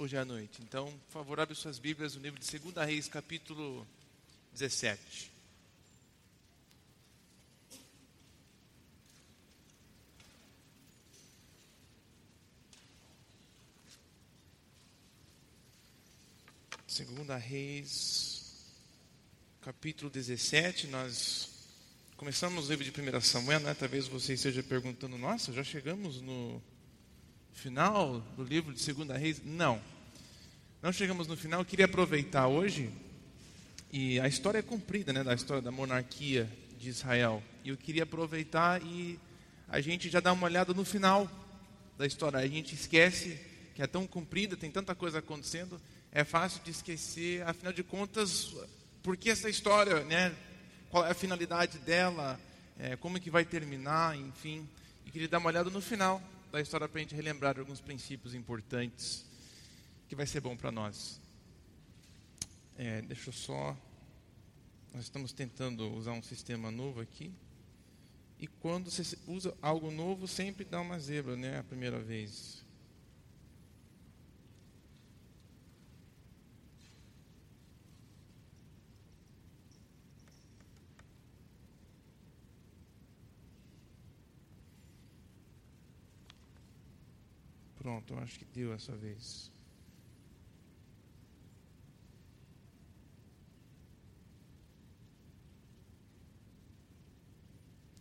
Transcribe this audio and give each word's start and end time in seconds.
hoje 0.00 0.16
à 0.16 0.24
noite. 0.24 0.62
Então, 0.62 0.90
por 1.08 1.12
favor, 1.12 1.38
abre 1.40 1.54
suas 1.54 1.78
Bíblias 1.78 2.14
no 2.14 2.22
livro 2.22 2.40
de 2.40 2.58
2 2.58 2.74
Reis, 2.86 3.06
capítulo 3.06 3.86
17. 4.52 5.30
Segunda 16.86 17.36
Reis, 17.36 18.54
capítulo 19.60 20.10
17, 20.10 20.86
nós 20.86 21.50
começamos 22.16 22.68
o 22.68 22.72
livro 22.72 22.90
de 22.90 23.16
1 23.16 23.20
Samuel, 23.20 23.60
né? 23.60 23.74
Talvez 23.74 24.08
você 24.08 24.32
esteja 24.32 24.62
perguntando, 24.62 25.18
nossa, 25.18 25.52
já 25.52 25.62
chegamos 25.62 26.22
no 26.22 26.60
final 27.52 28.20
do 28.36 28.44
livro 28.44 28.72
de 28.72 28.92
2 28.92 29.20
Reis? 29.20 29.42
Não. 29.44 29.80
Não 30.82 30.92
chegamos 30.92 31.26
no 31.26 31.36
final, 31.36 31.60
eu 31.60 31.64
queria 31.64 31.84
aproveitar 31.84 32.46
hoje, 32.46 32.90
e 33.92 34.18
a 34.20 34.28
história 34.28 34.58
é 34.58 34.62
cumprida, 34.62 35.12
né? 35.12 35.24
Da 35.24 35.34
história 35.34 35.60
da 35.60 35.70
monarquia 35.70 36.48
de 36.78 36.88
Israel. 36.88 37.42
E 37.64 37.70
eu 37.70 37.76
queria 37.76 38.04
aproveitar 38.04 38.80
e 38.82 39.18
a 39.68 39.80
gente 39.80 40.08
já 40.08 40.20
dá 40.20 40.32
uma 40.32 40.46
olhada 40.46 40.72
no 40.72 40.84
final 40.84 41.30
da 41.98 42.06
história. 42.06 42.38
A 42.38 42.46
gente 42.46 42.74
esquece 42.74 43.38
que 43.74 43.82
é 43.82 43.86
tão 43.86 44.06
comprida, 44.06 44.56
tem 44.56 44.70
tanta 44.70 44.94
coisa 44.94 45.18
acontecendo, 45.18 45.80
é 46.12 46.24
fácil 46.24 46.62
de 46.62 46.70
esquecer, 46.70 47.42
afinal 47.46 47.72
de 47.72 47.82
contas, 47.82 48.54
por 49.02 49.16
que 49.16 49.28
essa 49.28 49.50
história, 49.50 50.04
né? 50.04 50.34
Qual 50.88 51.04
é 51.04 51.10
a 51.10 51.14
finalidade 51.14 51.78
dela? 51.78 52.40
É, 52.78 52.96
como 52.96 53.16
é 53.16 53.20
que 53.20 53.30
vai 53.30 53.44
terminar? 53.44 54.16
Enfim, 54.16 54.68
e 55.04 55.10
queria 55.10 55.28
dar 55.28 55.38
uma 55.38 55.48
olhada 55.48 55.68
no 55.68 55.80
final 55.80 56.22
da 56.50 56.60
história 56.60 56.88
para 56.88 56.98
a 56.98 57.02
gente 57.02 57.14
relembrar 57.14 57.58
alguns 57.58 57.80
princípios 57.80 58.34
importantes 58.34 59.24
que 60.08 60.16
vai 60.16 60.26
ser 60.26 60.40
bom 60.40 60.56
para 60.56 60.72
nós. 60.72 61.20
É, 62.76 63.02
deixa 63.02 63.28
eu 63.28 63.32
só. 63.32 63.76
Nós 64.92 65.04
estamos 65.04 65.32
tentando 65.32 65.88
usar 65.92 66.12
um 66.12 66.22
sistema 66.22 66.70
novo 66.70 67.00
aqui. 67.00 67.32
E 68.40 68.46
quando 68.48 68.90
você 68.90 69.16
usa 69.28 69.54
algo 69.62 69.90
novo, 69.90 70.26
sempre 70.26 70.64
dá 70.64 70.80
uma 70.80 70.98
zebra, 70.98 71.36
né? 71.36 71.58
A 71.58 71.62
primeira 71.62 72.00
vez. 72.00 72.59
Pronto, 87.80 88.14
acho 88.18 88.38
que 88.38 88.44
deu 88.44 88.74
essa 88.74 88.94
vez. 88.94 89.50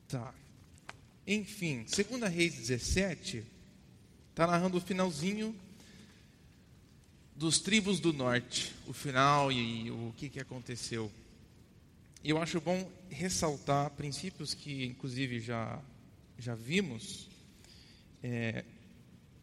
Tá. 0.10 0.34
Enfim, 1.26 1.86
segunda 1.88 2.28
Reis 2.28 2.56
17 2.56 3.46
está 4.32 4.46
narrando 4.46 4.78
o 4.78 4.82
finalzinho 4.82 5.56
dos 7.34 7.60
tribos 7.60 8.02
do 8.02 8.12
norte, 8.12 8.76
o 8.86 8.92
final 8.92 9.50
e, 9.50 9.86
e 9.86 9.92
o 9.92 10.14
que, 10.18 10.28
que 10.28 10.42
aconteceu. 10.42 11.10
E 12.22 12.32
eu 12.32 12.42
acho 12.42 12.60
bom 12.60 12.92
ressaltar 13.10 13.92
princípios 13.92 14.54
que, 14.54 14.84
inclusive, 14.84 15.40
já, 15.40 15.82
já 16.38 16.54
vimos. 16.54 17.30
É, 18.22 18.66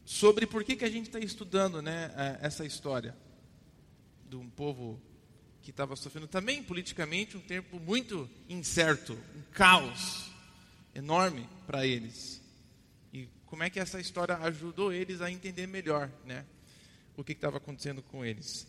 sobre 0.06 0.46
por 0.46 0.62
que, 0.62 0.76
que 0.76 0.84
a 0.84 0.90
gente 0.90 1.06
está 1.06 1.18
estudando 1.18 1.82
né, 1.82 2.14
é, 2.16 2.46
essa 2.46 2.64
história 2.64 3.14
de 4.30 4.36
um 4.36 4.48
povo 4.48 5.02
que 5.60 5.70
estava 5.70 5.96
sofrendo 5.96 6.28
também 6.28 6.62
politicamente 6.62 7.36
um 7.36 7.40
tempo 7.40 7.80
muito 7.80 8.30
incerto, 8.48 9.14
um 9.34 9.42
caos 9.52 10.30
enorme 10.94 11.48
para 11.66 11.84
eles. 11.84 12.40
E 13.12 13.28
como 13.46 13.64
é 13.64 13.68
que 13.68 13.80
essa 13.80 14.00
história 14.00 14.36
ajudou 14.36 14.92
eles 14.92 15.20
a 15.20 15.28
entender 15.28 15.66
melhor 15.66 16.08
né, 16.24 16.46
o 17.16 17.24
que 17.24 17.32
estava 17.32 17.56
acontecendo 17.56 18.00
com 18.00 18.24
eles. 18.24 18.64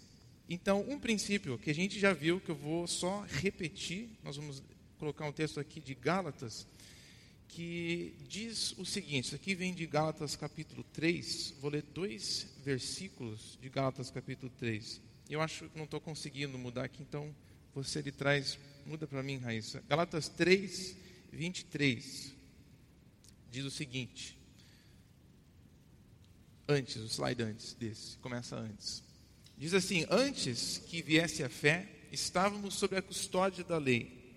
Então, 0.50 0.84
um 0.90 1.00
princípio 1.00 1.60
que 1.60 1.70
a 1.70 1.76
gente 1.76 2.00
já 2.00 2.14
viu, 2.14 2.40
que 2.40 2.50
eu 2.50 2.56
vou 2.56 2.88
só 2.88 3.24
repetir, 3.28 4.10
nós 4.24 4.38
vamos 4.38 4.64
colocar 4.98 5.26
um 5.26 5.32
texto 5.32 5.60
aqui 5.60 5.80
de 5.80 5.94
Gálatas, 5.94 6.66
que 7.48 8.16
diz 8.28 8.74
o 8.78 8.86
seguinte: 8.86 9.26
isso 9.26 9.36
aqui 9.36 9.56
vem 9.56 9.74
de 9.74 9.86
Gálatas 9.86 10.36
capítulo 10.36 10.84
3, 10.94 11.56
vou 11.60 11.72
ler 11.72 11.84
dois 11.94 12.48
versículos 12.64 13.58
de 13.62 13.70
Gálatas 13.70 14.12
capítulo 14.12 14.52
3. 14.58 15.02
Eu 15.30 15.42
acho 15.42 15.70
que 15.70 15.78
não 15.78 15.86
estou 15.86 16.00
conseguindo 16.00 16.58
mudar 16.58 16.86
aqui, 16.86 17.02
então 17.02 17.34
você 17.74 18.02
lhe 18.02 18.12
traz, 18.12 18.58
muda 18.86 19.08
para 19.08 19.22
mim, 19.24 19.38
Raíssa. 19.38 19.84
Gálatas 19.88 20.30
3, 20.30 20.96
23, 21.32 22.34
diz 23.52 23.66
o 23.66 23.72
seguinte: 23.72 24.38
antes, 26.68 26.98
o 26.98 27.06
slide 27.08 27.44
antes 27.44 27.74
desse, 27.74 28.18
começa 28.18 28.56
antes. 28.56 29.04
Diz 29.58 29.74
assim: 29.74 30.06
Antes 30.10 30.78
que 30.78 31.02
viesse 31.02 31.44
a 31.44 31.50
fé, 31.50 31.88
estávamos 32.12 32.76
sob 32.76 32.96
a 32.96 33.02
custódia 33.02 33.64
da 33.64 33.78
lei, 33.78 34.36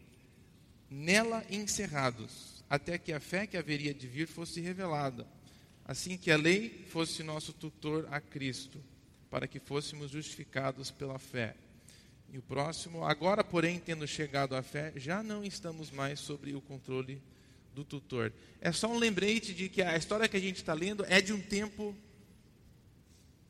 nela 0.88 1.44
encerrados 1.50 2.59
até 2.70 2.96
que 2.96 3.12
a 3.12 3.18
fé 3.18 3.48
que 3.48 3.56
haveria 3.56 3.92
de 3.92 4.06
vir 4.06 4.28
fosse 4.28 4.60
revelada, 4.60 5.26
assim 5.84 6.16
que 6.16 6.30
a 6.30 6.36
lei 6.36 6.86
fosse 6.88 7.24
nosso 7.24 7.52
tutor 7.52 8.06
a 8.12 8.20
Cristo, 8.20 8.80
para 9.28 9.48
que 9.48 9.58
fôssemos 9.58 10.12
justificados 10.12 10.88
pela 10.88 11.18
fé. 11.18 11.56
E 12.32 12.38
o 12.38 12.42
próximo, 12.42 13.04
agora, 13.04 13.42
porém, 13.42 13.80
tendo 13.80 14.06
chegado 14.06 14.54
à 14.54 14.62
fé, 14.62 14.92
já 14.94 15.20
não 15.20 15.42
estamos 15.42 15.90
mais 15.90 16.20
sobre 16.20 16.54
o 16.54 16.60
controle 16.60 17.20
do 17.74 17.84
tutor. 17.84 18.32
É 18.60 18.70
só 18.70 18.86
um 18.86 18.98
lembrete 18.98 19.52
de 19.52 19.68
que 19.68 19.82
a 19.82 19.96
história 19.96 20.28
que 20.28 20.36
a 20.36 20.40
gente 20.40 20.56
está 20.56 20.72
lendo 20.72 21.04
é 21.08 21.20
de 21.20 21.32
um 21.32 21.40
tempo 21.40 21.96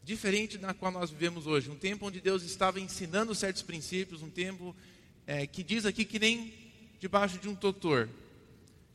diferente 0.03 0.57
da 0.57 0.73
qual 0.73 0.91
nós 0.91 1.11
vivemos 1.11 1.47
hoje. 1.47 1.71
Um 1.71 1.77
tempo 1.77 2.07
onde 2.07 2.23
Deus 2.23 2.43
estava 2.43 2.81
ensinando 2.81 3.35
certos 3.35 3.61
princípios, 3.61 4.23
um 4.23 4.31
tempo 4.31 4.75
é, 5.27 5.47
que 5.47 5.63
diz 5.63 5.85
aqui 5.85 6.07
que 6.07 6.19
nem 6.19 6.55
debaixo 6.99 7.39
de 7.39 7.49
um 7.49 7.55
tutor 7.55 8.09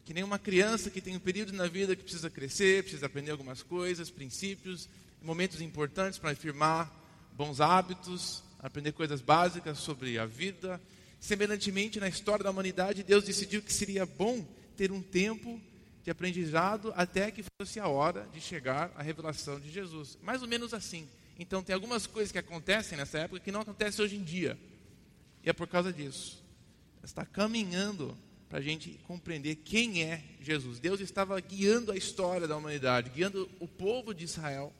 que 0.05 0.13
nem 0.13 0.23
uma 0.23 0.38
criança 0.38 0.91
que 0.91 1.01
tem 1.01 1.16
um 1.16 1.19
período 1.19 1.51
na 1.51 1.67
vida 1.67 1.95
que 1.95 2.03
precisa 2.03 2.29
crescer, 2.29 2.83
precisa 2.83 3.07
aprender 3.07 3.31
algumas 3.31 3.63
coisas, 3.63 4.11
princípios, 4.11 4.88
momentos 5.19 5.59
importantes 5.61 6.19
para 6.19 6.29
afirmar 6.29 6.93
bons 7.33 7.59
hábitos, 7.59 8.44
aprender 8.59 8.91
coisas 8.91 9.19
básicas 9.19 9.79
sobre 9.79 10.19
a 10.19 10.25
vida. 10.27 10.79
Semelhantemente, 11.19 11.99
na 11.99 12.07
história 12.07 12.44
da 12.44 12.51
humanidade, 12.51 13.01
Deus 13.01 13.23
decidiu 13.23 13.63
que 13.63 13.73
seria 13.73 14.05
bom 14.05 14.45
ter 14.77 14.91
um 14.91 15.01
tempo 15.01 15.59
de 16.03 16.11
aprendizado 16.11 16.94
até 16.95 17.31
que 17.31 17.44
fosse 17.59 17.79
a 17.79 17.88
hora 17.88 18.29
de 18.31 18.39
chegar 18.39 18.91
à 18.95 19.01
revelação 19.01 19.59
de 19.59 19.71
Jesus. 19.71 20.19
Mais 20.21 20.44
ou 20.44 20.47
menos 20.47 20.71
assim. 20.71 21.09
Então, 21.39 21.63
tem 21.63 21.73
algumas 21.73 22.05
coisas 22.05 22.31
que 22.31 22.38
acontecem 22.38 22.95
nessa 22.95 23.17
época 23.17 23.39
que 23.39 23.51
não 23.51 23.61
acontecem 23.61 24.05
hoje 24.05 24.15
em 24.15 24.23
dia. 24.23 24.55
E 25.44 25.49
é 25.49 25.53
por 25.53 25.67
causa 25.67 25.91
disso. 25.91 26.44
Está 27.03 27.25
caminhando 27.25 28.15
para 28.55 28.61
a 28.61 28.63
gente 28.63 28.97
compreender 29.05 29.57
quem 29.57 30.01
é 30.03 30.23
Jesus. 30.39 30.79
Deus 30.79 31.01
estava 31.01 31.38
guiando 31.41 31.91
a 31.91 31.97
história 31.97 32.47
da 32.47 32.55
humanidade, 32.55 33.09
guiando 33.09 33.51
o 33.59 33.67
povo 33.67 34.13
de 34.13 34.23
Israel 34.23 34.71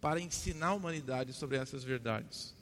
para 0.00 0.20
ensinar 0.20 0.66
a 0.66 0.74
humanidade 0.74 1.32
sobre 1.32 1.56
essas 1.56 1.84
verdades. 1.84 2.52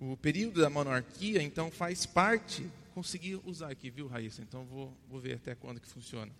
O 0.00 0.16
período 0.16 0.62
da 0.62 0.70
monarquia, 0.70 1.42
então, 1.42 1.70
faz 1.70 2.06
parte. 2.06 2.66
Consegui 2.94 3.38
usar 3.44 3.70
aqui, 3.70 3.90
viu, 3.90 4.08
Raíssa? 4.08 4.40
Então, 4.40 4.64
vou, 4.64 4.96
vou 5.10 5.20
ver 5.20 5.34
até 5.34 5.54
quando 5.54 5.78
que 5.78 5.86
funciona. 5.86 6.32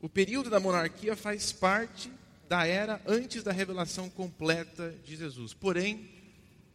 O 0.00 0.08
período 0.08 0.50
da 0.50 0.58
monarquia 0.58 1.14
faz 1.14 1.52
parte 1.52 2.10
da 2.48 2.66
era 2.66 3.00
antes 3.06 3.44
da 3.44 3.52
revelação 3.52 4.10
completa 4.10 4.92
de 5.04 5.14
Jesus. 5.14 5.54
Porém, 5.54 6.10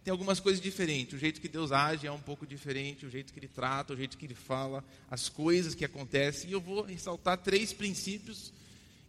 tem 0.10 0.12
algumas 0.12 0.40
coisas 0.40 0.60
diferentes. 0.60 1.14
O 1.14 1.20
jeito 1.20 1.40
que 1.40 1.48
Deus 1.48 1.72
age 1.72 2.08
é 2.08 2.12
um 2.12 2.20
pouco 2.20 2.48
diferente, 2.48 3.06
o 3.06 3.12
jeito 3.12 3.32
que 3.32 3.38
Ele 3.38 3.48
trata, 3.48 3.94
o 3.94 3.96
jeito 3.96 4.18
que 4.18 4.26
Ele 4.26 4.34
fala, 4.34 4.84
as 5.08 5.30
coisas 5.30 5.76
que 5.76 5.86
acontecem. 5.86 6.50
E 6.50 6.54
eu 6.54 6.60
vou 6.60 6.82
ressaltar 6.82 7.38
três 7.38 7.72
princípios 7.72 8.52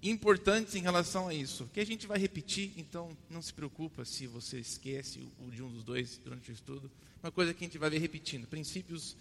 importantes 0.03 0.75
em 0.75 0.83
relação 0.83 1.27
a 1.27 1.33
isso, 1.33 1.67
que 1.73 1.81
a 1.81 1.87
gente 1.87 2.07
vai 2.07 2.19
repetir, 2.19 2.73
então 2.77 3.17
não 3.31 3.41
se 3.41 3.51
preocupa 3.51 4.05
se 4.05 4.27
você 4.27 4.59
esquece 4.59 5.27
o 5.39 5.51
de 5.51 5.63
um 5.63 5.71
dos 5.71 5.83
dois 5.83 6.21
durante 6.23 6.51
o 6.51 6.53
estudo. 6.53 6.91
Uma 7.23 7.33
coisa 7.33 7.55
que 7.55 7.65
a 7.65 7.67
gente 7.67 7.79
vai 7.79 7.89
ver 7.89 7.99
repetindo, 7.99 8.47
princípios 8.47 9.17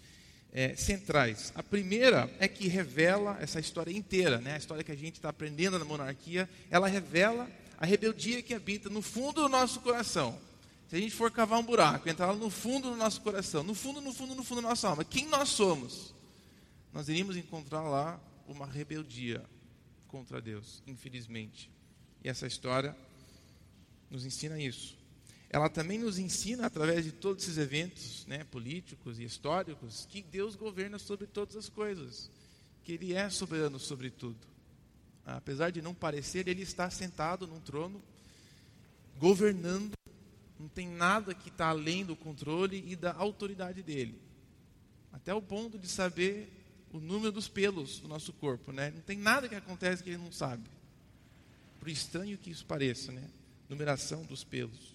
é, 0.52 0.74
centrais. 0.76 1.50
A 1.54 1.62
primeira 1.62 2.30
é 2.38 2.46
que 2.46 2.68
revela 2.68 3.38
essa 3.40 3.58
história 3.58 3.90
inteira, 3.90 4.36
né? 4.36 4.52
a 4.52 4.58
história 4.58 4.84
que 4.84 4.92
a 4.92 4.96
gente 4.96 5.14
está 5.14 5.30
aprendendo 5.30 5.78
na 5.78 5.84
monarquia, 5.86 6.46
ela 6.70 6.88
revela 6.88 7.50
a 7.78 7.86
rebeldia 7.86 8.42
que 8.42 8.52
habita 8.52 8.90
no 8.90 9.00
fundo 9.00 9.40
do 9.40 9.48
nosso 9.48 9.80
coração. 9.80 10.49
Se 10.90 10.96
a 10.96 10.98
gente 10.98 11.14
for 11.14 11.30
cavar 11.30 11.60
um 11.60 11.62
buraco, 11.62 12.08
entrar 12.08 12.34
no 12.34 12.50
fundo 12.50 12.90
do 12.90 12.96
nosso 12.96 13.20
coração, 13.20 13.62
no 13.62 13.76
fundo, 13.76 14.00
no 14.00 14.12
fundo, 14.12 14.34
no 14.34 14.42
fundo 14.42 14.60
da 14.60 14.70
nossa 14.70 14.88
alma, 14.88 15.04
quem 15.04 15.28
nós 15.28 15.50
somos? 15.50 16.12
Nós 16.92 17.08
iríamos 17.08 17.36
encontrar 17.36 17.82
lá 17.82 18.20
uma 18.48 18.66
rebeldia 18.66 19.40
contra 20.08 20.40
Deus, 20.40 20.82
infelizmente. 20.88 21.70
E 22.24 22.28
essa 22.28 22.44
história 22.44 22.96
nos 24.10 24.24
ensina 24.24 24.60
isso. 24.60 24.98
Ela 25.48 25.68
também 25.68 25.96
nos 25.96 26.18
ensina, 26.18 26.66
através 26.66 27.04
de 27.04 27.12
todos 27.12 27.44
esses 27.44 27.56
eventos 27.56 28.26
né, 28.26 28.42
políticos 28.42 29.20
e 29.20 29.22
históricos, 29.22 30.08
que 30.10 30.20
Deus 30.20 30.56
governa 30.56 30.98
sobre 30.98 31.28
todas 31.28 31.54
as 31.54 31.68
coisas, 31.68 32.28
que 32.82 32.90
Ele 32.90 33.14
é 33.14 33.30
soberano 33.30 33.78
sobre 33.78 34.10
tudo. 34.10 34.44
Apesar 35.24 35.70
de 35.70 35.80
não 35.80 35.94
parecer, 35.94 36.48
Ele 36.48 36.62
está 36.62 36.90
sentado 36.90 37.46
num 37.46 37.60
trono, 37.60 38.02
governando, 39.20 39.99
não 40.60 40.68
tem 40.68 40.86
nada 40.86 41.34
que 41.34 41.48
está 41.48 41.68
além 41.68 42.04
do 42.04 42.14
controle 42.14 42.84
e 42.86 42.94
da 42.94 43.14
autoridade 43.14 43.82
dele. 43.82 44.20
Até 45.10 45.34
o 45.34 45.40
ponto 45.40 45.78
de 45.78 45.88
saber 45.88 46.52
o 46.92 47.00
número 47.00 47.32
dos 47.32 47.48
pelos 47.48 47.98
do 47.98 48.08
nosso 48.08 48.30
corpo, 48.34 48.70
né? 48.70 48.92
Não 48.94 49.00
tem 49.00 49.16
nada 49.16 49.48
que 49.48 49.54
acontece 49.54 50.02
que 50.02 50.10
ele 50.10 50.18
não 50.18 50.30
sabe. 50.30 50.62
Por 51.78 51.88
estranho 51.88 52.36
que 52.36 52.50
isso 52.50 52.66
pareça, 52.66 53.10
né? 53.10 53.24
Numeração 53.70 54.22
dos 54.24 54.44
pelos. 54.44 54.94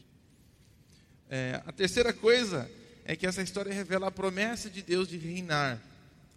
É, 1.27 1.59
a 1.65 1.71
terceira 1.71 2.13
coisa 2.13 2.69
é 3.03 3.15
que 3.15 3.25
essa 3.25 3.41
história 3.41 3.73
revela 3.73 4.07
a 4.07 4.11
promessa 4.11 4.69
de 4.69 4.83
Deus 4.83 5.07
de 5.07 5.17
reinar. 5.17 5.81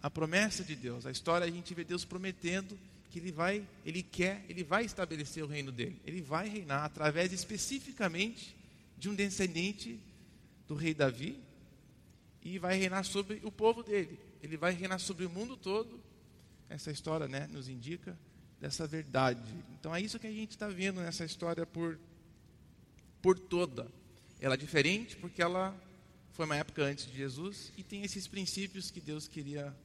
A 0.01 0.09
promessa 0.09 0.63
de 0.63 0.75
Deus. 0.75 1.05
A 1.05 1.11
história 1.11 1.45
a 1.45 1.51
gente 1.51 1.73
vê 1.75 1.83
Deus 1.83 2.03
prometendo 2.03 2.75
que 3.11 3.19
ele 3.19 3.31
vai, 3.31 3.63
ele 3.85 4.01
quer, 4.01 4.43
ele 4.49 4.63
vai 4.63 4.85
estabelecer 4.85 5.43
o 5.43 5.47
reino 5.47 5.71
dele. 5.71 6.01
Ele 6.03 6.21
vai 6.21 6.49
reinar 6.49 6.85
através 6.85 7.31
especificamente 7.31 8.57
de 8.99 9.09
um 9.09 9.15
descendente 9.15 9.99
do 10.67 10.75
rei 10.75 10.93
Davi 10.93 11.39
e 12.43 12.59
vai 12.59 12.77
reinar 12.77 13.03
sobre 13.03 13.39
o 13.43 13.51
povo 13.51 13.81
dele 13.81 14.29
ele 14.41 14.57
vai 14.57 14.73
reinar 14.73 14.99
sobre 14.99 15.25
o 15.25 15.29
mundo 15.29 15.55
todo. 15.57 15.99
Essa 16.69 16.91
história 16.91 17.27
né, 17.27 17.47
nos 17.47 17.67
indica 17.67 18.17
dessa 18.59 18.85
verdade. 18.87 19.53
Então 19.79 19.93
é 19.95 20.01
isso 20.01 20.19
que 20.19 20.27
a 20.27 20.31
gente 20.31 20.51
está 20.51 20.67
vendo 20.67 21.01
nessa 21.01 21.25
história 21.25 21.65
por, 21.65 21.99
por 23.21 23.37
toda. 23.37 23.87
Ela 24.39 24.53
é 24.53 24.57
diferente 24.57 25.15
porque 25.17 25.41
ela 25.41 25.75
foi 26.33 26.45
uma 26.45 26.55
época 26.55 26.83
antes 26.83 27.05
de 27.05 27.17
Jesus 27.17 27.73
e 27.75 27.83
tem 27.83 28.03
esses 28.03 28.27
princípios 28.27 28.91
que 28.91 29.01
Deus 29.01 29.27
queria 29.27 29.75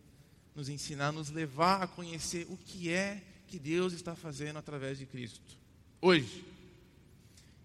nos 0.55 0.69
ensinar, 0.69 1.10
nos 1.10 1.31
levar 1.31 1.82
a 1.82 1.87
conhecer 1.87 2.46
o 2.49 2.56
que 2.56 2.90
é 2.90 3.22
que 3.49 3.58
Deus 3.58 3.93
está 3.93 4.14
fazendo 4.14 4.58
através 4.58 4.99
de 4.99 5.06
Cristo. 5.06 5.56
Hoje. 6.00 6.53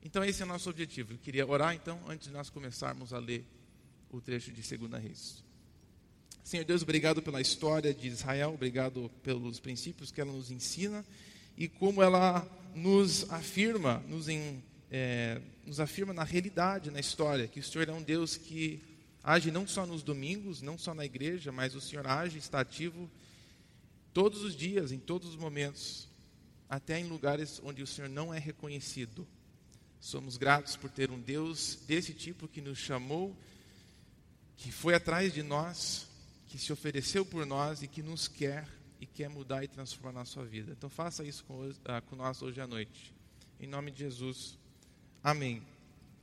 Então 0.10 0.26
esse 0.26 0.42
é 0.42 0.46
o 0.46 0.48
nosso 0.48 0.68
objetivo. 0.72 1.14
Eu 1.14 1.20
queria 1.20 1.46
orar 1.46 1.76
então 1.76 2.02
antes 2.08 2.30
de 2.30 2.34
nós 2.34 2.50
começarmos 2.50 3.14
a 3.14 3.20
ler 3.20 3.46
o 4.10 4.20
trecho 4.20 4.52
de 4.52 4.60
2 4.76 4.92
Reis. 5.04 5.44
Senhor 6.44 6.66
Deus, 6.66 6.82
obrigado 6.82 7.22
pela 7.22 7.40
história 7.40 7.94
de 7.94 8.08
Israel, 8.08 8.56
obrigado 8.56 9.12
pelos 9.22 9.60
princípios 9.60 10.10
que 10.10 10.20
ela 10.20 10.32
nos 10.32 10.50
ensina 10.50 11.06
e 11.56 11.68
como 11.68 12.02
ela 12.02 12.44
nos 12.74 13.32
afirma, 13.32 14.04
nos, 14.08 14.28
em, 14.28 14.64
é, 14.90 15.40
nos 15.64 15.80
afirma 15.80 16.12
na 16.12 16.24
realidade, 16.24 16.90
na 16.90 17.00
história, 17.00 17.48
que 17.48 17.60
o 17.60 17.64
Senhor 17.64 17.88
é 17.88 17.94
um 17.94 18.02
Deus 18.02 18.36
que 18.36 18.82
age 19.24 19.52
não 19.52 19.68
só 19.68 19.86
nos 19.86 20.02
domingos, 20.02 20.60
não 20.60 20.76
só 20.76 20.96
na 20.96 21.06
igreja, 21.06 21.52
mas 21.52 21.76
o 21.76 21.82
Senhor 21.82 22.08
age, 22.08 22.40
está 22.40 22.62
ativo 22.62 23.08
todos 24.12 24.42
os 24.42 24.56
dias, 24.56 24.92
em 24.92 24.98
todos 24.98 25.30
os 25.30 25.36
momentos, 25.36 26.08
até 26.68 27.00
em 27.00 27.04
lugares 27.04 27.62
onde 27.64 27.84
o 27.84 27.88
Senhor 27.88 28.10
não 28.10 28.34
é 28.34 28.40
reconhecido. 28.40 29.28
Somos 30.00 30.38
gratos 30.38 30.76
por 30.76 30.90
ter 30.90 31.12
um 31.12 31.20
Deus 31.20 31.80
desse 31.88 32.14
tipo 32.14 32.48
que 32.48 32.62
nos 32.62 32.78
chamou, 32.78 33.36
que 34.56 34.72
foi 34.72 34.96
atrás 34.96 35.34
de 35.34 35.44
nós, 35.44 36.08
que 36.48 36.58
se 36.58 36.72
ofereceu 36.72 37.26
por 37.26 37.46
nós 37.46 37.84
e 37.84 37.88
que 37.88 38.02
nos 38.02 38.28
quer 38.28 38.68
e 39.00 39.06
quer 39.06 39.30
mudar 39.30 39.64
e 39.64 39.68
transformar 39.68 40.22
a 40.22 40.26
sua 40.26 40.46
vida. 40.46 40.72
Então 40.72 40.90
faça 40.90 41.24
isso 41.24 41.44
com, 41.46 41.68
uh, 41.68 41.76
com 42.08 42.16
nós 42.16 42.42
hoje 42.42 42.60
à 42.60 42.68
noite. 42.68 43.14
Em 43.60 43.68
nome 43.68 43.92
de 43.92 44.00
Jesus. 44.00 44.58
Amém. 45.24 45.62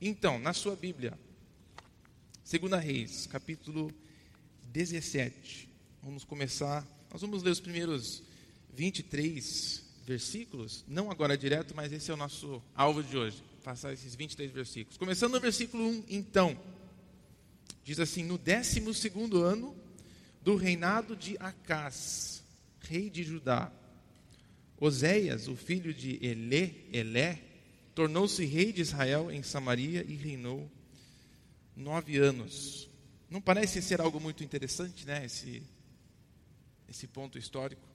Então, 0.01 0.37
na 0.39 0.53
sua 0.53 0.75
Bíblia, 0.75 1.17
2 2.49 2.83
Reis, 2.83 3.27
capítulo 3.27 3.91
17. 4.71 5.69
Vamos 6.01 6.23
começar. 6.23 6.85
Nós 7.11 7.21
vamos 7.21 7.43
ler 7.43 7.51
os 7.51 7.59
primeiros 7.59 8.23
23 8.73 9.83
versículos, 10.05 10.85
não 10.87 11.11
agora 11.11 11.37
direto, 11.37 11.75
mas 11.75 11.91
esse 11.91 12.09
é 12.09 12.13
o 12.13 12.17
nosso 12.17 12.61
alvo 12.73 13.03
de 13.03 13.17
hoje. 13.17 13.43
Passar 13.67 13.91
esses 13.91 14.15
23 14.15 14.49
versículos. 14.49 14.97
Começando 14.97 15.33
no 15.33 15.41
versículo 15.41 15.89
1, 15.89 16.05
então. 16.07 16.57
Diz 17.83 17.99
assim: 17.99 18.23
No 18.23 18.37
12 18.37 19.11
ano 19.43 19.75
do 20.41 20.55
reinado 20.55 21.17
de 21.17 21.35
Acás, 21.37 22.41
rei 22.79 23.09
de 23.09 23.25
Judá. 23.25 23.69
Oséias, 24.79 25.49
o 25.49 25.57
filho 25.57 25.93
de 25.93 26.17
Elé, 26.25 26.75
Elé 26.93 27.41
tornou-se 27.93 28.45
rei 28.45 28.71
de 28.71 28.79
Israel 28.79 29.29
em 29.29 29.43
Samaria 29.43 30.05
e 30.07 30.15
reinou 30.15 30.71
nove 31.75 32.17
anos. 32.19 32.89
Não 33.29 33.41
parece 33.41 33.81
ser 33.81 33.99
algo 33.99 34.17
muito 34.17 34.45
interessante, 34.45 35.05
né? 35.05 35.25
Esse, 35.25 35.61
esse 36.87 37.05
ponto 37.05 37.37
histórico. 37.37 37.85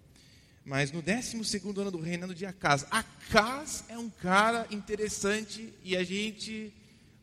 Mas 0.64 0.92
no 0.92 1.02
12 1.02 1.60
ano 1.80 1.90
do 1.90 2.00
reinado 2.00 2.34
de 2.34 2.46
Acás. 2.46 2.86
Acás 2.90 3.84
é 3.88 3.98
um 3.98 4.08
cara 4.08 4.66
interessante 4.70 5.72
e 5.82 5.96
a 5.96 6.04
gente 6.04 6.72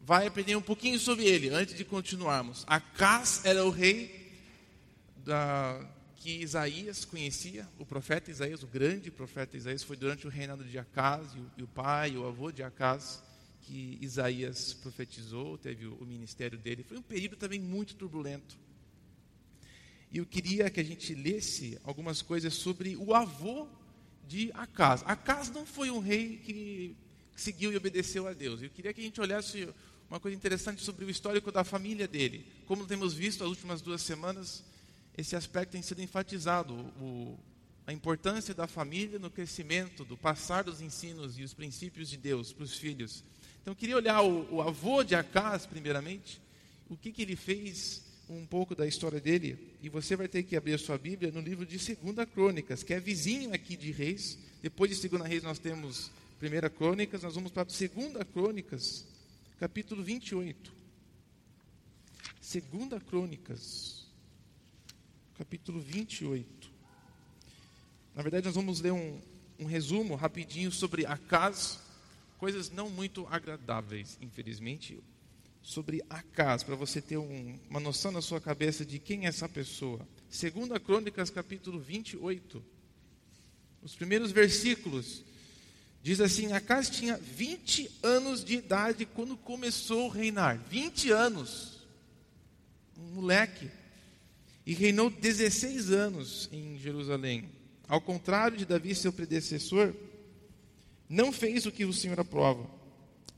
vai 0.02 0.28
aprender 0.28 0.56
um 0.56 0.62
pouquinho 0.62 1.00
sobre 1.00 1.26
ele 1.26 1.50
antes 1.50 1.76
de 1.76 1.86
continuarmos. 1.86 2.66
Acás 2.68 3.42
era 3.46 3.64
o 3.64 3.70
rei 3.70 4.34
da, 5.24 5.80
que 6.20 6.42
Isaías 6.42 7.06
conhecia, 7.06 7.68
o 7.78 7.86
profeta 7.86 8.30
Isaías, 8.30 8.62
o 8.62 8.68
grande 8.68 9.10
profeta 9.10 9.56
Isaías, 9.56 9.84
foi 9.84 9.96
durante 9.96 10.28
o 10.28 10.30
reinado 10.30 10.64
de 10.64 10.78
Acaz, 10.78 11.34
e 11.34 11.40
o, 11.40 11.52
e 11.60 11.64
o 11.64 11.68
pai, 11.68 12.18
o 12.18 12.28
avô 12.28 12.52
de 12.52 12.62
Acaz, 12.62 13.24
que 13.62 13.98
Isaías 14.02 14.74
profetizou, 14.74 15.58
teve 15.58 15.86
o, 15.86 15.94
o 15.96 16.06
ministério 16.06 16.58
dele. 16.58 16.84
Foi 16.84 16.98
um 16.98 17.02
período 17.02 17.38
também 17.38 17.60
muito 17.60 17.96
turbulento. 17.96 18.58
E 20.12 20.18
eu 20.18 20.26
queria 20.26 20.70
que 20.70 20.80
a 20.80 20.84
gente 20.84 21.14
lesse 21.14 21.80
algumas 21.84 22.22
coisas 22.22 22.54
sobre 22.54 22.96
o 22.96 23.14
avô 23.14 23.68
de 24.28 24.52
Acaz. 24.54 25.04
Acaz 25.06 25.50
não 25.52 25.66
foi 25.66 25.92
um 25.92 26.00
rei 26.00 26.38
que 26.44 26.96
seguiu 27.36 27.72
e 27.72 27.78
obedeceu 27.78 28.28
a 28.28 28.34
Deus. 28.34 28.62
Eu 28.62 28.70
queria 28.70 28.94
que 28.94 29.02
a 29.02 29.04
gente 29.04 29.22
olhasse 29.22 29.70
uma 30.10 30.20
coisa 30.20 30.36
interessante 30.36 30.84
sobre 30.84 31.06
o 31.06 31.10
histórico 31.10 31.52
da 31.52 31.64
família 31.64 32.08
dele. 32.08 32.46
Como 32.66 32.86
temos 32.86 33.14
visto 33.14 33.44
as 33.44 33.50
últimas 33.50 33.82
duas 33.82 34.02
semanas, 34.02 34.64
esse 35.16 35.36
aspecto 35.36 35.72
tem 35.72 35.82
sido 35.82 36.02
enfatizado, 36.02 36.74
o, 36.74 37.38
a 37.86 37.94
importância 37.94 38.54
da 38.54 38.66
família 38.66 39.20
no 39.20 39.30
crescimento, 39.30 40.04
do 40.04 40.18
passar 40.18 40.64
dos 40.64 40.82
ensinos 40.82 41.38
e 41.38 41.44
os 41.44 41.54
princípios 41.54 42.10
de 42.10 42.18
Deus 42.18 42.52
para 42.52 42.64
os 42.64 42.78
filhos. 42.78 43.24
Então, 43.62 43.74
eu 43.74 43.76
queria 43.76 43.98
olhar 43.98 44.22
o, 44.22 44.56
o 44.56 44.62
avô 44.62 45.04
de 45.04 45.14
Acas, 45.14 45.66
primeiramente, 45.66 46.42
o 46.90 46.98
que, 46.98 47.12
que 47.12 47.22
ele 47.22 47.36
fez, 47.36 48.04
um 48.30 48.46
pouco 48.46 48.76
da 48.76 48.86
história 48.86 49.20
dele, 49.20 49.76
e 49.82 49.90
você 49.90 50.16
vai 50.16 50.28
ter 50.28 50.44
que 50.44 50.56
abrir 50.56 50.74
a 50.74 50.78
sua 50.78 50.98
Bíblia 50.98 51.32
no 51.32 51.42
livro 51.42 51.66
de 51.66 51.80
Segunda 51.80 52.26
Crônicas, 52.26 52.84
que 52.84 52.94
é 52.94 53.00
vizinho 53.00 53.54
aqui 53.54 53.76
de 53.76 53.92
Reis. 53.92 54.38
Depois 54.62 54.92
de 54.92 54.98
Segunda 54.98 55.26
Reis 55.26 55.44
nós 55.44 55.58
temos 55.58 56.12
Primeira 56.40 56.70
Crônicas, 56.70 57.24
nós 57.24 57.36
vamos 57.36 57.52
para 57.52 57.68
Segunda 57.70 58.24
Crônicas, 58.24 59.06
capítulo 59.60 60.04
28. 60.04 60.72
Segunda 62.40 63.00
Crônicas 63.00 64.00
capítulo 65.40 65.80
28. 65.80 66.70
Na 68.14 68.22
verdade, 68.22 68.46
nós 68.46 68.56
vamos 68.56 68.82
ler 68.82 68.92
um, 68.92 69.22
um 69.58 69.66
resumo 69.66 70.16
rapidinho 70.16 70.70
sobre 70.70 71.06
Acas, 71.06 71.80
coisas 72.38 72.70
não 72.70 72.90
muito 72.90 73.26
agradáveis, 73.28 74.18
infelizmente, 74.22 75.02
sobre 75.70 76.04
Acas, 76.10 76.64
para 76.64 76.74
você 76.74 77.00
ter 77.00 77.18
um, 77.18 77.60
uma 77.70 77.80
noção 77.80 78.12
na 78.12 78.24
sua 78.24 78.42
cabeça 78.42 78.84
de 78.84 78.98
quem 78.98 79.26
é 79.26 79.30
essa 79.30 79.48
pessoa. 79.48 80.00
Segunda 80.28 80.80
Crônicas, 80.80 81.30
capítulo 81.30 81.80
28. 81.80 82.66
Os 83.84 83.96
primeiros 83.96 84.32
versículos 84.32 85.24
diz 86.02 86.22
assim: 86.22 86.54
Acas 86.54 86.90
tinha 86.90 87.18
20 87.18 88.00
anos 88.02 88.44
de 88.44 88.56
idade 88.56 89.06
quando 89.06 89.38
começou 89.38 90.10
a 90.10 90.16
reinar. 90.16 90.60
20 90.72 91.12
anos. 91.12 91.88
Um 92.98 93.22
moleque 93.22 93.70
e 94.66 94.74
reinou 94.74 95.12
16 95.12 95.92
anos 95.92 96.50
em 96.52 96.80
Jerusalém. 96.80 97.48
Ao 97.88 98.02
contrário 98.02 98.58
de 98.58 98.66
Davi, 98.66 98.96
seu 98.96 99.14
predecessor, 99.14 99.94
não 101.08 101.32
fez 101.32 101.68
o 101.68 101.72
que 101.72 101.86
o 101.86 101.94
Senhor 101.94 102.20
aprova. 102.20 102.79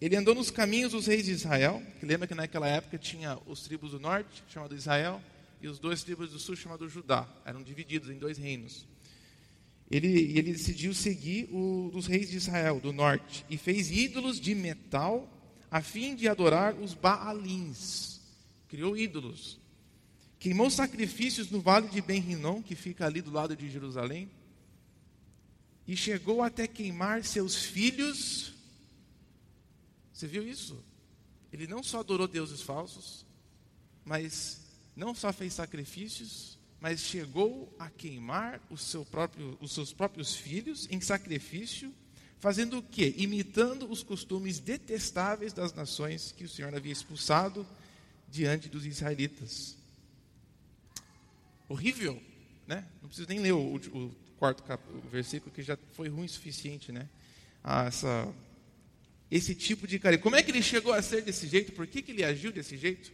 Ele 0.01 0.15
andou 0.15 0.33
nos 0.33 0.49
caminhos 0.49 0.91
dos 0.93 1.05
reis 1.05 1.25
de 1.25 1.31
Israel, 1.31 1.81
que 1.99 2.05
lembra 2.05 2.27
que 2.27 2.33
naquela 2.33 2.67
época 2.67 2.97
tinha 2.97 3.37
os 3.45 3.61
tribos 3.61 3.91
do 3.91 3.99
norte, 3.99 4.43
chamado 4.49 4.75
Israel, 4.75 5.21
e 5.61 5.67
os 5.67 5.77
dois 5.77 6.03
tribos 6.03 6.31
do 6.31 6.39
sul, 6.39 6.55
chamado 6.55 6.89
Judá. 6.89 7.27
Eram 7.45 7.61
divididos 7.61 8.09
em 8.09 8.17
dois 8.17 8.37
reinos. 8.37 8.87
Ele, 9.91 10.07
ele 10.07 10.53
decidiu 10.53 10.93
seguir 10.93 11.47
o, 11.51 11.91
os 11.93 12.07
reis 12.07 12.31
de 12.31 12.37
Israel, 12.37 12.79
do 12.79 12.91
norte, 12.91 13.45
e 13.49 13.57
fez 13.57 13.91
ídolos 13.91 14.41
de 14.41 14.55
metal, 14.55 15.29
a 15.69 15.81
fim 15.81 16.15
de 16.15 16.27
adorar 16.27 16.73
os 16.73 16.95
Baalins. 16.95 18.19
Criou 18.67 18.97
ídolos 18.97 19.61
queimou 20.41 20.71
sacrifícios 20.71 21.51
no 21.51 21.61
vale 21.61 21.87
de 21.87 22.01
Ben-Rinom, 22.01 22.63
que 22.63 22.73
fica 22.73 23.05
ali 23.05 23.21
do 23.21 23.29
lado 23.29 23.55
de 23.55 23.69
Jerusalém, 23.69 24.27
e 25.87 25.95
chegou 25.95 26.41
até 26.41 26.65
queimar 26.65 27.23
seus 27.23 27.63
filhos, 27.63 28.50
Você 30.21 30.27
viu 30.27 30.47
isso? 30.47 30.77
Ele 31.51 31.65
não 31.65 31.81
só 31.81 32.01
adorou 32.01 32.27
deuses 32.27 32.61
falsos, 32.61 33.25
mas 34.05 34.61
não 34.95 35.15
só 35.15 35.33
fez 35.33 35.51
sacrifícios, 35.51 36.59
mas 36.79 36.99
chegou 36.99 37.75
a 37.79 37.89
queimar 37.89 38.61
seu 38.77 39.03
próprio, 39.03 39.57
os 39.59 39.71
seus 39.71 39.91
próprios 39.91 40.35
filhos 40.35 40.87
em 40.91 41.01
sacrifício, 41.01 41.91
fazendo 42.37 42.77
o 42.77 42.83
quê? 42.83 43.15
Imitando 43.17 43.89
os 43.89 44.03
costumes 44.03 44.59
detestáveis 44.59 45.53
das 45.53 45.73
nações 45.73 46.31
que 46.31 46.43
o 46.43 46.49
Senhor 46.49 46.71
havia 46.75 46.93
expulsado 46.93 47.65
diante 48.29 48.69
dos 48.69 48.85
israelitas. 48.85 49.75
Horrível, 51.67 52.21
né? 52.67 52.87
Não 53.01 53.09
preciso 53.09 53.27
nem 53.27 53.39
ler 53.39 53.53
o, 53.53 53.75
o 53.75 54.15
quarto 54.37 54.61
cap, 54.61 54.83
o 54.87 55.09
versículo 55.09 55.51
que 55.51 55.63
já 55.63 55.75
foi 55.93 56.09
ruim 56.09 56.25
o 56.25 56.29
suficiente, 56.29 56.91
né? 56.91 57.09
Ah, 57.63 57.85
essa 57.85 58.31
esse 59.31 59.55
tipo 59.55 59.87
de 59.87 59.97
carinho. 59.97 60.21
Como 60.21 60.35
é 60.35 60.43
que 60.43 60.51
ele 60.51 60.61
chegou 60.61 60.91
a 60.91 61.01
ser 61.01 61.21
desse 61.21 61.47
jeito? 61.47 61.71
Por 61.71 61.87
que, 61.87 62.01
que 62.01 62.11
ele 62.11 62.23
agiu 62.23 62.51
desse 62.51 62.75
jeito? 62.75 63.11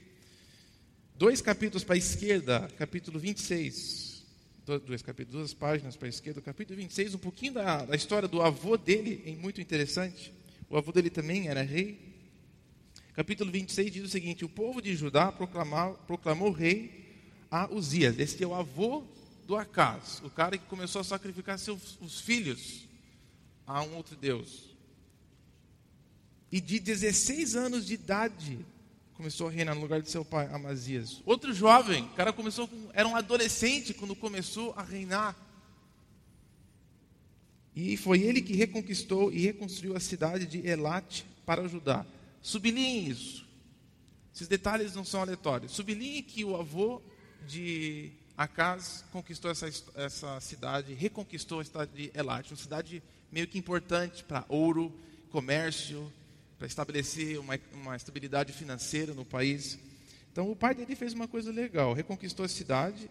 Dois 1.15 1.41
capítulos 1.41 1.83
para 1.83 1.93
a 1.93 1.97
esquerda, 1.97 2.67
capítulo 2.75 3.19
26. 3.19 4.25
Dois 4.85 5.01
capítulos, 5.03 5.39
duas 5.39 5.53
páginas 5.53 5.95
para 5.95 6.07
a 6.07 6.09
esquerda, 6.09 6.41
capítulo 6.41 6.77
26, 6.77 7.13
um 7.13 7.19
pouquinho 7.19 7.53
da, 7.53 7.85
da 7.85 7.95
história 7.95 8.27
do 8.27 8.41
avô 8.41 8.75
dele, 8.75 9.23
é 9.25 9.31
muito 9.31 9.61
interessante. 9.61 10.33
O 10.69 10.75
avô 10.75 10.91
dele 10.91 11.09
também 11.09 11.47
era 11.47 11.61
rei. 11.61 11.97
Capítulo 13.13 13.49
26 13.49 13.91
diz 13.93 14.03
o 14.03 14.09
seguinte: 14.09 14.43
O 14.43 14.49
povo 14.49 14.81
de 14.81 14.93
Judá 14.93 15.31
proclamou, 15.31 15.93
proclamou 16.05 16.51
rei 16.51 17.05
a 17.49 17.73
Uzias. 17.73 18.19
Esse 18.19 18.43
é 18.43 18.47
o 18.47 18.53
avô 18.53 19.05
do 19.45 19.55
Acaz, 19.55 20.21
o 20.25 20.29
cara 20.29 20.57
que 20.57 20.65
começou 20.65 20.99
a 20.99 21.03
sacrificar 21.03 21.57
seus 21.57 21.97
os 22.01 22.19
filhos 22.19 22.85
a 23.65 23.81
um 23.83 23.95
outro 23.95 24.17
Deus 24.17 24.66
e 26.51 26.61
de 26.61 26.79
16 26.79 27.55
anos 27.55 27.85
de 27.85 27.93
idade 27.93 28.65
começou 29.13 29.47
a 29.47 29.51
reinar 29.51 29.75
no 29.75 29.81
lugar 29.81 30.01
de 30.01 30.09
seu 30.09 30.23
pai, 30.23 30.47
Amazias. 30.53 31.21
Outro 31.25 31.51
jovem, 31.53 32.03
o 32.05 32.09
cara 32.09 32.31
começou 32.31 32.67
com, 32.67 32.89
era 32.93 33.07
um 33.07 33.15
adolescente 33.15 33.93
quando 33.93 34.15
começou 34.15 34.73
a 34.77 34.83
reinar. 34.83 35.35
E 37.75 37.97
foi 37.97 38.21
ele 38.21 38.41
que 38.41 38.55
reconquistou 38.55 39.31
e 39.31 39.39
reconstruiu 39.39 39.95
a 39.95 39.99
cidade 39.99 40.45
de 40.45 40.65
Elat 40.67 41.23
para 41.45 41.63
ajudar. 41.63 42.05
Sublinhe 42.41 43.09
isso. 43.09 43.45
Esses 44.33 44.47
detalhes 44.47 44.93
não 44.93 45.03
são 45.03 45.21
aleatórios. 45.21 45.71
Sublinhe 45.71 46.21
que 46.21 46.45
o 46.45 46.55
avô 46.55 47.01
de 47.47 48.11
Acaz 48.37 49.03
conquistou 49.11 49.49
essa, 49.49 49.67
essa 49.95 50.39
cidade, 50.39 50.93
reconquistou 50.93 51.59
a 51.59 51.65
cidade 51.65 51.91
de 51.91 52.11
Elat, 52.13 52.51
uma 52.51 52.57
cidade 52.57 53.01
meio 53.31 53.47
que 53.47 53.57
importante 53.57 54.23
para 54.23 54.45
ouro, 54.47 54.93
comércio, 55.31 56.11
para 56.57 56.67
estabelecer 56.67 57.39
uma, 57.39 57.59
uma 57.73 57.95
estabilidade 57.95 58.51
financeira 58.53 59.13
no 59.13 59.23
país. 59.25 59.77
Então 60.31 60.51
o 60.51 60.55
pai 60.55 60.73
dele 60.73 60.95
fez 60.95 61.13
uma 61.13 61.27
coisa 61.27 61.51
legal, 61.51 61.93
reconquistou 61.93 62.45
a 62.45 62.49
cidade 62.49 63.09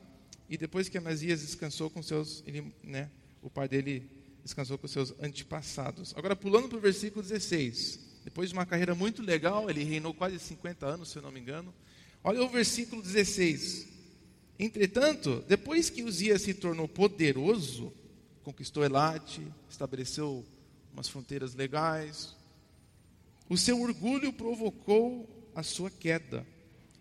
e 0.48 0.56
depois 0.56 0.88
que 0.88 0.98
Amazias 0.98 1.40
descansou 1.40 1.90
com 1.90 2.02
seus, 2.02 2.42
ele, 2.46 2.72
né, 2.82 3.10
o 3.42 3.50
pai 3.50 3.68
dele 3.68 4.08
descansou 4.42 4.78
com 4.78 4.86
seus 4.86 5.12
antepassados. 5.20 6.14
Agora 6.16 6.36
pulando 6.36 6.68
para 6.68 6.78
o 6.78 6.80
versículo 6.80 7.22
16, 7.22 8.00
depois 8.24 8.50
de 8.50 8.54
uma 8.54 8.66
carreira 8.66 8.94
muito 8.94 9.22
legal, 9.22 9.68
ele 9.68 9.82
reinou 9.82 10.14
quase 10.14 10.38
50 10.38 10.86
anos, 10.86 11.08
se 11.08 11.18
eu 11.18 11.22
não 11.22 11.32
me 11.32 11.40
engano. 11.40 11.74
Olha 12.22 12.42
o 12.42 12.48
versículo 12.48 13.02
16. 13.02 13.88
Entretanto, 14.58 15.44
depois 15.48 15.90
que 15.90 16.02
Uzias 16.02 16.42
se 16.42 16.54
tornou 16.54 16.88
poderoso, 16.88 17.92
conquistou 18.42 18.84
Elate, 18.84 19.42
estabeleceu 19.68 20.44
umas 20.92 21.08
fronteiras 21.08 21.54
legais, 21.54 22.35
o 23.48 23.56
seu 23.56 23.80
orgulho 23.80 24.32
provocou 24.32 25.28
a 25.54 25.62
sua 25.62 25.90
queda. 25.90 26.46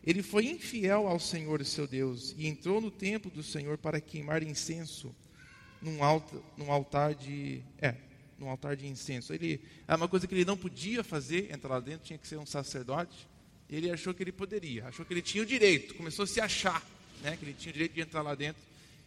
Ele 0.03 0.21
foi 0.21 0.45
infiel 0.45 1.07
ao 1.07 1.19
Senhor 1.19 1.63
seu 1.65 1.87
Deus 1.87 2.35
e 2.37 2.47
entrou 2.47 2.79
no 2.79 2.91
templo 2.91 3.31
do 3.31 3.41
Senhor 3.41 3.77
para 3.77 3.99
queimar 3.99 4.43
incenso 4.43 5.15
num, 5.81 6.03
alta, 6.03 6.39
num 6.55 6.71
altar 6.71 7.15
de 7.15 7.63
é, 7.79 7.95
num 8.37 8.49
altar 8.49 8.75
de 8.75 8.85
incenso. 8.85 9.33
Ele 9.33 9.59
é 9.87 9.95
uma 9.95 10.07
coisa 10.07 10.27
que 10.27 10.35
ele 10.35 10.45
não 10.45 10.57
podia 10.57 11.03
fazer, 11.03 11.51
entrar 11.51 11.69
lá 11.75 11.79
dentro, 11.79 12.05
tinha 12.05 12.19
que 12.19 12.27
ser 12.27 12.37
um 12.37 12.45
sacerdote. 12.45 13.27
Ele 13.67 13.89
achou 13.89 14.13
que 14.13 14.21
ele 14.21 14.31
poderia, 14.31 14.85
achou 14.85 15.03
que 15.05 15.13
ele 15.13 15.21
tinha 15.23 15.43
o 15.43 15.45
direito, 15.45 15.95
começou 15.95 16.23
a 16.23 16.27
se 16.27 16.39
achar, 16.39 16.85
né, 17.23 17.35
que 17.35 17.43
ele 17.43 17.53
tinha 17.53 17.71
o 17.71 17.73
direito 17.73 17.93
de 17.93 18.01
entrar 18.01 18.21
lá 18.21 18.35
dentro. 18.35 18.61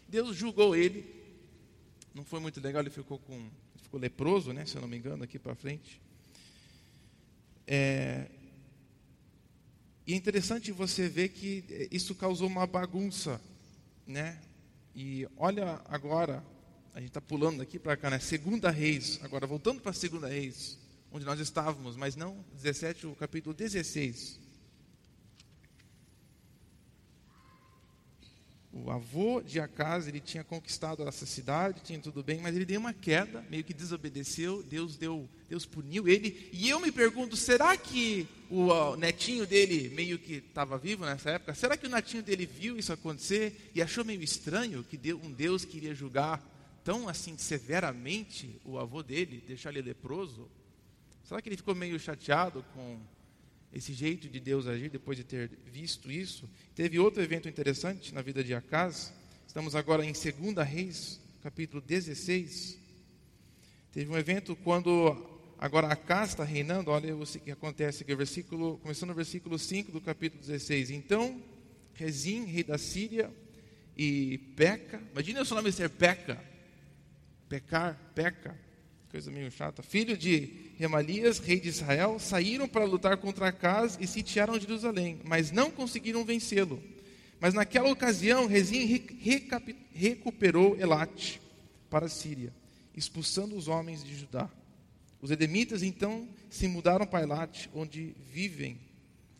Deus 0.08 0.36
julgou 0.36 0.74
ele. 0.74 1.04
Não 2.12 2.24
foi 2.24 2.40
muito 2.40 2.60
legal, 2.60 2.82
ele 2.82 2.90
ficou 2.90 3.18
com 3.18 3.48
ficou 3.80 4.00
leproso, 4.00 4.52
né, 4.52 4.66
se 4.66 4.76
eu 4.76 4.80
não 4.80 4.88
me 4.88 4.96
engano, 4.96 5.22
aqui 5.22 5.38
para 5.38 5.54
frente. 5.54 6.00
É, 7.70 8.24
e 10.06 10.14
é 10.14 10.16
interessante 10.16 10.72
você 10.72 11.06
ver 11.06 11.28
que 11.28 11.88
isso 11.92 12.14
causou 12.14 12.48
uma 12.48 12.66
bagunça, 12.66 13.38
né? 14.06 14.40
E 14.94 15.28
olha 15.36 15.78
agora, 15.84 16.42
a 16.94 16.98
gente 16.98 17.10
está 17.10 17.20
pulando 17.20 17.60
aqui 17.60 17.78
para 17.78 17.94
cá, 17.94 18.08
né? 18.08 18.18
Segunda 18.18 18.70
Reis, 18.70 19.20
agora 19.22 19.46
voltando 19.46 19.82
para 19.82 19.92
Segunda 19.92 20.28
Reis, 20.28 20.78
onde 21.12 21.26
nós 21.26 21.38
estávamos, 21.40 21.94
mas 21.94 22.16
não 22.16 22.42
17, 22.54 23.06
o 23.06 23.14
capítulo 23.14 23.54
16. 23.54 24.40
O 28.84 28.90
avô 28.90 29.42
de 29.42 29.60
Acas, 29.60 30.06
ele 30.06 30.20
tinha 30.20 30.44
conquistado 30.44 31.06
essa 31.06 31.26
cidade, 31.26 31.80
tinha 31.82 31.98
tudo 31.98 32.22
bem, 32.22 32.40
mas 32.40 32.54
ele 32.54 32.64
deu 32.64 32.80
uma 32.80 32.92
queda, 32.92 33.44
meio 33.50 33.64
que 33.64 33.74
desobedeceu, 33.74 34.62
Deus 34.62 34.96
deu, 34.96 35.28
Deus 35.48 35.66
puniu 35.66 36.08
ele. 36.08 36.48
E 36.52 36.68
eu 36.68 36.78
me 36.80 36.92
pergunto, 36.92 37.36
será 37.36 37.76
que 37.76 38.28
o 38.50 38.96
netinho 38.96 39.46
dele 39.46 39.88
meio 39.90 40.18
que 40.18 40.34
estava 40.34 40.78
vivo 40.78 41.04
nessa 41.04 41.30
época? 41.30 41.54
Será 41.54 41.76
que 41.76 41.86
o 41.86 41.90
netinho 41.90 42.22
dele 42.22 42.46
viu 42.46 42.78
isso 42.78 42.92
acontecer 42.92 43.70
e 43.74 43.82
achou 43.82 44.04
meio 44.04 44.22
estranho 44.22 44.84
que 44.84 44.98
um 45.12 45.32
Deus 45.32 45.64
queria 45.64 45.94
julgar 45.94 46.42
tão 46.84 47.08
assim 47.08 47.36
severamente 47.36 48.60
o 48.64 48.78
avô 48.78 49.02
dele, 49.02 49.42
deixar 49.46 49.70
ele 49.70 49.82
leproso? 49.82 50.48
Será 51.24 51.42
que 51.42 51.48
ele 51.48 51.56
ficou 51.56 51.74
meio 51.74 51.98
chateado 51.98 52.64
com 52.74 52.98
esse 53.72 53.92
jeito 53.92 54.28
de 54.28 54.40
Deus 54.40 54.66
agir 54.66 54.90
depois 54.90 55.16
de 55.16 55.24
ter 55.24 55.50
visto 55.66 56.10
isso. 56.10 56.48
Teve 56.74 56.98
outro 56.98 57.22
evento 57.22 57.48
interessante 57.48 58.14
na 58.14 58.22
vida 58.22 58.42
de 58.42 58.54
Acas. 58.54 59.12
Estamos 59.46 59.74
agora 59.74 60.04
em 60.04 60.12
2 60.12 60.66
Reis, 60.66 61.20
capítulo 61.42 61.82
16. 61.82 62.78
Teve 63.92 64.10
um 64.10 64.16
evento 64.16 64.56
quando 64.56 65.16
agora 65.58 65.88
Acas 65.88 66.30
está 66.30 66.44
reinando. 66.44 66.90
Olha 66.90 67.14
o 67.14 67.26
que 67.26 67.50
acontece 67.50 68.02
aqui, 68.02 68.14
versículo, 68.14 68.78
começando 68.78 69.10
no 69.10 69.14
versículo 69.14 69.58
5 69.58 69.92
do 69.92 70.00
capítulo 70.00 70.40
16. 70.40 70.90
Então, 70.90 71.42
Rezim, 71.94 72.44
rei 72.44 72.62
da 72.62 72.78
Síria, 72.78 73.28
e 73.96 74.38
Peca, 74.56 75.02
imagina 75.10 75.42
o 75.42 75.44
seu 75.44 75.56
nome 75.56 75.72
ser 75.72 75.90
Peca, 75.90 76.40
pecar, 77.48 77.98
Peca, 78.14 78.56
coisa 79.10 79.28
meio 79.32 79.50
chata, 79.50 79.82
filho 79.82 80.16
de 80.16 80.67
Remalias, 80.78 81.40
rei 81.40 81.58
de 81.58 81.68
Israel, 81.68 82.20
saíram 82.20 82.68
para 82.68 82.84
lutar 82.84 83.16
contra 83.16 83.48
Acaz 83.48 83.98
e 84.00 84.06
sitiaram 84.06 84.60
Jerusalém, 84.60 85.20
mas 85.24 85.50
não 85.50 85.72
conseguiram 85.72 86.24
vencê-lo. 86.24 86.80
Mas 87.40 87.52
naquela 87.52 87.90
ocasião, 87.90 88.46
Rezim 88.46 89.02
recuperou 89.92 90.78
Elate 90.78 91.40
para 91.90 92.06
a 92.06 92.08
Síria, 92.08 92.52
expulsando 92.96 93.56
os 93.56 93.66
homens 93.66 94.04
de 94.04 94.14
Judá. 94.14 94.48
Os 95.20 95.32
edemitas 95.32 95.82
então 95.82 96.28
se 96.48 96.68
mudaram 96.68 97.06
para 97.06 97.24
Elate, 97.24 97.68
onde 97.74 98.14
vivem 98.30 98.78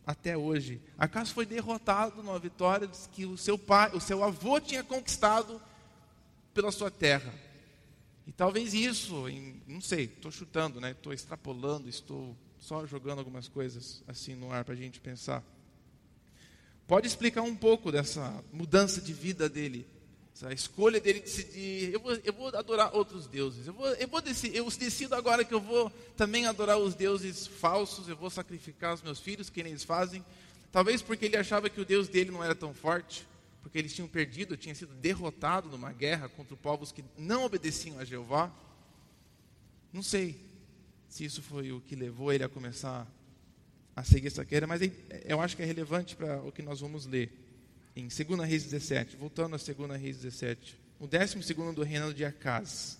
até 0.05 0.37
hoje. 0.37 0.81
Acas 0.97 1.31
foi 1.31 1.45
derrotado 1.45 2.21
numa 2.21 2.37
vitória 2.37 2.89
que 3.13 3.25
o 3.25 3.37
seu 3.37 3.57
pai, 3.57 3.91
o 3.93 4.01
seu 4.01 4.23
avô 4.25 4.59
tinha 4.59 4.83
conquistado 4.83 5.61
pela 6.53 6.71
sua 6.71 6.91
terra. 6.91 7.33
E 8.29 8.31
talvez 8.31 8.75
isso, 8.75 9.27
em, 9.27 9.59
não 9.65 9.81
sei, 9.81 10.03
estou 10.03 10.29
chutando, 10.29 10.79
né? 10.79 10.91
Estou 10.91 11.11
extrapolando, 11.11 11.89
estou 11.89 12.37
só 12.59 12.85
jogando 12.85 13.17
algumas 13.17 13.47
coisas 13.47 14.03
assim 14.07 14.35
no 14.35 14.51
ar 14.51 14.63
para 14.63 14.75
a 14.75 14.77
gente 14.77 14.99
pensar. 14.99 15.43
Pode 16.87 17.07
explicar 17.07 17.41
um 17.41 17.55
pouco 17.55 17.91
dessa 17.91 18.43
mudança 18.53 19.01
de 19.01 19.13
vida 19.13 19.49
dele, 19.49 19.83
essa 20.31 20.53
escolha 20.53 21.01
dele 21.01 21.21
de 21.21 21.25
decidir, 21.25 21.91
eu 21.91 21.99
vou, 21.99 22.11
eu 22.23 22.31
vou 22.31 22.47
adorar 22.49 22.95
outros 22.95 23.25
deuses, 23.25 23.65
eu, 23.65 23.73
vou, 23.73 23.87
eu, 23.87 24.07
vou 24.07 24.21
decidir, 24.21 24.57
eu 24.57 24.69
decido 24.69 25.15
agora 25.15 25.43
que 25.43 25.55
eu 25.55 25.59
vou 25.59 25.89
também 26.15 26.45
adorar 26.45 26.77
os 26.77 26.93
deuses 26.93 27.47
falsos, 27.47 28.07
eu 28.07 28.15
vou 28.15 28.29
sacrificar 28.29 28.93
os 28.93 29.01
meus 29.01 29.19
filhos, 29.19 29.49
que 29.49 29.63
nem 29.63 29.71
eles 29.71 29.83
fazem. 29.83 30.23
Talvez 30.71 31.01
porque 31.01 31.25
ele 31.25 31.35
achava 31.35 31.67
que 31.67 31.81
o 31.81 31.85
Deus 31.85 32.07
dele 32.07 32.29
não 32.29 32.43
era 32.43 32.53
tão 32.53 32.75
forte 32.75 33.25
porque 33.61 33.77
eles 33.77 33.93
tinham 33.93 34.07
perdido, 34.07 34.57
tinham 34.57 34.75
sido 34.75 34.93
derrotados 34.93 35.71
numa 35.71 35.91
guerra 35.91 36.29
contra 36.29 36.55
povos 36.55 36.91
que 36.91 37.03
não 37.17 37.43
obedeciam 37.43 37.99
a 37.99 38.05
Jeová. 38.05 38.51
Não 39.91 40.03
sei 40.03 40.39
se 41.07 41.25
isso 41.25 41.41
foi 41.41 41.71
o 41.71 41.81
que 41.81 41.95
levou 41.95 42.31
ele 42.31 42.43
a 42.43 42.49
começar 42.49 43.07
a 43.95 44.03
seguir 44.03 44.27
essa 44.27 44.45
queda, 44.45 44.65
mas 44.65 44.81
eu 45.25 45.41
acho 45.41 45.55
que 45.57 45.61
é 45.61 45.65
relevante 45.65 46.15
para 46.15 46.41
o 46.41 46.51
que 46.51 46.61
nós 46.61 46.79
vamos 46.79 47.05
ler 47.05 47.31
em 47.95 48.07
2 48.07 48.47
Reis 48.47 48.63
17, 48.63 49.17
voltando 49.17 49.55
a 49.55 49.57
2 49.57 50.01
Reis 50.01 50.17
17, 50.17 50.79
o 50.99 51.07
12 51.07 51.53
do 51.73 51.83
reinado 51.83 52.13
de 52.13 52.23
Acaz. 52.23 52.97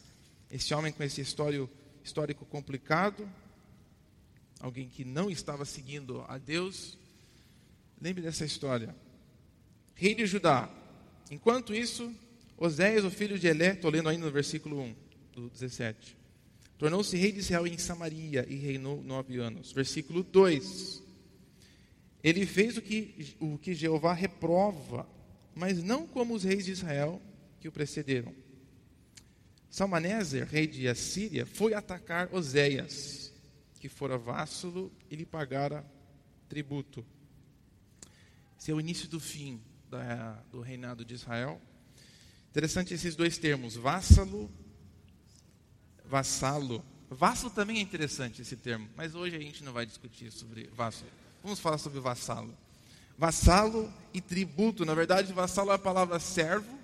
Esse 0.51 0.73
homem 0.73 0.91
com 0.91 1.03
esse 1.03 1.21
histórico, 1.21 1.69
histórico 2.03 2.45
complicado, 2.45 3.29
alguém 4.59 4.89
que 4.89 5.05
não 5.05 5.29
estava 5.29 5.63
seguindo 5.63 6.25
a 6.27 6.37
Deus. 6.37 6.97
Lembre 8.01 8.23
dessa 8.23 8.45
história. 8.45 8.95
Rei 9.99 10.15
de 10.15 10.25
Judá. 10.25 10.69
Enquanto 11.29 11.75
isso, 11.75 12.15
Oséias, 12.57 13.03
o 13.03 13.11
filho 13.11 13.37
de 13.37 13.47
Elé, 13.47 13.73
estou 13.73 13.91
lendo 13.91 14.07
ainda 14.07 14.25
no 14.25 14.31
versículo 14.31 14.79
1 14.79 14.95
do 15.33 15.49
17, 15.49 16.15
tornou-se 16.77 17.17
rei 17.17 17.33
de 17.33 17.39
Israel 17.39 17.67
em 17.67 17.77
Samaria 17.77 18.45
e 18.47 18.55
reinou 18.55 19.03
nove 19.03 19.39
anos. 19.39 19.73
Versículo 19.73 20.23
2. 20.23 21.03
Ele 22.23 22.45
fez 22.45 22.77
o 22.77 22.81
que, 22.81 23.35
o 23.41 23.57
que 23.57 23.73
Jeová 23.73 24.13
reprova, 24.13 25.05
mas 25.53 25.83
não 25.83 26.07
como 26.07 26.33
os 26.33 26.45
reis 26.45 26.63
de 26.63 26.71
Israel 26.71 27.21
que 27.59 27.67
o 27.67 27.71
precederam. 27.71 28.33
Salmaneser, 29.69 30.47
rei 30.47 30.65
de 30.65 30.87
Assíria, 30.87 31.45
foi 31.45 31.73
atacar 31.73 32.33
Oséias, 32.33 33.33
que 33.81 33.89
fora 33.89 34.17
vassalo 34.17 34.93
e 35.11 35.17
lhe 35.17 35.25
pagara 35.25 35.85
tributo. 36.47 37.05
Esse 38.57 38.71
é 38.71 38.73
o 38.73 38.79
início 38.79 39.09
do 39.09 39.19
fim 39.19 39.59
da, 39.89 40.41
do 40.51 40.61
reinado 40.61 41.03
de 41.03 41.13
Israel. 41.13 41.59
Interessante 42.49 42.93
esses 42.93 43.15
dois 43.15 43.37
termos, 43.37 43.75
vassalo, 43.75 44.49
vassalo. 46.05 46.83
Vassalo 47.09 47.51
também 47.51 47.77
é 47.77 47.81
interessante 47.81 48.41
esse 48.41 48.55
termo, 48.55 48.87
mas 48.95 49.15
hoje 49.15 49.35
a 49.35 49.39
gente 49.39 49.63
não 49.63 49.73
vai 49.73 49.85
discutir 49.85 50.31
sobre 50.31 50.69
vassalo. 50.75 51.11
Vamos 51.43 51.59
falar 51.59 51.77
sobre 51.77 51.99
vassalo. 51.99 52.55
Vassalo 53.17 53.91
e 54.13 54.21
tributo. 54.21 54.85
Na 54.85 54.93
verdade, 54.93 55.33
vassalo 55.33 55.71
é 55.71 55.75
a 55.75 55.79
palavra 55.79 56.19
servo 56.19 56.79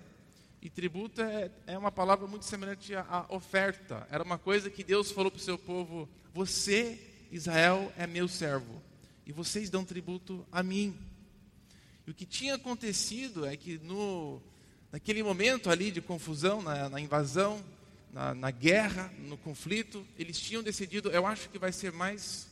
e 0.65 0.69
tributo 0.69 1.21
é, 1.21 1.51
é 1.67 1.77
uma 1.77 1.91
palavra 1.91 2.25
muito 2.25 2.43
semelhante 2.43 2.95
à 2.95 3.27
oferta. 3.29 4.07
Era 4.09 4.23
uma 4.23 4.39
coisa 4.39 4.67
que 4.67 4.83
Deus 4.83 5.11
falou 5.11 5.29
para 5.29 5.37
o 5.37 5.43
seu 5.43 5.59
povo: 5.59 6.09
Você, 6.33 6.99
Israel, 7.31 7.93
é 7.95 8.07
meu 8.07 8.27
servo. 8.27 8.81
E 9.27 9.31
vocês 9.31 9.69
dão 9.69 9.85
tributo 9.85 10.43
a 10.51 10.63
mim. 10.63 10.97
E 12.05 12.11
o 12.11 12.13
que 12.13 12.25
tinha 12.25 12.55
acontecido 12.55 13.45
é 13.45 13.57
que 13.57 13.77
no, 13.79 14.41
naquele 14.91 15.23
momento 15.23 15.69
ali 15.69 15.91
de 15.91 16.01
confusão, 16.01 16.61
na, 16.61 16.89
na 16.89 16.99
invasão, 17.01 17.63
na, 18.13 18.33
na, 18.33 18.51
guerra, 18.51 19.11
no 19.19 19.37
conflito, 19.37 20.05
eles 20.17 20.39
tinham 20.39 20.63
decidido, 20.63 21.09
eu 21.09 21.25
acho 21.25 21.49
que 21.49 21.59
vai 21.59 21.71
ser 21.71 21.91
mais 21.91 22.47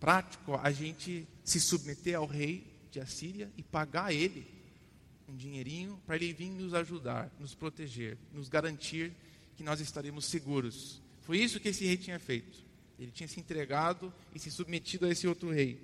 prático 0.00 0.54
a 0.62 0.70
gente 0.70 1.26
se 1.44 1.60
submeter 1.60 2.16
ao 2.16 2.26
rei 2.26 2.66
de 2.90 3.00
Assíria 3.00 3.50
e 3.56 3.62
pagar 3.62 4.12
ele 4.12 4.46
um 5.28 5.36
dinheirinho 5.36 6.00
para 6.06 6.16
ele 6.16 6.32
vir 6.32 6.50
nos 6.50 6.72
ajudar, 6.72 7.30
nos 7.38 7.54
proteger, 7.54 8.16
nos 8.32 8.48
garantir 8.48 9.12
que 9.56 9.62
nós 9.62 9.80
estaremos 9.80 10.24
seguros. 10.24 11.00
Foi 11.22 11.38
isso 11.38 11.58
que 11.58 11.68
esse 11.68 11.84
rei 11.84 11.96
tinha 11.96 12.18
feito. 12.18 12.64
Ele 12.98 13.10
tinha 13.10 13.28
se 13.28 13.40
entregado 13.40 14.12
e 14.34 14.38
se 14.38 14.50
submetido 14.50 15.06
a 15.06 15.10
esse 15.10 15.26
outro 15.26 15.50
rei. 15.50 15.78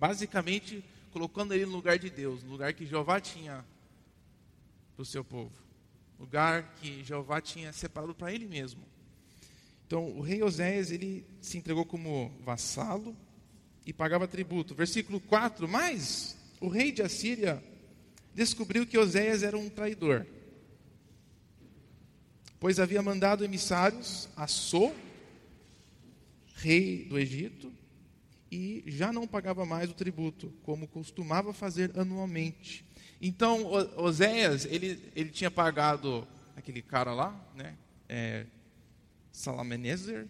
Basicamente, 0.00 0.82
colocando 1.12 1.52
ele 1.54 1.66
no 1.66 1.72
lugar 1.72 1.98
de 1.98 2.10
Deus, 2.10 2.42
no 2.42 2.50
lugar 2.50 2.72
que 2.72 2.86
Jeová 2.86 3.20
tinha 3.20 3.64
para 4.94 5.02
o 5.02 5.06
seu 5.06 5.22
povo. 5.22 5.52
Lugar 6.18 6.74
que 6.80 7.04
Jeová 7.04 7.40
tinha 7.40 7.72
separado 7.72 8.14
para 8.14 8.32
ele 8.32 8.46
mesmo. 8.46 8.82
Então, 9.86 10.08
o 10.16 10.22
rei 10.22 10.42
Oséias, 10.42 10.90
ele 10.90 11.26
se 11.40 11.58
entregou 11.58 11.84
como 11.84 12.32
vassalo 12.44 13.14
e 13.84 13.92
pagava 13.92 14.26
tributo. 14.26 14.74
Versículo 14.74 15.20
4, 15.20 15.68
mas 15.68 16.36
o 16.60 16.68
rei 16.68 16.92
de 16.92 17.02
Assíria 17.02 17.62
descobriu 18.34 18.86
que 18.86 18.96
Oséias 18.96 19.42
era 19.42 19.58
um 19.58 19.68
traidor, 19.68 20.26
pois 22.58 22.78
havia 22.78 23.02
mandado 23.02 23.44
emissários 23.44 24.28
a 24.34 24.46
So, 24.46 24.94
rei 26.54 27.04
do 27.04 27.18
Egito, 27.18 27.70
e 28.52 28.84
já 28.86 29.10
não 29.10 29.26
pagava 29.26 29.64
mais 29.64 29.88
o 29.90 29.94
tributo, 29.94 30.52
como 30.62 30.86
costumava 30.86 31.54
fazer 31.54 31.90
anualmente. 31.98 32.84
Então, 33.18 33.64
Oséias, 33.96 34.66
ele, 34.66 35.10
ele 35.16 35.30
tinha 35.30 35.50
pagado 35.50 36.28
aquele 36.54 36.82
cara 36.82 37.14
lá, 37.14 37.34
né? 37.54 37.78
É, 38.06 38.44
Salamenezer, 39.32 40.28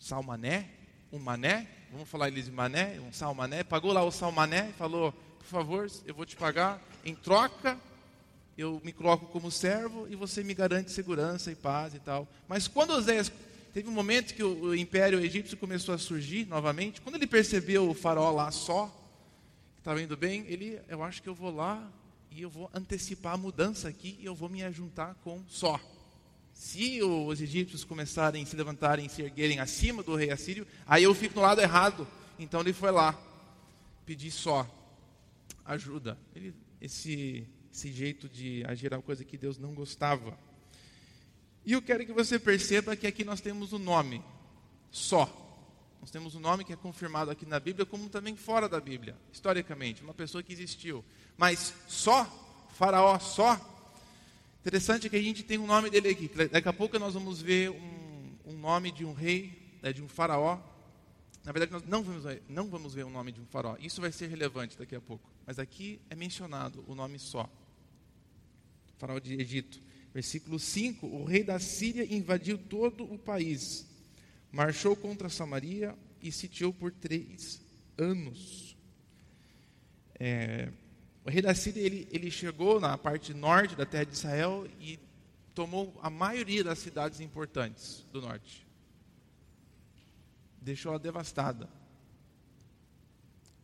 Salmané, 0.00 0.68
um 1.12 1.20
mané, 1.20 1.68
vamos 1.92 2.08
falar 2.08 2.26
eles 2.26 2.46
de 2.46 2.50
mané, 2.50 2.98
um 3.00 3.12
salmané, 3.12 3.62
pagou 3.62 3.92
lá 3.92 4.02
o 4.02 4.10
salmané 4.10 4.70
e 4.70 4.72
falou, 4.72 5.14
favor, 5.48 5.90
eu 6.04 6.14
vou 6.14 6.26
te 6.26 6.36
pagar. 6.36 6.82
Em 7.04 7.14
troca, 7.14 7.78
eu 8.56 8.80
me 8.84 8.92
coloco 8.92 9.26
como 9.26 9.50
servo 9.50 10.06
e 10.10 10.16
você 10.16 10.42
me 10.44 10.54
garante 10.54 10.90
segurança 10.90 11.50
e 11.52 11.54
paz 11.54 11.94
e 11.94 12.00
tal. 12.00 12.28
Mas 12.48 12.66
quando 12.68 12.90
Oséias 12.90 13.32
teve 13.72 13.88
um 13.88 13.92
momento 13.92 14.34
que 14.34 14.42
o, 14.42 14.74
império 14.74 15.20
egípcio 15.20 15.56
começou 15.56 15.94
a 15.94 15.98
surgir 15.98 16.46
novamente, 16.46 17.00
quando 17.00 17.16
ele 17.16 17.26
percebeu 17.26 17.88
o 17.88 17.94
faraó 17.94 18.30
lá 18.30 18.50
só, 18.50 18.94
estava 19.78 20.02
indo 20.02 20.16
bem, 20.16 20.44
ele, 20.48 20.80
eu 20.88 21.02
acho 21.02 21.22
que 21.22 21.28
eu 21.28 21.34
vou 21.34 21.54
lá 21.54 21.90
e 22.30 22.42
eu 22.42 22.50
vou 22.50 22.70
antecipar 22.74 23.34
a 23.34 23.38
mudança 23.38 23.88
aqui 23.88 24.18
e 24.20 24.24
eu 24.24 24.34
vou 24.34 24.48
me 24.48 24.62
ajuntar 24.62 25.14
com 25.24 25.42
só. 25.48 25.80
Se 26.52 27.00
os 27.02 27.40
egípcios 27.40 27.84
começarem 27.84 28.42
a 28.42 28.46
se 28.46 28.56
levantarem, 28.56 29.08
se 29.08 29.22
erguerem 29.22 29.60
acima 29.60 30.02
do 30.02 30.16
rei 30.16 30.30
assírio, 30.30 30.66
aí 30.86 31.04
eu 31.04 31.14
fico 31.14 31.36
no 31.36 31.42
lado 31.42 31.60
errado. 31.60 32.06
Então 32.38 32.60
ele 32.60 32.72
foi 32.72 32.90
lá 32.90 33.16
pedir 34.04 34.30
só 34.30 34.66
ajuda. 35.64 36.18
Ele, 36.34 36.52
esse, 36.80 37.46
esse 37.72 37.92
jeito 37.92 38.28
de 38.28 38.64
agir 38.66 38.86
era 38.86 38.96
uma 38.96 39.02
coisa 39.02 39.24
que 39.24 39.38
Deus 39.38 39.56
não 39.56 39.72
gostava. 39.72 40.36
E 41.68 41.72
eu 41.72 41.82
quero 41.82 42.06
que 42.06 42.14
você 42.14 42.38
perceba 42.38 42.96
que 42.96 43.06
aqui 43.06 43.22
nós 43.22 43.42
temos 43.42 43.74
um 43.74 43.78
nome, 43.78 44.24
só. 44.90 45.30
Nós 46.00 46.10
temos 46.10 46.34
um 46.34 46.40
nome 46.40 46.64
que 46.64 46.72
é 46.72 46.76
confirmado 46.76 47.30
aqui 47.30 47.44
na 47.44 47.60
Bíblia, 47.60 47.84
como 47.84 48.08
também 48.08 48.34
fora 48.34 48.66
da 48.70 48.80
Bíblia, 48.80 49.14
historicamente, 49.30 50.02
uma 50.02 50.14
pessoa 50.14 50.42
que 50.42 50.50
existiu. 50.50 51.04
Mas 51.36 51.74
só, 51.86 52.24
Faraó 52.70 53.18
só. 53.18 53.60
Interessante 54.62 55.10
que 55.10 55.16
a 55.16 55.20
gente 55.22 55.42
tem 55.42 55.58
um 55.58 55.66
nome 55.66 55.90
dele 55.90 56.08
aqui. 56.08 56.30
Daqui 56.50 56.70
a 56.70 56.72
pouco 56.72 56.98
nós 56.98 57.12
vamos 57.12 57.42
ver 57.42 57.68
um, 57.68 58.32
um 58.46 58.52
nome 58.54 58.90
de 58.90 59.04
um 59.04 59.12
rei, 59.12 59.76
né, 59.82 59.92
de 59.92 60.02
um 60.02 60.08
faraó, 60.08 60.58
na 61.44 61.52
verdade, 61.52 61.70
nós 61.70 61.84
não 61.84 62.02
vamos, 62.02 62.24
ver, 62.24 62.42
não 62.48 62.68
vamos 62.70 62.94
ver 62.94 63.04
o 63.04 63.10
nome 63.10 63.30
de 63.30 63.42
um 63.42 63.46
faraó. 63.46 63.76
Isso 63.78 64.00
vai 64.00 64.10
ser 64.10 64.28
relevante 64.28 64.78
daqui 64.78 64.96
a 64.96 65.02
pouco. 65.02 65.30
Mas 65.46 65.58
aqui 65.58 66.00
é 66.08 66.14
mencionado 66.14 66.82
o 66.88 66.94
nome 66.94 67.18
só. 67.18 67.46
Faraó 68.96 69.18
de 69.18 69.34
Egito. 69.38 69.86
Versículo 70.12 70.58
5: 70.58 71.06
O 71.06 71.24
rei 71.24 71.42
da 71.42 71.58
Síria 71.58 72.04
invadiu 72.04 72.58
todo 72.58 73.04
o 73.04 73.18
país, 73.18 73.86
marchou 74.50 74.96
contra 74.96 75.28
Samaria 75.28 75.94
e 76.22 76.32
sitiou 76.32 76.72
por 76.72 76.92
três 76.92 77.60
anos. 77.96 78.76
É, 80.18 80.72
o 81.24 81.30
rei 81.30 81.42
da 81.42 81.54
Síria 81.54 81.80
ele, 81.80 82.08
ele 82.10 82.30
chegou 82.30 82.80
na 82.80 82.96
parte 82.98 83.32
norte 83.34 83.76
da 83.76 83.86
terra 83.86 84.04
de 84.04 84.14
Israel 84.14 84.66
e 84.80 84.98
tomou 85.54 85.98
a 86.02 86.10
maioria 86.10 86.64
das 86.64 86.78
cidades 86.78 87.20
importantes 87.20 88.04
do 88.12 88.20
norte 88.20 88.68
deixou-a 90.68 90.98
devastada. 90.98 91.68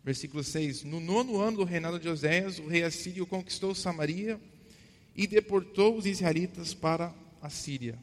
Versículo 0.03 0.43
6: 0.43 0.85
No 0.85 1.01
nono 1.01 1.41
ano 1.41 1.59
do 1.59 1.65
reinado 1.65 1.99
de 1.99 2.09
Oséias, 2.09 2.59
o 2.59 2.67
rei 2.67 2.83
assírio 2.83 3.27
conquistou 3.27 3.75
Samaria 3.75 4.41
e 5.15 5.27
deportou 5.27 5.97
os 5.97 6.07
israelitas 6.07 6.75
para 6.75 7.15
a 7.41 7.49
Síria. 7.49 7.99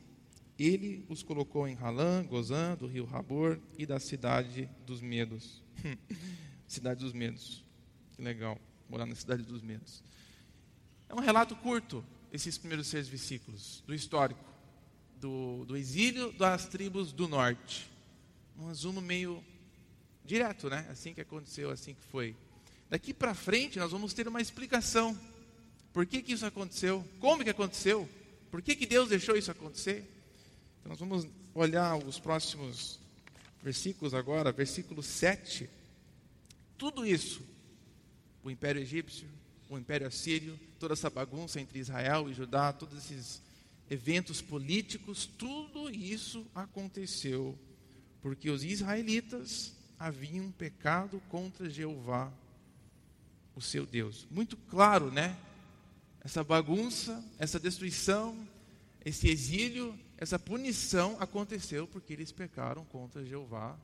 Ele 0.58 1.06
os 1.10 1.24
colocou 1.24 1.68
em 1.68 1.76
Halã, 1.76 2.24
Gozã, 2.24 2.76
do 2.76 2.88
rio 2.88 3.06
Rabor 3.06 3.60
e 3.78 3.86
da 3.86 4.00
cidade 4.00 4.70
dos 4.86 5.02
Medos. 5.02 5.64
cidade 6.68 7.00
dos 7.02 7.14
Medos. 7.14 7.64
Que 8.16 8.22
legal, 8.22 8.58
morar 8.90 9.06
na 9.06 9.16
cidade 9.16 9.44
dos 9.44 9.62
Medos. 9.62 10.04
É 11.10 11.16
um 11.16 11.20
relato 11.20 11.56
curto, 11.56 12.04
esses 12.32 12.58
primeiros 12.58 12.88
seis 12.88 13.08
versículos, 13.08 13.84
do 13.86 13.94
histórico, 13.94 14.44
do, 15.20 15.66
do 15.66 15.76
exílio 15.76 16.32
das 16.34 16.68
tribos 16.68 17.12
do 17.12 17.28
norte 17.28 17.92
um 18.62 18.68
resumo 18.68 19.02
meio 19.02 19.44
direto, 20.24 20.70
né? 20.70 20.86
Assim 20.90 21.14
que 21.14 21.22
aconteceu, 21.22 21.72
assim 21.72 21.96
que 21.96 22.04
foi. 22.04 22.36
Daqui 22.90 23.14
para 23.14 23.34
frente 23.34 23.80
nós 23.80 23.92
vamos 23.92 24.14
ter 24.14 24.28
uma 24.28 24.42
explicação. 24.42 25.18
Por 25.94 26.06
que, 26.06 26.22
que 26.22 26.34
isso 26.34 26.46
aconteceu? 26.46 27.06
Como 27.20 27.44
que 27.44 27.50
aconteceu? 27.50 28.08
Por 28.50 28.62
que, 28.62 28.76
que 28.76 28.86
Deus 28.86 29.10
deixou 29.10 29.36
isso 29.36 29.52
acontecer? 29.52 30.10
Então 30.80 30.90
nós 30.90 31.00
vamos 31.00 31.28
olhar 31.54 31.96
os 31.98 32.20
próximos 32.20 33.00
versículos 33.62 34.14
agora, 34.14 34.52
versículo 34.52 35.04
7. 35.04 35.70
Tudo 36.78 37.06
isso, 37.06 37.42
o 38.44 38.50
Império 38.50 38.82
Egípcio, 38.82 39.28
o 39.70 39.78
Império 39.78 40.08
Assírio, 40.08 40.60
toda 40.80 40.94
essa 40.94 41.10
bagunça 41.10 41.60
entre 41.60 41.80
Israel 41.80 42.30
e 42.30 42.34
Judá, 42.34 42.74
todos 42.74 42.98
esses 42.98 43.42
eventos 43.90 44.42
políticos, 44.42 45.26
tudo 45.26 45.90
isso 45.90 46.46
aconteceu 46.56 47.58
porque 48.22 48.50
os 48.50 48.64
israelitas 48.64 49.74
haviam 49.98 50.52
pecado 50.52 51.22
contra 51.30 51.70
Jeová, 51.70 52.32
o 53.56 53.62
seu 53.62 53.86
Deus. 53.86 54.28
Muito 54.30 54.56
claro, 54.56 55.12
né? 55.12 55.36
Essa 56.24 56.44
bagunça, 56.44 57.24
essa 57.40 57.60
destruição, 57.60 58.48
esse 59.04 59.28
exílio, 59.28 59.98
essa 60.18 60.38
punição 60.38 61.18
aconteceu 61.20 61.88
porque 61.88 62.14
eles 62.14 62.32
pecaram 62.32 62.86
contra 62.86 63.26
Jeová, 63.26 63.76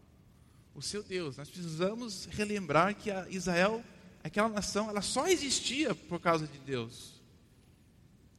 o 0.75 0.81
seu 0.81 1.01
Deus. 1.01 1.37
Nós 1.37 1.49
precisamos 1.49 2.25
relembrar 2.25 2.95
que 2.95 3.09
Israel, 3.29 3.83
aquela 4.23 4.47
nação, 4.47 4.87
ela 4.87 5.01
só 5.01 5.27
existia 5.27 5.95
por 5.95 6.19
causa 6.19 6.45
de 6.45 6.59
Deus. 6.59 7.19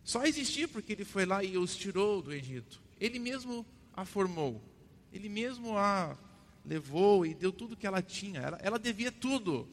Só 0.04 0.24
existia 0.24 0.68
porque 0.68 0.92
ele 0.92 1.04
foi 1.04 1.26
lá 1.26 1.42
e 1.42 1.58
os 1.58 1.76
tirou 1.76 2.22
do 2.22 2.32
Egito. 2.32 2.80
Ele 3.00 3.18
mesmo 3.18 3.66
a 3.92 4.04
formou. 4.04 4.62
Ele 5.12 5.28
mesmo 5.28 5.76
a 5.76 6.16
levou 6.64 7.26
e 7.26 7.34
deu 7.34 7.50
tudo 7.52 7.76
que 7.76 7.86
ela 7.86 8.00
tinha. 8.00 8.40
Ela, 8.40 8.58
ela 8.62 8.78
devia 8.78 9.10
tudo 9.10 9.68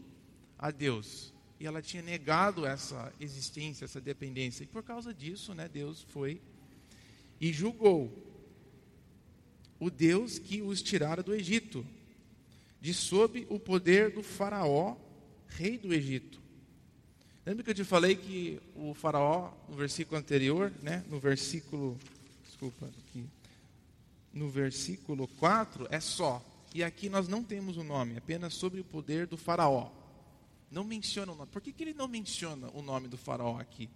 a 0.58 0.72
Deus. 0.72 1.35
E 1.60 1.66
ela 1.66 1.82
tinha 1.82 2.04
negado 2.04 2.66
essa 2.66 3.14
existência, 3.20 3.86
essa 3.86 4.02
dependência. 4.02 4.64
E 4.64 4.68
por 4.68 4.84
causa 4.84 5.14
disso, 5.14 5.54
né, 5.54 5.70
Deus 5.72 6.06
foi 6.10 6.42
e 7.40 7.52
julgou 7.52 8.12
o 9.80 9.90
Deus 9.90 10.40
que 10.40 10.62
os 10.62 10.82
tirara 10.82 11.22
do 11.22 11.34
Egito, 11.34 11.86
de 12.82 12.94
sob 12.94 13.46
o 13.50 13.60
poder 13.60 14.12
do 14.12 14.24
Faraó, 14.24 14.96
rei 15.48 15.78
do 15.78 15.94
Egito. 15.94 16.46
Lembra 17.46 17.64
que 17.64 17.70
eu 17.70 17.76
te 17.76 17.84
falei 17.84 18.16
que 18.16 18.60
o 18.76 18.96
faraó, 18.96 19.54
no 19.70 19.76
versículo 19.76 20.18
anterior, 20.18 20.74
né, 20.82 21.06
no 21.08 21.20
versículo, 21.20 21.96
desculpa, 22.44 22.88
aqui, 22.88 23.24
no 24.34 24.50
versículo 24.50 25.28
4, 25.28 25.88
é 25.92 26.00
só. 26.00 26.44
E 26.74 26.84
aqui 26.84 27.08
nós 27.08 27.28
não 27.28 27.44
temos 27.44 27.78
o 27.78 27.84
nome, 27.84 28.18
apenas 28.18 28.56
sobre 28.56 28.82
o 28.82 28.84
poder 28.84 29.28
do 29.28 29.38
faraó. 29.38 29.92
Não 30.76 30.84
menciona 30.84 31.32
o 31.32 31.36
nome. 31.36 31.50
Por 31.50 31.62
que, 31.62 31.72
que 31.72 31.82
ele 31.86 31.94
não 31.94 32.06
menciona 32.06 32.70
o 32.74 32.82
nome 32.82 33.08
do 33.08 33.18
faraó 33.18 33.58
aqui? 33.58 33.90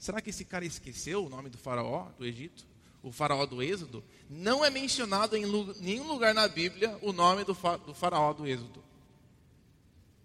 Será 0.00 0.20
que 0.20 0.30
esse 0.30 0.44
cara 0.44 0.64
esqueceu 0.64 1.24
o 1.24 1.28
nome 1.28 1.48
do 1.48 1.56
faraó 1.56 2.08
do 2.18 2.26
Egito? 2.26 2.66
O 3.04 3.12
faraó 3.12 3.46
do 3.46 3.62
Êxodo? 3.62 4.02
Não 4.28 4.64
é 4.64 4.68
mencionado 4.68 5.36
em 5.36 5.46
nenhum 5.80 6.08
lugar 6.08 6.34
na 6.34 6.48
Bíblia 6.48 6.98
o 7.02 7.12
nome 7.12 7.44
do, 7.44 7.54
fa 7.54 7.76
do 7.76 7.94
faraó 7.94 8.32
do 8.32 8.48
Êxodo. 8.48 8.82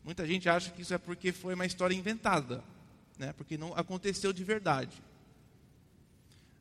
Muita 0.03 0.25
gente 0.25 0.49
acha 0.49 0.71
que 0.71 0.81
isso 0.81 0.95
é 0.95 0.97
porque 0.97 1.31
foi 1.31 1.53
uma 1.53 1.67
história 1.67 1.93
inventada, 1.93 2.63
né? 3.19 3.31
porque 3.33 3.55
não 3.55 3.75
aconteceu 3.75 4.33
de 4.33 4.43
verdade. 4.43 4.99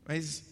Mas 0.07 0.45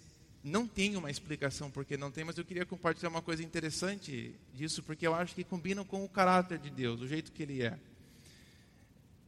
não 0.43 0.67
tem 0.67 0.97
uma 0.97 1.11
explicação 1.11 1.71
porque 1.71 1.99
não 1.99 2.11
tem, 2.11 2.25
mas 2.25 2.39
eu 2.39 2.47
queria 2.47 2.65
compartilhar 2.65 3.11
uma 3.11 3.21
coisa 3.21 3.43
interessante 3.43 4.35
disso, 4.55 4.83
porque 4.83 5.07
eu 5.07 5.15
acho 5.15 5.35
que 5.35 5.45
combina 5.45 5.85
com 5.85 6.03
o 6.03 6.09
caráter 6.09 6.59
de 6.59 6.71
Deus, 6.71 7.03
o 7.03 7.07
jeito 7.07 7.31
que 7.31 7.43
Ele 7.43 7.63
é. 7.63 7.79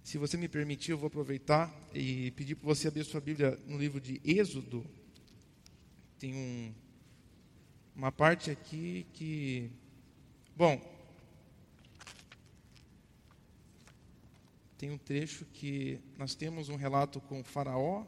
Se 0.08 0.16
você 0.16 0.38
me 0.38 0.48
permitir, 0.48 0.92
eu 0.92 0.96
vou 0.96 1.08
aproveitar 1.08 1.70
e 1.92 2.30
pedir 2.30 2.54
para 2.54 2.64
você 2.64 2.88
abrir 2.88 3.04
sua 3.04 3.20
Bíblia 3.20 3.60
no 3.66 3.76
livro 3.76 4.00
de 4.00 4.18
Êxodo. 4.24 4.82
Tem 6.18 6.34
um, 6.34 6.72
uma 7.94 8.10
parte 8.10 8.50
aqui 8.50 9.06
que. 9.12 9.70
Bom, 10.56 10.80
tem 14.78 14.90
um 14.90 14.96
trecho 14.96 15.44
que 15.52 16.00
nós 16.16 16.34
temos 16.34 16.70
um 16.70 16.76
relato 16.76 17.20
com 17.20 17.44
Faraó 17.44 18.06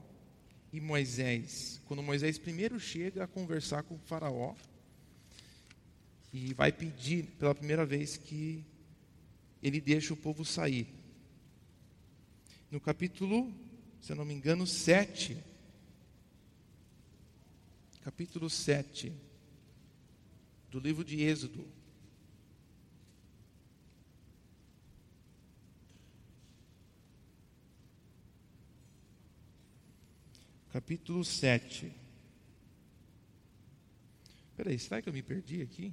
e 0.72 0.80
Moisés. 0.80 1.82
Quando 1.86 2.02
Moisés 2.02 2.38
primeiro 2.38 2.80
chega 2.80 3.24
a 3.24 3.28
conversar 3.28 3.82
com 3.82 3.98
Faraó 3.98 4.54
e 6.32 6.54
vai 6.54 6.72
pedir 6.72 7.26
pela 7.38 7.54
primeira 7.54 7.84
vez 7.84 8.16
que 8.16 8.64
ele 9.62 9.82
deixe 9.82 10.14
o 10.14 10.16
povo 10.16 10.46
sair. 10.46 10.98
No 12.70 12.80
capítulo, 12.80 13.52
se 14.00 14.12
eu 14.12 14.16
não 14.16 14.24
me 14.24 14.32
engano, 14.32 14.66
7. 14.66 15.36
Capítulo 18.02 18.48
7 18.48 19.12
do 20.70 20.78
livro 20.78 21.04
de 21.04 21.20
Êxodo. 21.22 21.66
capítulo 30.72 31.24
7. 31.24 31.92
Espera 34.50 34.70
aí, 34.70 34.78
será 34.78 35.02
que 35.02 35.08
eu 35.08 35.12
me 35.12 35.22
perdi 35.22 35.62
aqui? 35.62 35.92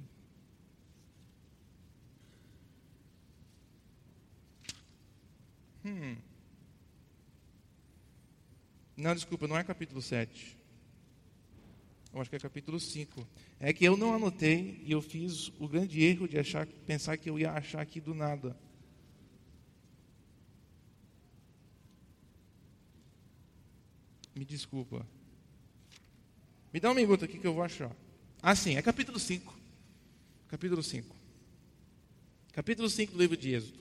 Não, 8.98 9.14
desculpa, 9.14 9.46
não 9.46 9.56
é 9.56 9.62
capítulo 9.62 10.02
7. 10.02 10.58
Eu 12.12 12.20
acho 12.20 12.28
que 12.28 12.34
é 12.34 12.38
capítulo 12.40 12.80
5. 12.80 13.24
É 13.60 13.72
que 13.72 13.84
eu 13.84 13.96
não 13.96 14.12
anotei 14.12 14.82
e 14.84 14.90
eu 14.90 15.00
fiz 15.00 15.52
o 15.60 15.68
grande 15.68 16.02
erro 16.02 16.26
de 16.26 16.36
achar, 16.36 16.66
pensar 16.66 17.16
que 17.16 17.30
eu 17.30 17.38
ia 17.38 17.52
achar 17.52 17.80
aqui 17.80 18.00
do 18.00 18.12
nada. 18.12 18.56
Me 24.34 24.44
desculpa. 24.44 25.06
Me 26.74 26.80
dá 26.80 26.90
um 26.90 26.94
minuto 26.94 27.24
aqui 27.24 27.38
que 27.38 27.46
eu 27.46 27.54
vou 27.54 27.62
achar. 27.62 27.94
Ah, 28.42 28.56
sim, 28.56 28.74
é 28.74 28.82
capítulo 28.82 29.20
5. 29.20 29.56
Capítulo 30.48 30.82
5. 30.82 31.14
Capítulo 32.52 32.90
5 32.90 33.12
do 33.12 33.18
livro 33.20 33.36
de 33.36 33.54
Êxodo. 33.54 33.78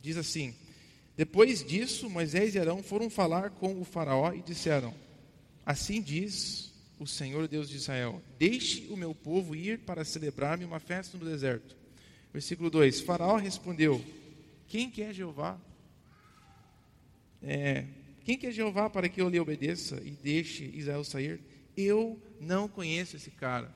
Diz 0.00 0.16
assim: 0.16 0.54
Depois 1.16 1.64
disso, 1.64 2.10
Moisés 2.10 2.54
e 2.54 2.58
Arão 2.58 2.82
foram 2.82 3.08
falar 3.08 3.50
com 3.50 3.80
o 3.80 3.84
Faraó 3.84 4.32
e 4.32 4.42
disseram: 4.42 4.94
Assim 5.64 6.02
diz 6.02 6.72
o 6.98 7.06
Senhor 7.06 7.48
Deus 7.48 7.68
de 7.68 7.76
Israel: 7.76 8.22
Deixe 8.38 8.86
o 8.90 8.96
meu 8.96 9.14
povo 9.14 9.56
ir 9.56 9.80
para 9.80 10.04
celebrar-me 10.04 10.64
uma 10.64 10.78
festa 10.78 11.16
no 11.16 11.24
deserto. 11.24 11.74
Versículo 12.32 12.68
2: 12.68 13.00
Faraó 13.00 13.36
respondeu: 13.36 14.04
Quem 14.68 14.90
que 14.90 15.02
é 15.02 15.12
Jeová? 15.12 15.58
É, 17.42 17.84
quem 18.24 18.36
que 18.36 18.46
é 18.46 18.50
Jeová 18.50 18.90
para 18.90 19.08
que 19.08 19.20
eu 19.20 19.28
lhe 19.28 19.40
obedeça 19.40 20.00
e 20.04 20.10
deixe 20.10 20.64
Israel 20.64 21.04
sair? 21.04 21.40
Eu 21.76 22.20
não 22.40 22.68
conheço 22.68 23.16
esse 23.16 23.30
cara. 23.30 23.72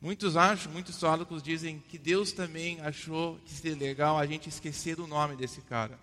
Muitos 0.00 0.36
acham, 0.36 0.70
muitos 0.72 0.96
teólogos 0.96 1.42
dizem 1.42 1.82
que 1.88 1.98
Deus 1.98 2.32
também 2.32 2.80
achou 2.80 3.38
que 3.44 3.52
seria 3.52 3.76
legal 3.76 4.16
a 4.16 4.26
gente 4.26 4.48
esquecer 4.48 4.94
do 4.94 5.06
nome 5.06 5.34
desse 5.34 5.60
cara, 5.62 5.98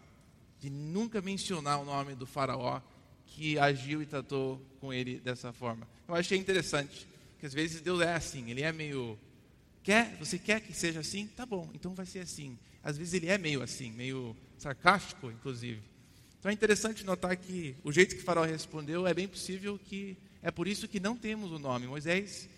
de 0.65 0.71
nunca 0.71 1.21
mencionar 1.21 1.80
o 1.80 1.86
nome 1.86 2.15
do 2.15 2.25
faraó 2.25 2.82
que 3.28 3.60
agiu 3.60 4.01
e 4.01 4.06
tratou 4.08 4.60
com 4.82 4.91
ele 4.91 5.19
dessa 5.19 5.54
forma. 5.54 5.88
Eu 6.08 6.15
achei 6.15 6.39
interessante, 6.39 7.08
que 7.39 7.45
às 7.45 7.54
vezes 7.54 7.82
Deus 7.82 8.01
é 8.01 8.15
assim, 8.15 8.49
ele 8.49 8.63
é 8.63 8.71
meio 8.71 9.15
quer, 9.84 10.17
você 10.17 10.39
quer 10.39 10.60
que 10.62 10.73
seja 10.73 11.01
assim? 11.01 11.28
Tá 11.28 11.45
bom, 11.45 11.69
então 11.75 11.93
vai 11.93 12.08
ser 12.08 12.21
assim. 12.21 12.58
Às 12.84 12.97
vezes 12.97 13.13
ele 13.13 13.28
é 13.28 13.38
meio 13.38 13.62
assim, 13.62 13.91
meio 13.91 14.36
sarcástico, 14.58 15.30
inclusive. 15.30 15.84
Então 16.39 16.49
é 16.49 16.54
interessante 16.54 17.06
notar 17.06 17.38
que 17.38 17.75
o 17.84 17.91
jeito 17.91 18.15
que 18.15 18.23
Faraó 18.23 18.43
respondeu 18.43 19.06
é 19.06 19.13
bem 19.13 19.28
possível 19.28 19.78
que 19.78 20.17
é 20.41 20.49
por 20.49 20.67
isso 20.67 20.88
que 20.88 20.99
não 20.99 21.15
temos 21.15 21.51
o 21.51 21.60
nome. 21.60 21.86
Moisés, 21.86 22.49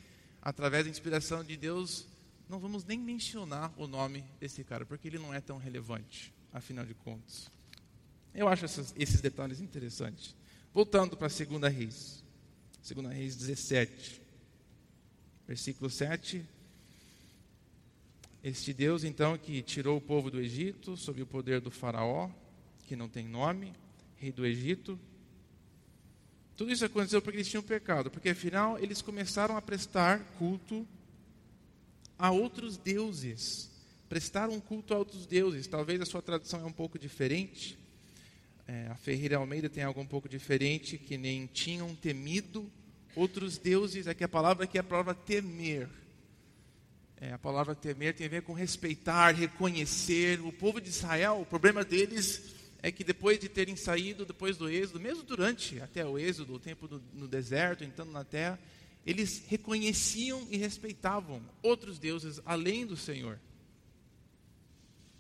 através 0.41 0.85
da 0.85 0.89
inspiração 0.89 1.43
de 1.43 1.57
Deus, 1.57 2.07
não 2.47 2.57
vamos 2.57 2.85
nem 2.85 2.97
mencionar 2.97 3.73
o 3.75 3.85
nome 3.85 4.23
desse 4.39 4.63
cara, 4.63 4.85
porque 4.85 5.09
ele 5.09 5.19
não 5.19 5.33
é 5.33 5.41
tão 5.41 5.57
relevante, 5.57 6.33
afinal 6.53 6.85
de 6.85 6.93
contas. 6.93 7.56
Eu 8.38 8.47
acho 8.47 8.65
essas, 8.65 8.93
esses 8.95 9.19
detalhes 9.19 9.60
interessantes. 9.60 10.36
Voltando 10.71 11.17
para 11.17 11.26
a 11.26 11.30
segunda 11.30 11.67
reis. 11.67 12.23
Segunda 12.84 13.10
reis 13.10 13.36
17. 13.36 14.21
Versículo 15.47 15.89
7. 15.89 16.45
Este 18.43 18.73
Deus, 18.73 19.04
então, 19.04 19.36
que 19.39 19.63
tirou 19.63 19.97
o 19.97 20.02
povo 20.02 20.30
do 20.30 20.39
Egito 20.39 20.95
sob 20.95 21.19
o 21.19 21.26
poder 21.26 21.60
do 21.60 21.71
faraó, 21.71 22.30
que 22.86 22.95
não 22.95 23.10
tem 23.10 23.28
nome, 23.28 23.73
rei 24.17 24.32
do 24.32 24.45
Egito. 24.45 25.00
Tudo 26.56 26.71
isso 26.71 26.86
aconteceu 26.86 27.23
porque 27.23 27.38
eles 27.38 27.50
tinham 27.50 27.63
pecado, 27.63 28.12
porque 28.12 28.30
afinal 28.30 28.78
eles 28.78 29.02
começaram 29.02 29.58
a 29.58 29.62
prestar 29.63 30.19
culto 30.38 30.88
a 32.19 32.30
outros 32.30 32.78
deuses. 32.78 33.71
Prestaram 34.08 34.60
culto 34.60 34.93
a 34.93 35.00
outros 35.00 35.26
deuses. 35.26 35.65
Talvez 35.65 36.00
a 36.02 36.06
sua 36.06 36.21
tradução 36.21 36.62
é 36.62 36.65
um 36.65 36.71
pouco 36.71 37.00
diferente. 37.00 37.87
É, 38.67 38.88
a 38.88 38.95
Ferreira 38.95 39.38
Almeida 39.38 39.69
tem 39.69 39.82
algo 39.82 40.01
um 40.01 40.06
pouco 40.06 40.27
diferente, 40.27 40.97
que 40.97 41.17
nem 41.17 41.47
tinham 41.47 41.95
temido 41.95 42.69
outros 43.15 43.58
deuses. 43.58 44.08
Aqui 44.08 44.25
a 44.25 44.27
palavra 44.27 44.65
aqui 44.65 44.77
é 44.77 44.82
a 44.82 44.84
palavra 44.84 45.13
temer. 45.13 45.88
É, 47.15 47.32
a 47.32 47.38
palavra 47.38 47.73
temer 47.73 48.13
tem 48.13 48.27
a 48.27 48.30
ver 48.30 48.41
com 48.41 48.51
respeitar, 48.51 49.32
reconhecer. 49.32 50.41
O 50.41 50.51
povo 50.51 50.82
de 50.82 50.89
Israel, 50.89 51.39
o 51.39 51.45
problema 51.45 51.86
deles 51.86 52.56
é 52.84 52.91
que 52.91 53.06
depois 53.06 53.39
de 53.39 53.47
terem 53.47 53.77
saído, 53.77 54.25
depois 54.25 54.58
do 54.58 54.69
êxodo, 54.69 54.99
mesmo 54.99 55.23
durante 55.23 55.82
até 55.82 56.06
o 56.06 56.19
êxodo, 56.19 56.56
o 56.56 56.60
tempo 56.60 56.89
do, 56.89 57.01
no 57.13 57.27
deserto, 57.27 57.86
entrando 57.86 58.12
na 58.12 58.25
terra, 58.25 58.60
eles 59.06 59.45
reconheciam 59.47 60.45
e 60.51 60.58
respeitavam 60.58 61.41
outros 61.63 61.97
deuses 61.97 62.41
além 62.45 62.86
do 62.86 62.97
Senhor. 62.97 63.39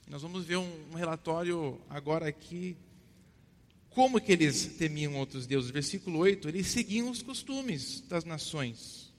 Nós 0.05 0.21
vamos 0.21 0.45
ver 0.45 0.57
um, 0.57 0.89
um 0.91 0.95
relatório 0.95 1.81
agora 1.89 2.27
aqui, 2.27 2.75
como 3.97 4.21
que 4.21 4.31
eles 4.31 4.75
temiam 4.77 5.15
outros 5.15 5.47
deuses. 5.47 5.71
Versículo 5.71 6.19
8, 6.19 6.49
eles 6.49 6.67
seguiam 6.67 7.09
os 7.09 7.23
costumes 7.23 8.03
das 8.07 8.23
nações. 8.23 9.11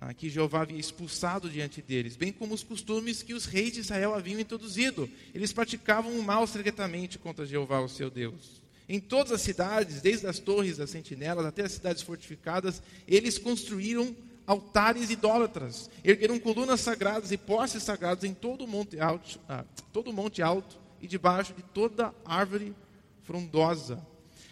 ah, 0.00 0.12
que 0.12 0.28
Jeová 0.28 0.62
havia 0.62 0.76
expulsado 0.76 1.48
diante 1.48 1.80
deles, 1.80 2.16
bem 2.16 2.32
como 2.32 2.52
os 2.52 2.64
costumes 2.64 3.22
que 3.22 3.32
os 3.32 3.46
reis 3.46 3.74
de 3.74 3.80
Israel 3.80 4.12
haviam 4.12 4.40
introduzido. 4.40 5.08
Eles 5.32 5.52
praticavam 5.52 6.18
o 6.18 6.22
mal 6.22 6.48
secretamente 6.48 7.16
contra 7.16 7.46
Jeová, 7.46 7.78
o 7.78 7.88
seu 7.88 8.10
Deus. 8.10 8.60
Em 8.88 8.98
todas 8.98 9.30
as 9.30 9.42
cidades, 9.42 10.00
desde 10.00 10.26
as 10.26 10.40
torres 10.40 10.78
das 10.78 10.90
sentinelas 10.90 11.46
até 11.46 11.62
as 11.62 11.72
cidades 11.72 12.02
fortificadas, 12.02 12.82
eles 13.06 13.38
construíram 13.38 14.16
altares 14.48 15.10
idólatras, 15.10 15.88
ergueram 16.02 16.40
colunas 16.40 16.80
sagradas 16.80 17.30
e 17.30 17.36
postes 17.36 17.84
sagrados 17.84 18.24
em 18.24 18.34
todo 18.34 18.64
o 18.64 18.68
monte 18.68 18.98
alto, 18.98 19.38
ah, 19.48 19.64
todo 19.92 20.12
monte 20.12 20.42
alto 20.42 20.76
e 21.00 21.06
debaixo 21.06 21.54
de 21.54 21.62
toda 21.62 22.12
árvore 22.24 22.74
frondosa. 23.26 24.04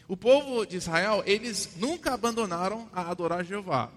O 0.07 0.17
povo 0.17 0.67
de 0.67 0.77
Israel, 0.77 1.23
eles 1.25 1.77
nunca 1.77 2.13
abandonaram 2.13 2.89
a 2.93 3.11
adorar 3.11 3.45
Jeová. 3.45 3.91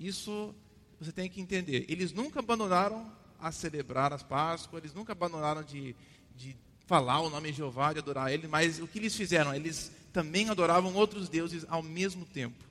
Isso 0.00 0.54
você 1.00 1.12
tem 1.12 1.28
que 1.28 1.40
entender. 1.40 1.84
Eles 1.88 2.12
nunca 2.12 2.40
abandonaram 2.40 3.06
a 3.38 3.52
celebrar 3.52 4.12
as 4.12 4.22
Páscoas, 4.22 4.82
eles 4.82 4.94
nunca 4.94 5.12
abandonaram 5.12 5.62
de, 5.62 5.94
de 6.34 6.56
falar 6.86 7.20
o 7.20 7.30
nome 7.30 7.50
de 7.50 7.58
Jeová, 7.58 7.92
de 7.92 7.98
adorar 7.98 8.32
Ele, 8.32 8.48
mas 8.48 8.80
o 8.80 8.86
que 8.86 8.98
eles 8.98 9.14
fizeram? 9.14 9.54
Eles 9.54 9.92
também 10.12 10.48
adoravam 10.48 10.94
outros 10.94 11.28
deuses 11.28 11.64
ao 11.68 11.82
mesmo 11.82 12.24
tempo. 12.24 12.64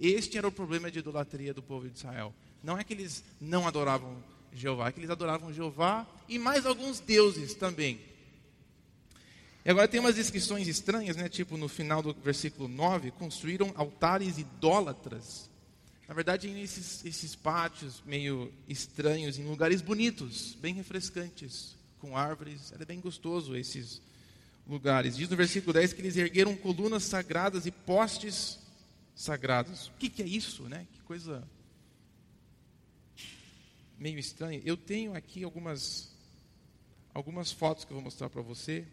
Este 0.00 0.36
era 0.36 0.48
o 0.48 0.52
problema 0.52 0.90
de 0.90 0.98
idolatria 0.98 1.54
do 1.54 1.62
povo 1.62 1.88
de 1.88 1.96
Israel. 1.96 2.34
Não 2.62 2.76
é 2.76 2.84
que 2.84 2.92
eles 2.92 3.22
não 3.40 3.66
adoravam 3.66 4.16
Jeová, 4.52 4.88
é 4.88 4.92
que 4.92 5.00
eles 5.00 5.10
adoravam 5.10 5.52
Jeová 5.52 6.06
e 6.28 6.38
mais 6.38 6.66
alguns 6.66 7.00
deuses 7.00 7.54
também. 7.54 8.00
E 9.64 9.70
agora 9.70 9.86
tem 9.86 10.00
umas 10.00 10.16
descrições 10.16 10.66
estranhas, 10.66 11.16
né? 11.16 11.28
Tipo 11.28 11.56
no 11.56 11.68
final 11.68 12.02
do 12.02 12.12
versículo 12.14 12.68
9, 12.68 13.12
construíram 13.12 13.72
altares 13.76 14.38
idólatras 14.38 15.50
na 16.12 16.14
verdade, 16.14 16.46
nesses 16.48 17.02
esses 17.06 17.34
pátios 17.34 18.02
meio 18.04 18.52
estranhos, 18.68 19.38
em 19.38 19.46
lugares 19.46 19.80
bonitos, 19.80 20.54
bem 20.60 20.74
refrescantes, 20.74 21.74
com 21.98 22.14
árvores, 22.14 22.70
era 22.70 22.84
bem 22.84 23.00
gostoso 23.00 23.56
esses 23.56 24.02
lugares. 24.68 25.16
Diz 25.16 25.30
no 25.30 25.36
versículo 25.38 25.72
10 25.72 25.94
que 25.94 26.02
eles 26.02 26.18
ergueram 26.18 26.54
colunas 26.54 27.04
sagradas 27.04 27.64
e 27.64 27.70
postes 27.70 28.58
sagrados. 29.14 29.86
O 29.86 29.92
que, 29.92 30.10
que 30.10 30.22
é 30.22 30.26
isso, 30.26 30.64
né? 30.64 30.86
Que 30.92 31.00
coisa 31.00 31.48
meio 33.98 34.18
estranha. 34.18 34.60
Eu 34.66 34.76
tenho 34.76 35.14
aqui 35.14 35.42
algumas 35.42 36.12
algumas 37.14 37.50
fotos 37.50 37.86
que 37.86 37.90
eu 37.90 37.94
vou 37.94 38.04
mostrar 38.04 38.28
para 38.28 38.42
você 38.42 38.86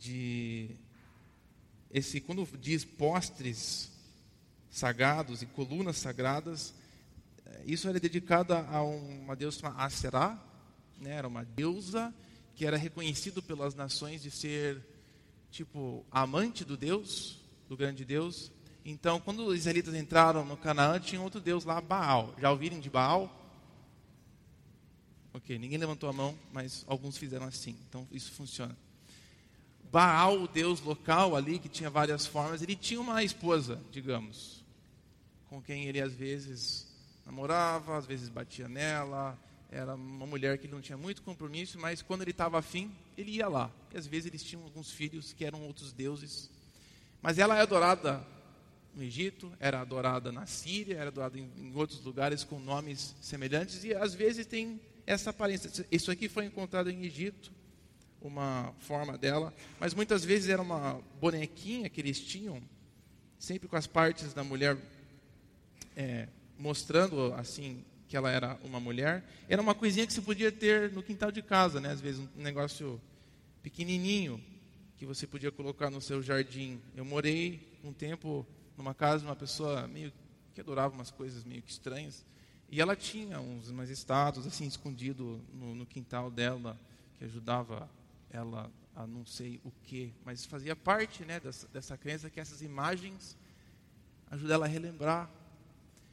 de 0.00 0.70
esse 1.92 2.20
quando 2.20 2.48
diz 2.58 2.84
postes 2.84 3.90
sagrados 4.70 5.42
e 5.42 5.46
colunas 5.46 5.96
sagradas. 5.98 6.72
Eh, 7.44 7.64
isso 7.66 7.88
era 7.88 8.00
dedicado 8.00 8.54
a 8.54 8.82
uma 8.82 9.36
deusa 9.36 9.60
chamada 9.60 9.82
Aserá, 9.82 10.42
né? 10.98 11.10
era 11.12 11.28
uma 11.28 11.44
deusa 11.44 12.14
que 12.54 12.64
era 12.64 12.76
reconhecido 12.76 13.42
pelas 13.42 13.74
nações 13.74 14.22
de 14.22 14.30
ser 14.30 14.80
tipo 15.50 16.04
amante 16.10 16.64
do 16.64 16.76
Deus, 16.76 17.38
do 17.68 17.76
grande 17.76 18.04
Deus. 18.04 18.50
Então, 18.84 19.20
quando 19.20 19.44
os 19.44 19.58
israelitas 19.58 19.94
entraram 19.94 20.44
no 20.44 20.56
Canaã, 20.56 20.98
tinha 20.98 21.20
outro 21.20 21.40
deus 21.40 21.64
lá, 21.64 21.80
Baal. 21.80 22.34
Já 22.38 22.50
ouviram 22.50 22.80
de 22.80 22.88
Baal? 22.88 23.36
Ok, 25.34 25.58
ninguém 25.58 25.78
levantou 25.78 26.08
a 26.08 26.12
mão, 26.12 26.38
mas 26.52 26.84
alguns 26.86 27.16
fizeram 27.16 27.46
assim. 27.46 27.76
Então, 27.88 28.06
isso 28.10 28.32
funciona. 28.32 28.76
Baal, 29.90 30.42
o 30.42 30.48
deus 30.48 30.80
local 30.80 31.34
ali, 31.34 31.58
que 31.58 31.68
tinha 31.68 31.90
várias 31.90 32.26
formas, 32.26 32.62
ele 32.62 32.76
tinha 32.76 33.00
uma 33.00 33.22
esposa, 33.24 33.80
digamos 33.90 34.60
com 35.50 35.60
quem 35.60 35.86
ele 35.86 36.00
às 36.00 36.14
vezes 36.14 36.86
namorava, 37.26 37.98
às 37.98 38.06
vezes 38.06 38.28
batia 38.28 38.68
nela. 38.68 39.36
Era 39.68 39.96
uma 39.96 40.24
mulher 40.24 40.58
que 40.58 40.68
não 40.68 40.80
tinha 40.80 40.96
muito 40.96 41.22
compromisso, 41.22 41.78
mas 41.78 42.00
quando 42.00 42.22
ele 42.22 42.30
estava 42.30 42.58
afim, 42.58 42.90
ele 43.18 43.32
ia 43.32 43.48
lá. 43.48 43.68
E 43.92 43.98
às 43.98 44.06
vezes 44.06 44.26
eles 44.26 44.44
tinham 44.44 44.62
alguns 44.62 44.92
filhos 44.92 45.32
que 45.32 45.44
eram 45.44 45.62
outros 45.62 45.92
deuses. 45.92 46.48
Mas 47.20 47.36
ela 47.36 47.58
é 47.58 47.60
adorada 47.60 48.24
no 48.94 49.02
Egito, 49.02 49.52
era 49.58 49.80
adorada 49.80 50.30
na 50.30 50.46
Síria, 50.46 50.98
era 50.98 51.08
adorada 51.08 51.36
em, 51.38 51.50
em 51.56 51.74
outros 51.74 52.00
lugares 52.00 52.44
com 52.44 52.60
nomes 52.60 53.14
semelhantes 53.20 53.82
e 53.84 53.92
às 53.92 54.14
vezes 54.14 54.46
tem 54.46 54.80
essa 55.04 55.30
aparência. 55.30 55.84
Isso 55.90 56.12
aqui 56.12 56.28
foi 56.28 56.44
encontrado 56.44 56.90
em 56.90 57.04
Egito, 57.04 57.52
uma 58.20 58.72
forma 58.80 59.16
dela, 59.16 59.54
mas 59.78 59.94
muitas 59.94 60.24
vezes 60.24 60.48
era 60.48 60.60
uma 60.60 61.00
bonequinha 61.20 61.88
que 61.88 62.00
eles 62.00 62.20
tinham, 62.20 62.60
sempre 63.38 63.68
com 63.68 63.76
as 63.76 63.86
partes 63.86 64.34
da 64.34 64.44
mulher 64.44 64.76
é, 65.96 66.28
mostrando 66.58 67.32
assim 67.34 67.84
que 68.08 68.16
ela 68.16 68.30
era 68.30 68.58
uma 68.64 68.80
mulher, 68.80 69.24
era 69.48 69.62
uma 69.62 69.74
coisinha 69.74 70.06
que 70.06 70.12
se 70.12 70.20
podia 70.20 70.50
ter 70.50 70.92
no 70.92 71.02
quintal 71.02 71.30
de 71.30 71.42
casa, 71.42 71.80
né? 71.80 71.90
Às 71.90 72.00
vezes 72.00 72.20
um 72.20 72.42
negócio 72.42 73.00
pequenininho 73.62 74.42
que 74.96 75.06
você 75.06 75.26
podia 75.26 75.52
colocar 75.52 75.90
no 75.90 76.00
seu 76.00 76.20
jardim. 76.20 76.80
Eu 76.96 77.04
morei 77.04 77.78
um 77.84 77.92
tempo 77.92 78.44
numa 78.76 78.94
casa 78.94 79.20
de 79.20 79.26
uma 79.26 79.36
pessoa 79.36 79.86
meio 79.86 80.12
que 80.54 80.60
adorava 80.60 80.92
umas 80.92 81.10
coisas 81.10 81.44
meio 81.44 81.62
que 81.62 81.70
estranhas 81.70 82.24
e 82.70 82.80
ela 82.80 82.94
tinha 82.96 83.40
uns 83.40 83.68
umas 83.68 83.90
estátuas 83.90 84.46
assim 84.46 84.66
escondido 84.66 85.40
no, 85.52 85.74
no 85.74 85.86
quintal 85.86 86.30
dela 86.30 86.78
que 87.18 87.24
ajudava 87.24 87.88
ela 88.30 88.70
a 88.94 89.06
não 89.06 89.24
sei 89.24 89.60
o 89.64 89.70
que, 89.84 90.12
mas 90.24 90.44
fazia 90.44 90.74
parte, 90.74 91.24
né, 91.24 91.40
dessa, 91.40 91.68
dessa 91.68 91.96
crença 91.96 92.28
que 92.28 92.40
essas 92.40 92.60
imagens 92.60 93.36
ajudam 94.30 94.54
ela 94.56 94.66
a 94.66 94.68
relembrar 94.68 95.30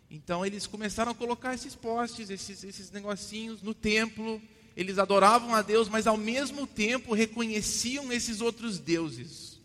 então 0.10 0.46
eles 0.46 0.66
começaram 0.66 1.12
a 1.12 1.16
colocar 1.16 1.54
esses 1.54 1.76
postes, 1.76 2.30
esses, 2.30 2.64
esses 2.64 2.92
negocinhos 2.92 3.62
no 3.62 3.74
templo. 3.74 4.42
Eles 4.76 4.98
adoravam 4.98 5.54
a 5.54 5.62
Deus, 5.62 5.90
mas 5.90 6.08
ao 6.08 6.18
mesmo 6.18 6.66
tempo 6.66 7.14
reconheciam 7.14 8.12
esses 8.12 8.40
outros 8.42 8.80
deuses. 8.80 9.60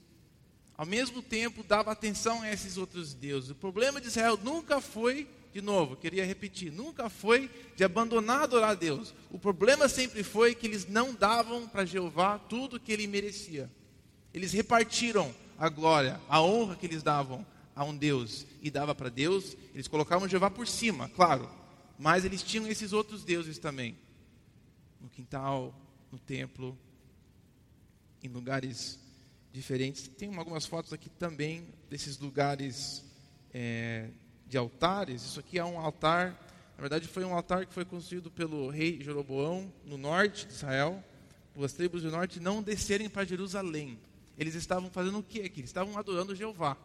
Ao 0.77 0.87
mesmo 0.87 1.23
tempo 1.23 1.62
dava 1.62 1.93
atenção 1.93 2.43
a 2.43 2.51
esses 2.51 2.77
outros 2.77 3.15
deuses. 3.15 3.51
O 3.51 3.55
problema 3.55 4.01
de 4.01 4.09
Israel 4.09 4.38
nunca 4.43 4.81
foi, 4.81 5.29
de 5.53 5.61
novo, 5.61 5.97
queria 5.97 6.25
repetir, 6.25 6.73
nunca 6.73 7.11
foi 7.11 7.51
de 7.77 7.85
abandonar 7.85 8.43
adorar 8.43 8.71
a 8.71 8.75
Deus. 8.75 9.15
O 9.31 9.38
problema 9.38 9.87
sempre 9.88 10.23
foi 10.23 10.55
que 10.55 10.67
eles 10.67 10.87
não 10.88 11.15
davam 11.15 11.69
para 11.69 11.85
Jeová 11.85 12.38
tudo 12.38 12.81
que 12.81 12.91
ele 12.91 13.07
merecia. 13.07 13.71
Eles 14.33 14.53
repartiram 14.53 15.33
a 15.59 15.69
glória, 15.69 16.19
a 16.27 16.41
honra 16.41 16.75
que 16.75 16.87
eles 16.87 17.03
davam 17.03 17.47
a 17.77 17.85
um 17.85 17.97
Deus 17.97 18.47
e 18.62 18.71
dava 18.71 18.95
para 18.95 19.11
Deus, 19.11 19.57
eles 19.75 19.87
colocavam 19.88 20.29
Jeová 20.29 20.51
por 20.51 20.67
cima, 20.67 21.09
claro, 21.11 21.49
mas 21.99 22.25
eles 22.25 22.43
tinham 22.43 22.67
esses 22.67 22.93
outros 22.93 23.23
deuses 23.23 23.59
também, 23.59 23.97
no 25.01 25.09
quintal, 25.09 25.75
no 26.11 26.19
templo, 26.19 26.79
em 28.23 28.29
lugares 28.29 28.99
diferentes. 29.53 30.09
Tem 30.09 30.35
algumas 30.35 30.65
fotos 30.65 30.93
aqui 30.93 31.11
também 31.11 31.67
desses 31.91 32.19
lugares 32.19 33.05
é, 33.53 34.09
de 34.53 34.59
altares. 34.59 35.23
Isso 35.23 35.41
aqui 35.41 35.59
é 35.59 35.65
um 35.65 35.81
altar, 35.81 36.31
na 36.77 36.81
verdade 36.81 37.09
foi 37.09 37.25
um 37.25 37.35
altar 37.35 37.67
que 37.67 37.75
foi 37.75 37.85
construído 37.85 38.31
pelo 38.31 38.69
rei 38.69 39.03
Jeroboão 39.03 39.73
no 39.85 39.97
norte 39.97 40.47
de 40.47 40.53
Israel, 40.53 41.03
as 41.61 41.73
tribos 41.73 42.03
do 42.03 42.11
norte 42.11 42.38
não 42.38 42.62
descerem 42.62 43.09
para 43.09 43.25
Jerusalém. 43.25 43.99
Eles 44.38 44.55
estavam 44.55 44.91
fazendo 44.91 45.19
o 45.19 45.23
que 45.23 45.41
aqui? 45.41 45.61
Eles 45.61 45.71
estavam 45.71 45.99
adorando 45.99 46.37
Jeová 46.37 46.77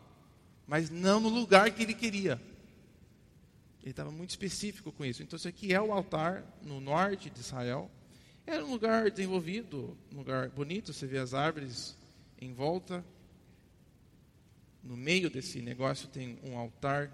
mas 0.67 0.89
não 0.89 1.21
no 1.21 1.29
lugar 1.29 1.71
que 1.71 1.81
ele 1.81 1.93
queria. 1.93 2.39
Ele 3.81 3.91
estava 3.91 4.11
muito 4.11 4.31
específico 4.31 4.91
com 4.91 5.05
isso. 5.05 5.23
Então, 5.23 5.37
isso 5.37 5.47
aqui 5.47 5.73
é 5.73 5.81
o 5.81 5.93
altar 5.93 6.43
no 6.61 6.81
norte 6.81 7.29
de 7.29 7.39
Israel. 7.39 7.89
Era 8.45 8.65
um 8.65 8.71
lugar 8.71 9.09
desenvolvido, 9.09 9.97
um 10.13 10.17
lugar 10.17 10.49
bonito. 10.49 10.91
Você 10.91 11.07
vê 11.07 11.19
as 11.19 11.33
árvores 11.33 11.95
em 12.39 12.53
volta. 12.53 13.03
No 14.83 14.97
meio 14.97 15.29
desse 15.29 15.61
negócio 15.61 16.09
tem 16.09 16.37
um 16.43 16.57
altar. 16.57 17.09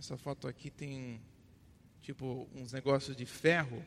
Essa 0.00 0.16
foto 0.16 0.48
aqui 0.48 0.70
tem 0.70 1.20
tipo 2.00 2.48
uns 2.54 2.72
negócios 2.72 3.14
de 3.14 3.26
ferro 3.26 3.84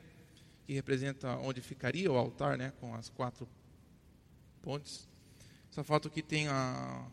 que 0.63 0.71
representa 0.71 1.35
onde 1.37 1.59
ficaria 1.59 2.11
o 2.11 2.15
altar, 2.15 2.55
né, 2.55 2.71
com 2.79 2.93
as 2.93 3.09
quatro 3.09 3.49
pontes. 4.61 5.09
Essa 5.71 5.83
foto 5.83 6.09
aqui 6.09 6.21
tem 6.21 6.47
a, 6.49 7.09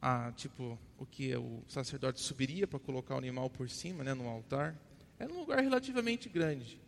a 0.00 0.30
tipo 0.36 0.78
o 0.96 1.04
que 1.04 1.34
o 1.34 1.64
sacerdote 1.66 2.20
subiria 2.20 2.64
para 2.64 2.78
colocar 2.78 3.16
o 3.16 3.18
animal 3.18 3.50
por 3.50 3.68
cima, 3.68 4.04
né, 4.04 4.14
no 4.14 4.28
altar. 4.28 4.78
Era 5.18 5.32
um 5.32 5.40
lugar 5.40 5.60
relativamente 5.60 6.28
grande 6.28 6.80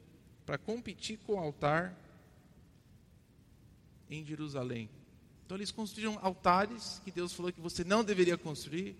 para 0.46 0.56
competir 0.56 1.18
com 1.26 1.34
o 1.34 1.38
altar 1.38 1.98
em 4.08 4.24
Jerusalém. 4.24 4.88
Então 5.44 5.56
eles 5.56 5.72
construíram 5.72 6.16
altares 6.22 7.02
que 7.04 7.10
Deus 7.10 7.32
falou 7.32 7.52
que 7.52 7.60
você 7.60 7.82
não 7.82 8.04
deveria 8.04 8.38
construir. 8.38 8.94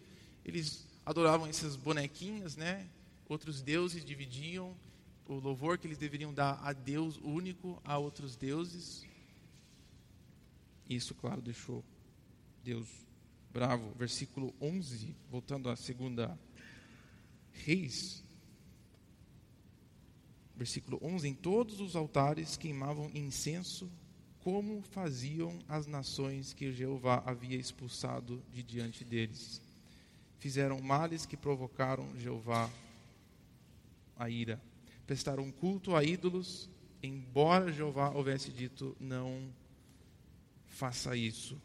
Eles 0.44 0.85
adoravam 1.05 1.47
essas 1.47 1.77
bonequinhas, 1.77 2.57
né? 2.57 2.88
Outros 3.29 3.61
deuses 3.61 4.05
dividiam 4.05 4.77
o 5.27 5.35
louvor 5.35 5.79
que 5.79 5.87
eles 5.87 5.99
deveriam 5.99 6.33
dar 6.33 6.61
a 6.62 6.73
Deus 6.73 7.19
único, 7.23 7.81
a 7.85 7.99
outros 7.99 8.37
deuses. 8.37 9.07
Isso, 10.88 11.14
claro, 11.14 11.40
deixou 11.40 11.83
Deus 12.62 12.88
bravo. 13.53 13.93
Versículo 13.97 14.55
11, 14.61 15.14
voltando 15.31 15.71
à 15.71 15.77
segunda 15.77 16.38
Reis. 17.53 18.23
Versículo 20.57 20.99
11: 21.03 21.29
Em 21.29 21.35
todos 21.35 21.81
os 21.81 21.97
altares 21.97 22.57
queimavam 22.57 23.11
incenso, 23.14 23.90
como 24.40 24.83
faziam 24.83 25.59
as 25.67 25.87
nações 25.87 26.53
que 26.53 26.71
Jeová 26.71 27.23
havia 27.25 27.57
expulsado 27.57 28.43
de 28.53 28.62
diante 28.62 29.03
deles. 29.03 29.63
Fizeram 30.38 30.81
males 30.81 31.25
que 31.25 31.37
provocaram 31.37 32.09
Jeová 32.18 32.70
a 34.16 34.29
ira. 34.29 34.61
Prestaram 35.07 35.51
culto 35.51 35.94
a 35.94 36.03
ídolos, 36.03 36.68
embora 37.03 37.73
Jeová 37.73 38.11
houvesse 38.11 38.51
dito: 38.51 38.97
Não 38.99 39.53
faça 40.66 41.16
isso. 41.16 41.61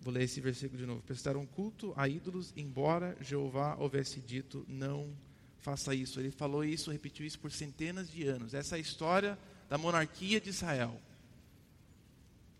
Vou 0.00 0.12
ler 0.12 0.22
esse 0.22 0.40
versículo 0.40 0.78
de 0.78 0.86
novo. 0.86 1.02
Prestaram 1.02 1.44
culto 1.46 1.92
a 1.96 2.08
ídolos, 2.08 2.52
embora 2.56 3.16
Jeová 3.20 3.76
houvesse 3.76 4.20
dito: 4.20 4.64
Não 4.68 5.12
faça 5.58 5.94
isso. 5.94 6.20
Ele 6.20 6.30
falou 6.30 6.64
isso, 6.64 6.92
repetiu 6.92 7.26
isso 7.26 7.40
por 7.40 7.50
centenas 7.50 8.10
de 8.10 8.26
anos. 8.26 8.54
Essa 8.54 8.76
é 8.76 8.78
a 8.78 8.80
história 8.80 9.38
da 9.68 9.76
monarquia 9.76 10.40
de 10.40 10.50
Israel. 10.50 11.00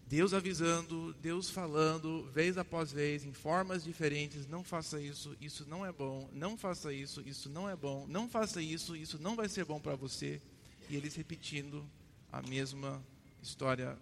Deus 0.09 0.33
avisando, 0.33 1.12
Deus 1.14 1.51
falando, 1.51 2.31
vez 2.33 2.57
após 2.57 2.92
vez, 2.92 3.25
em 3.25 3.33
formas 3.33 3.83
diferentes: 3.83 4.47
não 4.47 4.62
faça 4.62 5.01
isso, 5.01 5.37
isso 5.40 5.66
não 5.69 5.85
é 5.85 5.90
bom, 5.90 6.29
não 6.33 6.57
faça 6.57 6.92
isso, 6.92 7.21
isso 7.27 7.49
não 7.51 7.69
é 7.69 7.75
bom, 7.75 8.07
não 8.09 8.29
faça 8.29 8.62
isso, 8.62 8.95
isso 8.95 9.19
não 9.19 9.35
vai 9.35 9.49
ser 9.49 9.64
bom 9.64 9.81
para 9.81 9.97
você. 9.97 10.40
E 10.88 10.95
eles 10.95 11.16
repetindo 11.16 11.85
a 12.31 12.40
mesma 12.40 13.05
história 13.42 13.99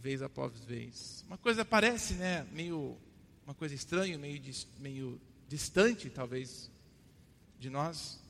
vez 0.00 0.22
após 0.22 0.52
vez. 0.64 1.24
Uma 1.26 1.38
coisa 1.38 1.64
parece, 1.64 2.14
né, 2.14 2.46
meio 2.52 2.96
uma 3.44 3.54
coisa 3.54 3.74
estranha, 3.74 4.16
meio 4.16 4.40
meio 4.78 5.20
distante 5.48 6.08
talvez 6.08 6.70
de 7.58 7.68
nós, 7.68 8.20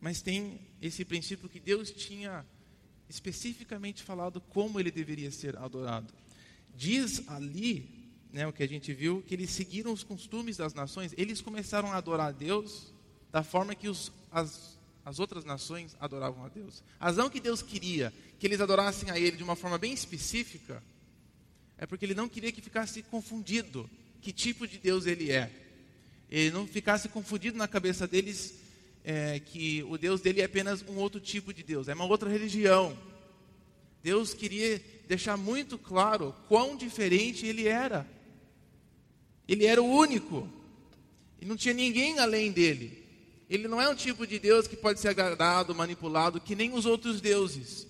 mas 0.00 0.20
tem 0.20 0.60
esse 0.82 1.02
princípio 1.02 1.48
que 1.48 1.58
Deus 1.58 1.90
tinha 1.90 2.44
especificamente 3.08 4.02
falado 4.02 4.40
como 4.40 4.78
ele 4.78 4.90
deveria 4.90 5.30
ser 5.30 5.56
adorado. 5.56 6.12
Diz 6.76 7.28
ali, 7.28 7.88
né, 8.32 8.46
o 8.46 8.52
que 8.52 8.62
a 8.62 8.68
gente 8.68 8.92
viu, 8.92 9.22
que 9.26 9.34
eles 9.34 9.50
seguiram 9.50 9.92
os 9.92 10.04
costumes 10.04 10.58
das 10.58 10.74
nações, 10.74 11.14
eles 11.16 11.40
começaram 11.40 11.92
a 11.92 11.96
adorar 11.96 12.28
a 12.28 12.32
Deus 12.32 12.92
da 13.32 13.42
forma 13.42 13.74
que 13.74 13.88
os, 13.88 14.12
as, 14.30 14.78
as 15.04 15.18
outras 15.18 15.44
nações 15.44 15.96
adoravam 15.98 16.44
a 16.44 16.48
Deus. 16.48 16.82
A 17.00 17.06
razão 17.06 17.30
que 17.30 17.40
Deus 17.40 17.62
queria 17.62 18.12
que 18.38 18.46
eles 18.46 18.60
adorassem 18.60 19.10
a 19.10 19.18
Ele 19.18 19.36
de 19.36 19.42
uma 19.42 19.56
forma 19.56 19.78
bem 19.78 19.92
específica 19.92 20.82
é 21.76 21.86
porque 21.86 22.04
Ele 22.04 22.14
não 22.14 22.28
queria 22.28 22.52
que 22.52 22.60
ficasse 22.60 23.02
confundido 23.02 23.88
que 24.20 24.32
tipo 24.32 24.66
de 24.66 24.78
Deus 24.78 25.06
Ele 25.06 25.30
é. 25.30 25.50
Ele 26.30 26.50
não 26.50 26.66
ficasse 26.66 27.08
confundido 27.08 27.56
na 27.56 27.66
cabeça 27.66 28.06
deles 28.06 28.54
é, 29.10 29.40
que 29.40 29.82
o 29.84 29.96
Deus 29.96 30.20
dele 30.20 30.42
é 30.42 30.44
apenas 30.44 30.84
um 30.86 30.96
outro 30.96 31.18
tipo 31.18 31.50
de 31.54 31.62
Deus, 31.62 31.88
é 31.88 31.94
uma 31.94 32.04
outra 32.04 32.28
religião. 32.28 32.94
Deus 34.02 34.34
queria 34.34 34.82
deixar 35.08 35.34
muito 35.34 35.78
claro 35.78 36.34
quão 36.46 36.76
diferente 36.76 37.46
ele 37.46 37.66
era. 37.66 38.06
Ele 39.48 39.64
era 39.64 39.82
o 39.82 39.86
único. 39.86 40.46
E 41.40 41.46
não 41.46 41.56
tinha 41.56 41.72
ninguém 41.72 42.18
além 42.18 42.52
dele. 42.52 43.02
Ele 43.48 43.66
não 43.66 43.80
é 43.80 43.88
um 43.88 43.94
tipo 43.94 44.26
de 44.26 44.38
Deus 44.38 44.66
que 44.66 44.76
pode 44.76 45.00
ser 45.00 45.08
agradado, 45.08 45.74
manipulado, 45.74 46.38
que 46.38 46.54
nem 46.54 46.74
os 46.74 46.84
outros 46.84 47.18
deuses, 47.18 47.86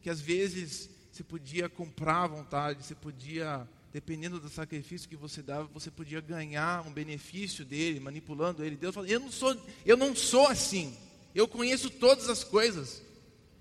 que 0.00 0.08
às 0.08 0.22
vezes 0.22 0.88
se 1.10 1.22
podia 1.22 1.68
comprar 1.68 2.22
à 2.22 2.28
vontade, 2.28 2.86
se 2.86 2.94
podia 2.94 3.68
dependendo 3.92 4.40
do 4.40 4.48
sacrifício 4.48 5.08
que 5.08 5.16
você 5.16 5.42
dava, 5.42 5.68
você 5.72 5.90
podia 5.90 6.20
ganhar 6.20 6.86
um 6.86 6.92
benefício 6.92 7.64
dele, 7.64 8.00
manipulando 8.00 8.64
ele. 8.64 8.76
Deus 8.76 8.94
fala: 8.94 9.08
"Eu 9.08 9.20
não 9.20 9.30
sou, 9.30 9.56
eu 9.84 9.96
não 9.96 10.16
sou 10.16 10.48
assim. 10.48 10.96
Eu 11.34 11.46
conheço 11.46 11.90
todas 11.90 12.28
as 12.28 12.42
coisas. 12.42 13.02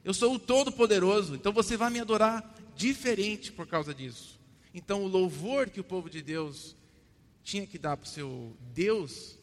Eu 0.04 0.14
sou 0.14 0.34
o 0.34 0.40
todo-poderoso. 0.40 1.36
Então 1.36 1.52
você 1.52 1.76
vai 1.76 1.90
me 1.90 2.00
adorar 2.00 2.56
diferente 2.76 3.52
por 3.52 3.68
causa 3.68 3.94
disso." 3.94 4.40
Então 4.74 5.04
o 5.04 5.08
louvor 5.08 5.70
que 5.70 5.82
o 5.82 5.84
povo 5.84 6.10
de 6.10 6.22
Deus 6.22 6.76
tinha 7.44 7.68
que 7.68 7.78
dar 7.78 7.98
para 7.98 8.06
o 8.06 8.10
seu 8.10 8.56
Deus 8.74 9.38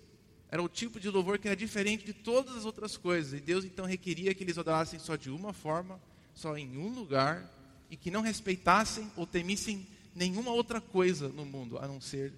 era 0.50 0.62
o 0.62 0.68
tipo 0.68 0.98
de 0.98 1.10
louvor 1.10 1.38
que 1.38 1.46
era 1.46 1.56
diferente 1.56 2.06
de 2.06 2.14
todas 2.14 2.56
as 2.56 2.64
outras 2.64 2.96
coisas. 2.96 3.34
E 3.34 3.40
Deus 3.40 3.64
então 3.64 3.84
requeria 3.84 4.34
que 4.34 4.42
eles 4.42 4.56
adorassem 4.56 4.98
só 4.98 5.14
de 5.16 5.28
uma 5.28 5.52
forma, 5.52 6.00
só 6.34 6.56
em 6.56 6.78
um 6.78 6.88
lugar, 6.88 7.52
e 7.90 7.96
que 7.96 8.10
não 8.10 8.22
respeitassem 8.22 9.10
ou 9.14 9.26
temissem 9.26 9.86
nenhuma 10.18 10.50
outra 10.50 10.80
coisa 10.80 11.28
no 11.28 11.46
mundo 11.46 11.78
a 11.78 11.86
não 11.86 12.00
ser 12.00 12.34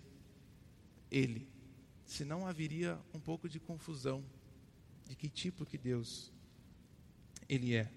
Ele. 1.11 1.49
Senão 2.05 2.47
haveria 2.47 2.99
um 3.14 3.19
pouco 3.19 3.49
de 3.49 3.59
confusão 3.59 4.23
de 5.09 5.16
que 5.16 5.29
tipo 5.29 5.64
que 5.64 5.79
Deus 5.79 6.31
Ele 7.49 7.75
é. 7.75 7.90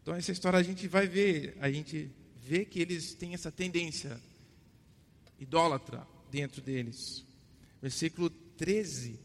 Então 0.00 0.14
essa 0.14 0.30
história 0.30 0.58
a 0.58 0.62
gente 0.62 0.86
vai 0.86 1.08
ver, 1.08 1.56
a 1.60 1.70
gente 1.70 2.10
vê 2.40 2.64
que 2.64 2.80
eles 2.80 3.12
têm 3.14 3.34
essa 3.34 3.50
tendência 3.50 4.20
idólatra 5.38 6.06
dentro 6.30 6.62
deles. 6.62 7.24
Versículo 7.80 8.30
13. 8.30 9.18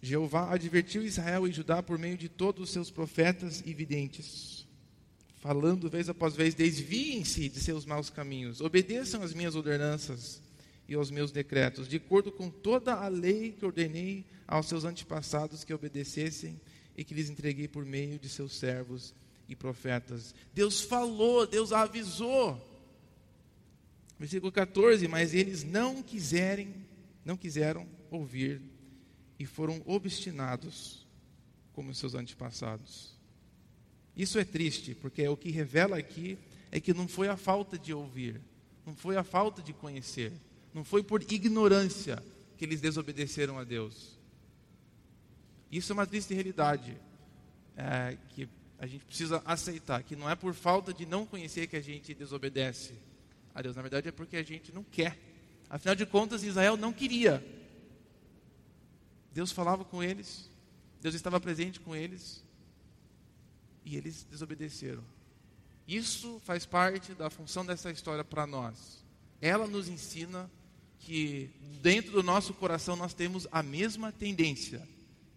Jeová 0.00 0.52
advertiu 0.52 1.04
Israel 1.04 1.46
e 1.46 1.52
Judá 1.52 1.82
por 1.82 1.98
meio 1.98 2.16
de 2.16 2.28
todos 2.28 2.64
os 2.64 2.70
seus 2.70 2.90
profetas 2.90 3.62
e 3.64 3.72
videntes 3.72 4.66
falando 5.42 5.90
vez 5.90 6.08
após 6.08 6.36
vez: 6.36 6.54
desviem-se 6.54 7.48
de 7.48 7.58
seus 7.58 7.84
maus 7.84 8.08
caminhos, 8.08 8.60
obedeçam 8.60 9.22
às 9.22 9.34
minhas 9.34 9.56
ordenanças 9.56 10.40
e 10.88 10.94
aos 10.94 11.10
meus 11.10 11.32
decretos, 11.32 11.88
de 11.88 11.96
acordo 11.96 12.30
com 12.30 12.48
toda 12.48 12.94
a 12.94 13.08
lei 13.08 13.50
que 13.50 13.66
ordenei 13.66 14.24
aos 14.46 14.66
seus 14.66 14.84
antepassados 14.84 15.64
que 15.64 15.74
obedecessem 15.74 16.58
e 16.96 17.02
que 17.02 17.12
lhes 17.12 17.28
entreguei 17.28 17.66
por 17.66 17.84
meio 17.84 18.20
de 18.20 18.28
seus 18.28 18.56
servos 18.56 19.12
e 19.48 19.56
profetas. 19.56 20.32
Deus 20.54 20.80
falou, 20.80 21.44
Deus 21.44 21.72
avisou. 21.72 22.70
Versículo 24.18 24.52
14, 24.52 25.08
mas 25.08 25.34
eles 25.34 25.64
não 25.64 26.02
quiserem, 26.02 26.72
não 27.24 27.36
quiseram 27.36 27.88
ouvir 28.10 28.62
e 29.40 29.44
foram 29.44 29.82
obstinados 29.86 31.04
como 31.72 31.92
seus 31.92 32.14
antepassados. 32.14 33.21
Isso 34.16 34.38
é 34.38 34.44
triste, 34.44 34.94
porque 34.94 35.26
o 35.26 35.36
que 35.36 35.50
revela 35.50 35.96
aqui 35.96 36.38
é 36.70 36.80
que 36.80 36.92
não 36.92 37.08
foi 37.08 37.28
a 37.28 37.36
falta 37.36 37.78
de 37.78 37.92
ouvir, 37.92 38.40
não 38.84 38.94
foi 38.94 39.16
a 39.16 39.24
falta 39.24 39.62
de 39.62 39.72
conhecer, 39.72 40.32
não 40.74 40.84
foi 40.84 41.02
por 41.02 41.22
ignorância 41.22 42.22
que 42.56 42.64
eles 42.64 42.80
desobedeceram 42.80 43.58
a 43.58 43.64
Deus. 43.64 44.18
Isso 45.70 45.92
é 45.92 45.94
uma 45.94 46.06
triste 46.06 46.34
realidade 46.34 46.96
é, 47.76 48.16
que 48.30 48.48
a 48.78 48.86
gente 48.86 49.04
precisa 49.04 49.42
aceitar, 49.44 50.02
que 50.02 50.16
não 50.16 50.28
é 50.28 50.34
por 50.34 50.54
falta 50.54 50.92
de 50.92 51.06
não 51.06 51.24
conhecer 51.24 51.66
que 51.66 51.76
a 51.76 51.80
gente 51.80 52.12
desobedece 52.12 52.94
a 53.54 53.62
Deus, 53.62 53.76
na 53.76 53.82
verdade 53.82 54.08
é 54.08 54.12
porque 54.12 54.36
a 54.36 54.42
gente 54.42 54.72
não 54.72 54.82
quer. 54.82 55.18
Afinal 55.68 55.94
de 55.94 56.04
contas, 56.04 56.42
Israel 56.42 56.76
não 56.76 56.92
queria. 56.92 57.44
Deus 59.32 59.52
falava 59.52 59.84
com 59.84 60.02
eles, 60.02 60.50
Deus 61.00 61.14
estava 61.14 61.40
presente 61.40 61.80
com 61.80 61.96
eles, 61.96 62.44
e 63.84 63.96
eles 63.96 64.24
desobedeceram. 64.30 65.02
Isso 65.86 66.40
faz 66.44 66.64
parte 66.64 67.14
da 67.14 67.28
função 67.28 67.66
dessa 67.66 67.90
história 67.90 68.24
para 68.24 68.46
nós. 68.46 69.04
Ela 69.40 69.66
nos 69.66 69.88
ensina 69.88 70.50
que 70.98 71.50
dentro 71.80 72.12
do 72.12 72.22
nosso 72.22 72.54
coração 72.54 72.94
nós 72.94 73.12
temos 73.12 73.48
a 73.50 73.62
mesma 73.62 74.12
tendência 74.12 74.86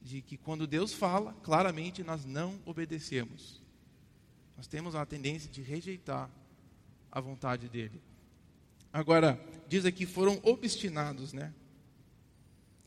de 0.01 0.21
que 0.21 0.38
quando 0.38 0.67
Deus 0.67 0.93
fala, 0.93 1.34
claramente 1.43 2.03
nós 2.03 2.23
não 2.23 2.60
obedecemos. 2.65 3.60
Nós 4.56 4.67
temos 4.67 4.93
a 4.93 5.06
tendência 5.06 5.50
de 5.50 5.62
rejeitar 5.62 6.29
a 7.12 7.19
vontade 7.19 7.67
dele. 7.67 8.00
Agora, 8.93 9.39
diz 9.67 9.83
aqui 9.83 10.06
foram 10.06 10.39
obstinados, 10.43 11.33
né? 11.33 11.52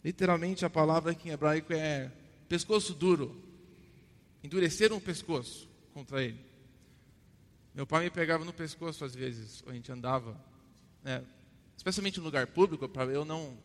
Literalmente 0.04 0.64
a 0.64 0.70
palavra 0.70 1.12
aqui 1.12 1.28
em 1.28 1.32
hebraico 1.32 1.72
é 1.72 2.12
pescoço 2.48 2.94
duro 2.94 3.47
endureceram 4.42 4.96
o 4.96 5.00
pescoço 5.00 5.68
contra 5.92 6.22
ele. 6.22 6.38
Meu 7.74 7.86
pai 7.86 8.04
me 8.04 8.10
pegava 8.10 8.44
no 8.44 8.52
pescoço 8.52 9.04
às 9.04 9.14
vezes, 9.14 9.62
a 9.66 9.72
gente 9.72 9.90
andava, 9.92 10.36
né, 11.02 11.24
especialmente 11.76 12.18
no 12.18 12.24
lugar 12.24 12.46
público, 12.46 12.88
para 12.88 13.04
eu 13.12 13.24
não, 13.24 13.56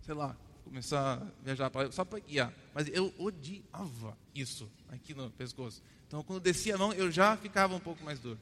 sei 0.00 0.14
lá, 0.14 0.36
começar 0.64 1.18
a 1.22 1.44
viajar 1.44 1.70
pra, 1.70 1.90
só 1.92 2.04
para 2.04 2.18
guiar. 2.18 2.52
Mas 2.72 2.88
eu 2.88 3.12
odiava 3.18 4.16
isso 4.34 4.70
aqui 4.88 5.12
no 5.12 5.30
pescoço. 5.30 5.82
Então, 6.06 6.22
quando 6.22 6.40
descia 6.40 6.74
a 6.74 6.78
mão, 6.78 6.92
eu 6.92 7.10
já 7.10 7.36
ficava 7.36 7.74
um 7.74 7.80
pouco 7.80 8.02
mais 8.04 8.18
duro. 8.18 8.38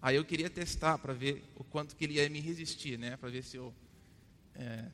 Aí 0.00 0.16
eu 0.16 0.24
queria 0.24 0.50
testar 0.50 0.98
para 0.98 1.12
ver 1.12 1.42
o 1.56 1.64
quanto 1.64 1.96
que 1.96 2.04
ele 2.04 2.14
ia 2.14 2.28
me 2.28 2.40
resistir, 2.40 2.98
né? 2.98 3.16
Para 3.16 3.30
ver 3.30 3.42
se 3.42 3.56
eu. 3.56 3.74
É... 4.54 4.84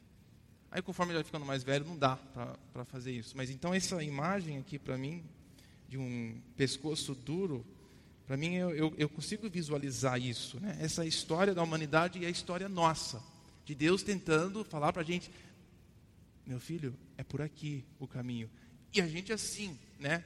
Aí, 0.70 0.80
conforme 0.80 1.12
ele 1.12 1.18
vai 1.18 1.24
ficando 1.24 1.44
mais 1.44 1.64
velho, 1.64 1.84
não 1.84 1.98
dá 1.98 2.16
para 2.16 2.84
fazer 2.84 3.12
isso. 3.12 3.36
Mas 3.36 3.50
então, 3.50 3.74
essa 3.74 4.02
imagem 4.02 4.56
aqui 4.58 4.78
para 4.78 4.96
mim 4.96 5.24
de 5.90 5.98
um 5.98 6.40
pescoço 6.56 7.14
duro, 7.14 7.66
Para 8.24 8.36
mim, 8.36 8.54
eu, 8.54 8.70
eu, 8.70 8.94
eu, 8.96 9.08
consigo 9.08 9.50
visualizar 9.50 10.16
isso, 10.22 10.60
né? 10.60 10.78
essa 10.80 11.04
história 11.04 11.52
da 11.52 11.64
humanidade 11.64 12.20
e 12.20 12.24
a 12.24 12.30
história 12.30 12.68
nossa, 12.68 13.20
de 13.66 13.74
Deus 13.74 14.04
tentando 14.04 14.64
falar 14.64 14.92
para 14.92 15.02
a 15.02 15.04
gente: 15.04 15.28
meu 16.46 16.60
filho, 16.60 16.94
é 17.18 17.24
por 17.24 17.42
aqui 17.42 17.84
o 17.98 18.06
caminho. 18.06 18.48
E 18.94 19.00
a 19.00 19.08
gente 19.08 19.32
assim, 19.32 19.76
né? 19.98 20.22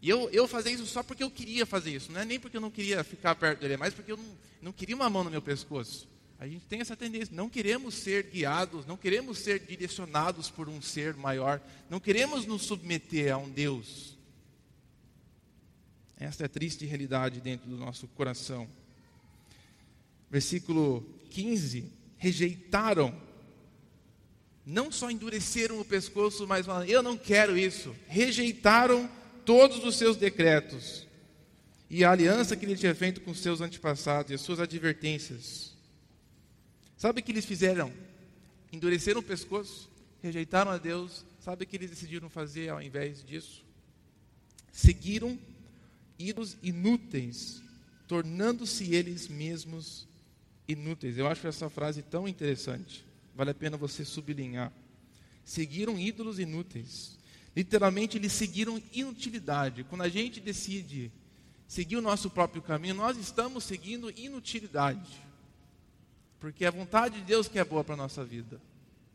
E 0.00 0.08
eu, 0.08 0.30
eu 0.30 0.46
fazer 0.46 0.70
isso 0.70 0.86
só 0.86 1.02
porque 1.02 1.24
eu 1.24 1.30
queria 1.30 1.66
fazer 1.66 1.90
isso, 1.90 2.12
não 2.12 2.20
é 2.20 2.24
nem 2.24 2.38
porque 2.38 2.56
eu 2.56 2.60
não 2.60 2.70
queria 2.70 3.02
ficar 3.02 3.34
perto 3.34 3.60
dele, 3.60 3.74
é 3.74 3.76
mais 3.76 3.92
porque 3.92 4.12
eu 4.12 4.16
não, 4.16 4.38
não 4.62 4.72
queria 4.72 4.94
uma 4.94 5.10
mão 5.10 5.24
no 5.24 5.30
meu 5.30 5.42
pescoço. 5.42 6.08
A 6.38 6.46
gente 6.46 6.64
tem 6.66 6.80
essa 6.80 6.96
tendência, 6.96 7.34
não 7.34 7.48
queremos 7.48 7.94
ser 7.94 8.24
guiados, 8.24 8.86
não 8.86 8.96
queremos 8.96 9.38
ser 9.38 9.60
direcionados 9.60 10.48
por 10.48 10.68
um 10.68 10.80
ser 10.80 11.14
maior, 11.14 11.60
não 11.90 11.98
queremos 11.98 12.46
nos 12.46 12.62
submeter 12.62 13.32
a 13.32 13.36
um 13.36 13.50
Deus. 13.50 14.16
Esta 16.22 16.44
é 16.44 16.46
a 16.46 16.48
triste 16.48 16.86
realidade 16.86 17.40
dentro 17.40 17.68
do 17.68 17.76
nosso 17.76 18.06
coração. 18.08 18.68
Versículo 20.30 21.04
15: 21.30 21.90
rejeitaram, 22.16 23.14
não 24.64 24.92
só 24.92 25.10
endureceram 25.10 25.80
o 25.80 25.84
pescoço, 25.84 26.46
mas 26.46 26.66
falaram: 26.66 26.86
Eu 26.86 27.02
não 27.02 27.16
quero 27.16 27.58
isso. 27.58 27.94
Rejeitaram 28.06 29.10
todos 29.44 29.84
os 29.84 29.96
seus 29.96 30.16
decretos 30.16 31.06
e 31.90 32.04
a 32.04 32.10
aliança 32.10 32.56
que 32.56 32.64
ele 32.64 32.76
tinha 32.76 32.94
feito 32.94 33.20
com 33.20 33.34
seus 33.34 33.60
antepassados 33.60 34.30
e 34.30 34.34
as 34.34 34.40
suas 34.40 34.60
advertências. 34.60 35.76
Sabe 36.96 37.20
o 37.20 37.22
que 37.22 37.32
eles 37.32 37.44
fizeram? 37.44 37.92
Endureceram 38.72 39.20
o 39.20 39.22
pescoço, 39.22 39.90
rejeitaram 40.22 40.70
a 40.70 40.78
Deus. 40.78 41.24
Sabe 41.40 41.64
o 41.64 41.66
que 41.66 41.76
eles 41.76 41.90
decidiram 41.90 42.30
fazer 42.30 42.68
ao 42.68 42.80
invés 42.80 43.24
disso? 43.24 43.64
Seguiram 44.70 45.36
ídolos 46.28 46.56
inúteis, 46.62 47.62
tornando-se 48.06 48.94
eles 48.94 49.28
mesmos 49.28 50.06
inúteis. 50.66 51.18
Eu 51.18 51.26
acho 51.26 51.46
essa 51.46 51.68
frase 51.68 52.02
tão 52.02 52.28
interessante. 52.28 53.04
Vale 53.34 53.50
a 53.50 53.54
pena 53.54 53.76
você 53.76 54.04
sublinhar. 54.04 54.72
Seguiram 55.44 55.98
ídolos 55.98 56.38
inúteis. 56.38 57.18
Literalmente, 57.54 58.16
eles 58.16 58.32
seguiram 58.32 58.82
inutilidade. 58.92 59.84
Quando 59.84 60.02
a 60.02 60.08
gente 60.08 60.40
decide 60.40 61.10
seguir 61.66 61.96
o 61.96 62.02
nosso 62.02 62.30
próprio 62.30 62.62
caminho, 62.62 62.94
nós 62.94 63.16
estamos 63.16 63.64
seguindo 63.64 64.10
inutilidade. 64.10 65.20
Porque 66.40 66.64
é 66.64 66.68
a 66.68 66.72
vontade 66.72 67.20
de 67.20 67.24
Deus 67.24 67.48
que 67.48 67.58
é 67.58 67.64
boa 67.64 67.84
para 67.84 67.94
a 67.94 67.98
nossa 67.98 68.24
vida. 68.24 68.60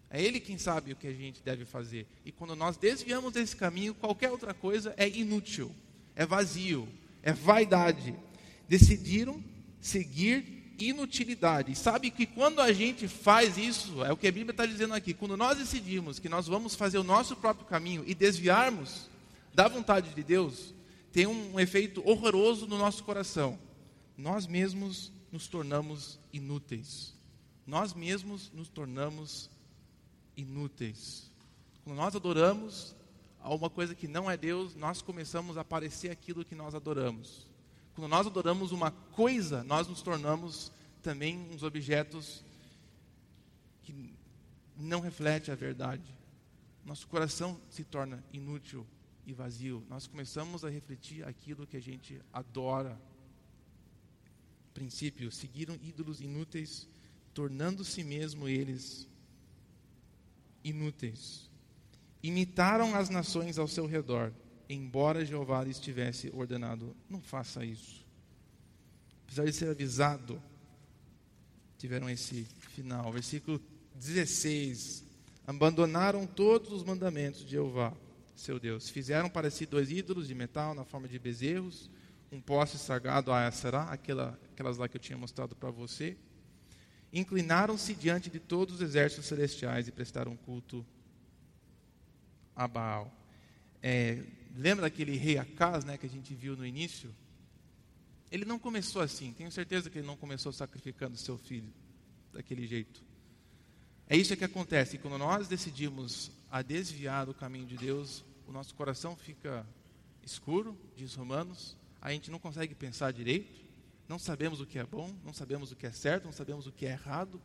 É 0.10 0.22
Ele 0.22 0.40
quem 0.40 0.58
sabe 0.58 0.94
o 0.94 0.96
que 0.96 1.08
a 1.08 1.14
gente 1.14 1.42
deve 1.44 1.66
fazer. 1.66 2.08
E 2.24 2.32
quando 2.32 2.56
nós 2.56 2.78
desviamos 2.78 3.34
desse 3.34 3.56
caminho, 3.56 3.94
qualquer 3.94 4.32
outra 4.32 4.54
coisa 4.54 4.94
é 4.98 5.08
inútil, 5.08 5.72
é 6.18 6.26
vazio, 6.26 6.90
é 7.24 7.32
vaidade. 7.32 8.14
Decidiram 8.68 9.42
seguir 9.80 10.74
inutilidade. 10.78 11.74
Sabe 11.78 12.12
que 12.12 12.26
quando 12.26 12.60
a 12.60 12.74
gente 12.74 13.08
faz 13.08 13.58
isso, 13.58 14.04
é 14.04 14.12
o 14.12 14.18
que 14.18 14.28
a 14.28 14.32
Bíblia 14.32 14.52
está 14.52 14.66
dizendo 14.66 14.94
aqui, 14.94 15.14
quando 15.14 15.38
nós 15.38 15.58
decidimos 15.58 16.20
que 16.20 16.28
nós 16.28 16.46
vamos 16.46 16.76
fazer 16.76 16.98
o 16.98 17.04
nosso 17.04 17.38
próprio 17.38 17.66
caminho 17.66 18.04
e 18.06 18.14
desviarmos 18.14 19.10
da 19.54 19.70
vontade 19.70 20.14
de 20.14 20.24
Deus, 20.24 20.74
tem 21.14 21.26
um 21.26 21.58
efeito 21.58 22.06
horroroso 22.06 22.68
no 22.68 22.78
nosso 22.78 23.04
coração. 23.06 23.58
Nós 24.18 24.46
mesmos 24.46 25.14
nos 25.32 25.48
tornamos 25.48 26.20
inúteis 26.34 27.16
nós 27.68 27.94
mesmos 27.94 28.50
nos 28.54 28.70
tornamos 28.70 29.50
inúteis. 30.38 31.30
Quando 31.84 31.98
nós 31.98 32.16
adoramos 32.16 32.96
alguma 33.48 33.70
coisa 33.70 33.96
que 33.96 34.08
não 34.08 34.30
é 34.30 34.36
Deus, 34.38 34.76
nós 34.76 35.02
começamos 35.02 35.58
a 35.58 35.64
parecer 35.64 36.10
aquilo 36.10 36.46
que 36.46 36.56
nós 36.56 36.76
adoramos. 36.76 37.48
Quando 37.96 38.10
nós 38.10 38.28
adoramos 38.28 38.72
uma 38.72 38.92
coisa, 38.92 39.64
nós 39.64 39.88
nos 39.88 40.02
tornamos 40.02 40.72
também 41.02 41.50
uns 41.52 41.64
objetos 41.64 42.44
que 43.84 44.14
não 44.76 45.00
refletem 45.00 45.52
a 45.52 45.56
verdade. 45.56 46.04
Nosso 46.86 47.08
coração 47.08 47.60
se 47.70 47.84
torna 47.84 48.24
inútil 48.32 48.86
e 49.26 49.34
vazio. 49.34 49.84
Nós 49.90 50.08
começamos 50.08 50.64
a 50.64 50.70
refletir 50.70 51.26
aquilo 51.26 51.66
que 51.66 51.78
a 51.78 51.82
gente 51.82 52.22
adora. 52.32 53.00
Princípio: 54.74 55.32
seguiram 55.32 55.76
ídolos 55.82 56.22
inúteis 56.22 56.88
tornando-se 57.34 58.04
mesmo 58.04 58.48
eles 58.48 59.08
inúteis. 60.64 61.47
Imitaram 62.22 62.96
as 62.96 63.10
nações 63.10 63.58
ao 63.58 63.68
seu 63.68 63.86
redor, 63.86 64.34
embora 64.70 65.26
Jeová 65.26 65.64
lhes 65.64 65.80
tivesse 65.80 66.32
ordenado: 66.34 66.96
não 67.10 67.22
faça 67.22 67.64
isso. 67.64 68.06
Apesar 69.26 69.46
de 69.46 69.54
ser 69.54 69.70
avisado, 69.70 70.42
tiveram 71.78 72.10
esse 72.10 72.46
final. 72.60 73.12
Versículo 73.12 73.62
16: 73.96 75.04
Abandonaram 75.46 76.26
todos 76.26 76.72
os 76.72 76.84
mandamentos 76.84 77.42
de 77.42 77.52
Jeová, 77.52 77.94
seu 78.36 78.60
Deus. 78.60 78.90
Fizeram 78.90 79.30
para 79.30 79.50
si 79.50 79.66
dois 79.66 79.92
ídolos 79.92 80.28
de 80.28 80.36
metal 80.36 80.74
na 80.74 80.84
forma 80.84 81.08
de 81.08 81.20
bezerros, 81.20 81.90
um 82.32 82.42
poste 82.42 82.78
sagrado 82.78 83.32
a 83.32 83.48
Asará, 83.48 83.84
aquela, 83.84 84.38
aquelas 84.52 84.78
lá 84.78 84.88
que 84.88 84.98
eu 84.98 85.02
tinha 85.02 85.18
mostrado 85.18 85.56
para 85.56 85.70
você, 85.70 86.18
inclinaram-se 87.14 87.94
diante 87.94 88.30
de 88.30 88.40
todos 88.40 88.76
os 88.76 88.82
exércitos 88.82 89.26
celestiais 89.26 89.88
e 89.88 89.92
prestaram 89.92 90.36
culto 90.36 90.86
a 92.58 92.68
Baal. 92.68 93.10
É, 93.82 94.22
lembra 94.56 94.82
daquele 94.82 95.16
rei 95.16 95.38
Acaz, 95.38 95.86
né, 95.86 95.98
que 95.98 96.06
a 96.06 96.10
gente 96.10 96.34
viu 96.34 96.58
no 96.58 96.66
início? 96.66 97.14
Ele 98.30 98.44
não 98.44 98.60
começou 98.60 99.02
assim. 99.02 99.32
Tenho 99.32 99.50
certeza 99.52 99.90
que 99.90 100.00
ele 100.00 100.08
não 100.08 100.18
começou 100.18 100.52
sacrificando 100.52 101.16
seu 101.16 101.38
filho 101.38 101.72
daquele 102.34 102.68
jeito. 102.68 103.02
É 104.10 104.18
isso 104.18 104.36
que 104.36 104.44
acontece. 104.44 104.98
Quando 104.98 105.18
nós 105.18 105.48
decidimos 105.48 106.32
a 106.52 106.62
desviar 106.62 107.26
do 107.26 107.34
caminho 107.34 107.68
de 107.68 107.78
Deus, 107.78 108.26
o 108.48 108.52
nosso 108.52 108.76
coração 108.76 109.16
fica 109.16 109.66
escuro, 110.24 110.78
diz 110.96 111.14
Romanos. 111.14 111.78
A 112.02 112.12
gente 112.12 112.30
não 112.32 112.40
consegue 112.40 112.76
pensar 112.76 113.14
direito 113.14 113.68
não 114.08 114.18
sabemos 114.18 114.62
o 114.62 114.66
que 114.66 114.80
é 114.80 114.86
bom, 114.86 115.14
não 115.24 115.34
sabemos 115.34 115.72
o 115.72 115.76
que 115.76 115.86
é 115.86 115.92
certo, 115.92 116.26
não 116.26 116.32
sabemos 116.32 116.66
o 116.66 116.72
que 116.72 116.86
é 116.86 116.92
errado. 116.92 117.42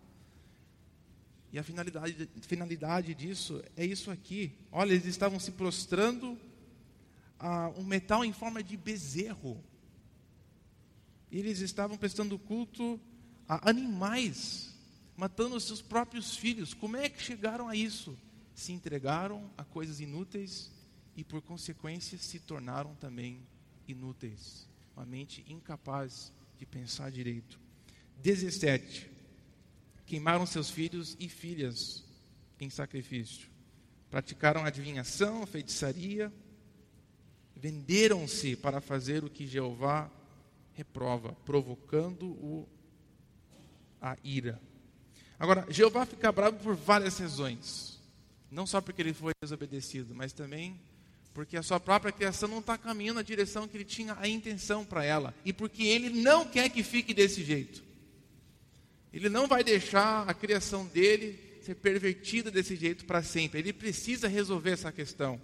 E 1.52 1.58
a 1.58 1.62
finalidade, 1.62 2.28
finalidade 2.40 3.14
disso 3.14 3.62
é 3.76 3.84
isso 3.84 4.10
aqui. 4.10 4.52
Olha, 4.70 4.92
eles 4.92 5.04
estavam 5.04 5.38
se 5.38 5.52
prostrando 5.52 6.38
a 7.38 7.68
um 7.76 7.84
metal 7.84 8.24
em 8.24 8.32
forma 8.32 8.62
de 8.62 8.74
bezerro. 8.74 9.62
Eles 11.30 11.60
estavam 11.60 11.98
prestando 11.98 12.38
culto 12.38 12.98
a 13.46 13.68
animais, 13.68 14.74
matando 15.14 15.54
os 15.54 15.64
seus 15.64 15.82
próprios 15.82 16.34
filhos. 16.36 16.72
Como 16.72 16.96
é 16.96 17.10
que 17.10 17.22
chegaram 17.22 17.68
a 17.68 17.76
isso? 17.76 18.16
Se 18.54 18.72
entregaram 18.72 19.50
a 19.58 19.64
coisas 19.64 20.00
inúteis 20.00 20.70
e, 21.14 21.22
por 21.22 21.42
consequência, 21.42 22.16
se 22.16 22.38
tornaram 22.38 22.94
também 22.94 23.40
inúteis. 23.86 24.66
Uma 24.96 25.04
mente 25.04 25.44
incapaz 25.46 26.32
de 26.58 26.64
pensar 26.64 27.10
direito. 27.10 27.60
17. 28.22 29.11
Queimaram 30.12 30.44
seus 30.44 30.68
filhos 30.68 31.16
e 31.18 31.26
filhas 31.26 32.04
em 32.60 32.68
sacrifício. 32.68 33.48
Praticaram 34.10 34.62
adivinhação, 34.62 35.46
feitiçaria. 35.46 36.30
Venderam-se 37.56 38.54
para 38.54 38.82
fazer 38.82 39.24
o 39.24 39.30
que 39.30 39.46
Jeová 39.46 40.10
reprova, 40.74 41.32
provocando-o 41.46 42.68
a 44.02 44.18
ira. 44.22 44.60
Agora, 45.38 45.64
Jeová 45.70 46.04
fica 46.04 46.30
bravo 46.30 46.58
por 46.58 46.76
várias 46.76 47.18
razões. 47.18 47.98
Não 48.50 48.66
só 48.66 48.82
porque 48.82 49.00
ele 49.00 49.14
foi 49.14 49.32
desobedecido, 49.42 50.14
mas 50.14 50.34
também 50.34 50.78
porque 51.32 51.56
a 51.56 51.62
sua 51.62 51.80
própria 51.80 52.12
criação 52.12 52.50
não 52.50 52.58
está 52.58 52.76
caminhando 52.76 53.16
na 53.16 53.22
direção 53.22 53.66
que 53.66 53.78
ele 53.78 53.84
tinha 53.86 54.14
a 54.20 54.28
intenção 54.28 54.84
para 54.84 55.02
ela, 55.02 55.34
e 55.42 55.54
porque 55.54 55.84
ele 55.84 56.10
não 56.10 56.44
quer 56.44 56.68
que 56.68 56.82
fique 56.82 57.14
desse 57.14 57.42
jeito. 57.42 57.91
Ele 59.12 59.28
não 59.28 59.46
vai 59.46 59.62
deixar 59.62 60.28
a 60.28 60.34
criação 60.34 60.86
dele 60.86 61.38
ser 61.62 61.74
pervertida 61.76 62.50
desse 62.50 62.76
jeito 62.76 63.04
para 63.04 63.22
sempre. 63.22 63.60
Ele 63.60 63.72
precisa 63.72 64.26
resolver 64.26 64.70
essa 64.70 64.90
questão. 64.90 65.40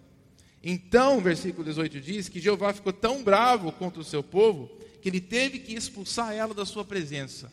Então, 0.62 1.18
o 1.18 1.20
versículo 1.20 1.64
18 1.64 2.00
diz 2.00 2.28
que 2.28 2.40
Jeová 2.40 2.72
ficou 2.72 2.92
tão 2.92 3.22
bravo 3.22 3.70
contra 3.72 4.00
o 4.00 4.04
seu 4.04 4.22
povo 4.22 4.68
que 5.00 5.08
ele 5.08 5.20
teve 5.20 5.60
que 5.60 5.74
expulsar 5.74 6.32
ela 6.32 6.52
da 6.52 6.66
sua 6.66 6.84
presença. 6.84 7.52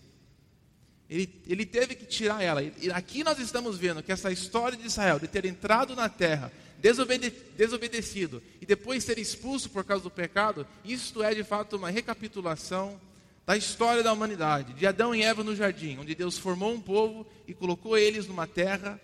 Ele, 1.07 1.29
ele 1.45 1.65
teve 1.65 1.93
que 1.93 2.05
tirar 2.05 2.41
ela. 2.41 2.63
E 2.63 2.91
aqui 2.91 3.23
nós 3.23 3.37
estamos 3.37 3.77
vendo 3.77 4.01
que 4.01 4.11
essa 4.11 4.31
história 4.31 4.77
de 4.77 4.87
Israel, 4.87 5.19
de 5.19 5.27
ter 5.27 5.45
entrado 5.45 5.95
na 5.95 6.09
terra, 6.09 6.51
desobede 6.79 7.31
desobedecido 7.55 8.41
e 8.59 8.65
depois 8.65 9.03
ser 9.03 9.19
expulso 9.19 9.69
por 9.69 9.83
causa 9.83 10.03
do 10.03 10.09
pecado, 10.09 10.67
isto 10.83 11.21
é 11.21 11.33
de 11.33 11.43
fato 11.43 11.77
uma 11.77 11.89
recapitulação 11.89 12.99
da 13.45 13.55
história 13.55 14.01
da 14.01 14.11
humanidade, 14.11 14.73
de 14.73 14.87
Adão 14.87 15.13
e 15.13 15.21
Eva 15.21 15.43
no 15.43 15.55
jardim, 15.55 15.97
onde 15.99 16.15
Deus 16.15 16.37
formou 16.37 16.73
um 16.73 16.81
povo 16.81 17.27
e 17.47 17.53
colocou 17.53 17.97
eles 17.97 18.27
numa 18.27 18.47
terra 18.47 18.99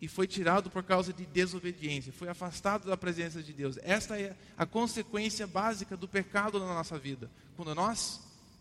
e 0.00 0.08
foi 0.08 0.26
tirado 0.26 0.70
por 0.70 0.82
causa 0.82 1.12
de 1.12 1.24
desobediência, 1.26 2.12
foi 2.12 2.28
afastado 2.28 2.88
da 2.88 2.96
presença 2.96 3.42
de 3.42 3.52
Deus. 3.52 3.78
Esta 3.82 4.18
é 4.18 4.36
a 4.56 4.66
consequência 4.66 5.46
básica 5.46 5.96
do 5.96 6.08
pecado 6.08 6.58
na 6.58 6.66
nossa 6.66 6.98
vida. 6.98 7.30
Quando 7.56 7.74
nós 7.74 8.20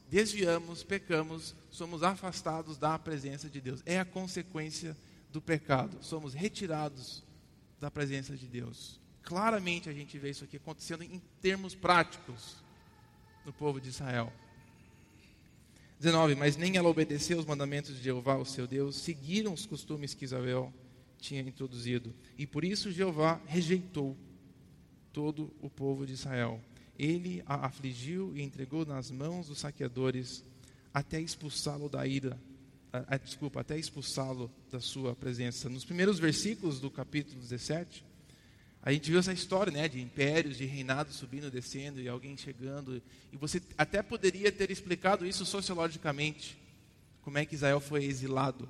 desviamos, 0.09 0.83
pecamos, 0.83 1.55
somos 1.69 2.01
afastados 2.03 2.77
da 2.77 2.97
presença 2.97 3.49
de 3.49 3.61
Deus. 3.61 3.81
É 3.85 3.99
a 3.99 4.05
consequência 4.05 4.97
do 5.31 5.41
pecado. 5.41 5.97
Somos 6.01 6.33
retirados 6.33 7.23
da 7.79 7.91
presença 7.91 8.35
de 8.35 8.47
Deus. 8.47 8.99
Claramente 9.21 9.89
a 9.89 9.93
gente 9.93 10.17
vê 10.17 10.29
isso 10.29 10.43
aqui 10.43 10.57
acontecendo 10.57 11.03
em 11.03 11.21
termos 11.41 11.75
práticos 11.75 12.55
no 13.45 13.53
povo 13.53 13.79
de 13.79 13.89
Israel. 13.89 14.31
19. 15.99 16.35
Mas 16.35 16.55
nem 16.57 16.77
ela 16.77 16.89
obedeceu 16.89 17.39
os 17.39 17.45
mandamentos 17.45 17.95
de 17.95 18.03
Jeová, 18.03 18.35
o 18.37 18.45
seu 18.45 18.67
Deus, 18.67 18.95
seguiram 18.95 19.53
os 19.53 19.65
costumes 19.65 20.13
que 20.13 20.25
Isabel 20.25 20.73
tinha 21.19 21.41
introduzido. 21.41 22.13
E 22.37 22.45
por 22.45 22.63
isso 22.63 22.91
Jeová 22.91 23.41
rejeitou 23.45 24.15
todo 25.11 25.51
o 25.61 25.69
povo 25.69 26.05
de 26.05 26.13
Israel. 26.13 26.61
Ele 26.97 27.43
a 27.45 27.65
afligiu 27.67 28.35
e 28.35 28.41
entregou 28.41 28.85
nas 28.85 29.11
mãos 29.11 29.47
dos 29.47 29.59
saqueadores 29.59 30.43
até 30.93 31.19
expulsá-lo 31.19 31.89
da 31.89 32.07
ira, 32.07 32.39
a, 32.91 33.15
a, 33.15 33.17
desculpa, 33.17 33.61
até 33.61 33.77
expulsá-lo 33.77 34.51
da 34.71 34.79
sua 34.79 35.15
presença. 35.15 35.69
Nos 35.69 35.85
primeiros 35.85 36.17
versículos 36.17 36.79
do 36.79 36.89
capítulo 36.89 37.39
17, 37.39 38.03
a 38.87 38.93
gente 38.93 39.11
viu 39.11 39.19
essa 39.19 39.33
história, 39.33 39.69
né, 39.69 39.89
de 39.89 39.99
impérios, 39.99 40.55
de 40.55 40.63
reinados 40.63 41.17
subindo, 41.17 41.51
descendo 41.51 41.99
e 41.99 42.07
alguém 42.07 42.37
chegando. 42.37 43.03
E 43.33 43.35
você 43.35 43.61
até 43.77 44.01
poderia 44.01 44.49
ter 44.49 44.71
explicado 44.71 45.25
isso 45.25 45.45
sociologicamente, 45.45 46.57
como 47.21 47.37
é 47.37 47.45
que 47.45 47.55
Israel 47.55 47.81
foi 47.81 48.05
exilado. 48.05 48.69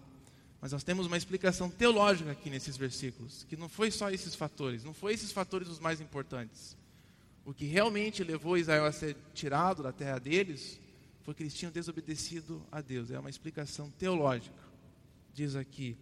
Mas 0.59 0.71
nós 0.71 0.83
temos 0.83 1.05
uma 1.05 1.17
explicação 1.17 1.69
teológica 1.69 2.31
aqui 2.31 2.49
nesses 2.49 2.75
versículos, 2.75 3.45
que 3.47 3.55
não 3.55 3.69
foi 3.69 3.91
só 3.91 4.09
esses 4.09 4.33
fatores, 4.33 4.83
não 4.83 4.91
foi 4.91 5.13
esses 5.13 5.31
fatores 5.31 5.67
os 5.67 5.77
mais 5.77 6.01
importantes. 6.01 6.75
O 7.45 7.53
que 7.53 7.65
realmente 7.65 8.23
levou 8.23 8.57
Israel 8.57 8.85
a 8.85 8.91
ser 8.91 9.15
tirado 9.35 9.83
da 9.83 9.91
terra 9.91 10.17
deles 10.17 10.79
foi 11.21 11.35
que 11.35 11.43
eles 11.43 11.53
tinham 11.53 11.71
desobedecido 11.71 12.59
a 12.71 12.81
Deus. 12.81 13.11
É 13.11 13.19
uma 13.19 13.29
explicação 13.29 13.91
teológica. 13.91 14.63
Diz 15.31 15.55
aqui: 15.55 15.95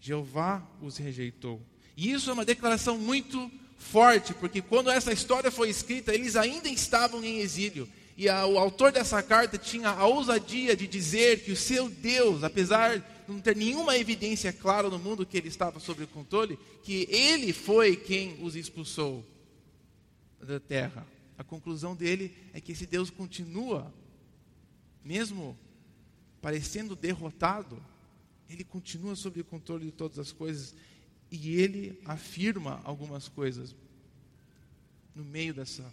Jeová 0.00 0.66
os 0.80 0.96
rejeitou. 0.96 1.60
E 1.98 2.12
isso 2.12 2.30
é 2.30 2.32
uma 2.32 2.44
declaração 2.44 2.96
muito 2.96 3.50
forte, 3.76 4.32
porque 4.32 4.62
quando 4.62 4.88
essa 4.88 5.12
história 5.12 5.50
foi 5.50 5.68
escrita, 5.68 6.14
eles 6.14 6.36
ainda 6.36 6.68
estavam 6.68 7.24
em 7.24 7.40
exílio. 7.40 7.88
E 8.16 8.28
a, 8.28 8.46
o 8.46 8.56
autor 8.56 8.92
dessa 8.92 9.20
carta 9.20 9.58
tinha 9.58 9.88
a 9.88 10.06
ousadia 10.06 10.76
de 10.76 10.86
dizer 10.86 11.42
que 11.42 11.50
o 11.50 11.56
seu 11.56 11.88
Deus, 11.88 12.44
apesar 12.44 13.04
não 13.26 13.40
ter 13.40 13.56
nenhuma 13.56 13.98
evidência 13.98 14.52
clara 14.52 14.88
no 14.88 14.96
mundo 14.96 15.26
que 15.26 15.36
ele 15.36 15.48
estava 15.48 15.80
sob 15.80 16.04
o 16.04 16.06
controle, 16.06 16.56
que 16.84 17.08
ele 17.10 17.52
foi 17.52 17.96
quem 17.96 18.40
os 18.44 18.54
expulsou 18.54 19.26
da 20.40 20.60
terra. 20.60 21.04
A 21.36 21.42
conclusão 21.42 21.96
dele 21.96 22.32
é 22.54 22.60
que 22.60 22.70
esse 22.70 22.86
Deus 22.86 23.10
continua, 23.10 23.92
mesmo 25.04 25.58
parecendo 26.40 26.94
derrotado, 26.94 27.84
ele 28.48 28.62
continua 28.62 29.16
sob 29.16 29.40
o 29.40 29.44
controle 29.44 29.86
de 29.86 29.92
todas 29.92 30.16
as 30.16 30.30
coisas 30.30 30.76
e 31.30 31.56
ele 31.56 32.00
afirma 32.04 32.80
algumas 32.84 33.28
coisas 33.28 33.74
no 35.14 35.24
meio 35.24 35.52
dessa 35.52 35.84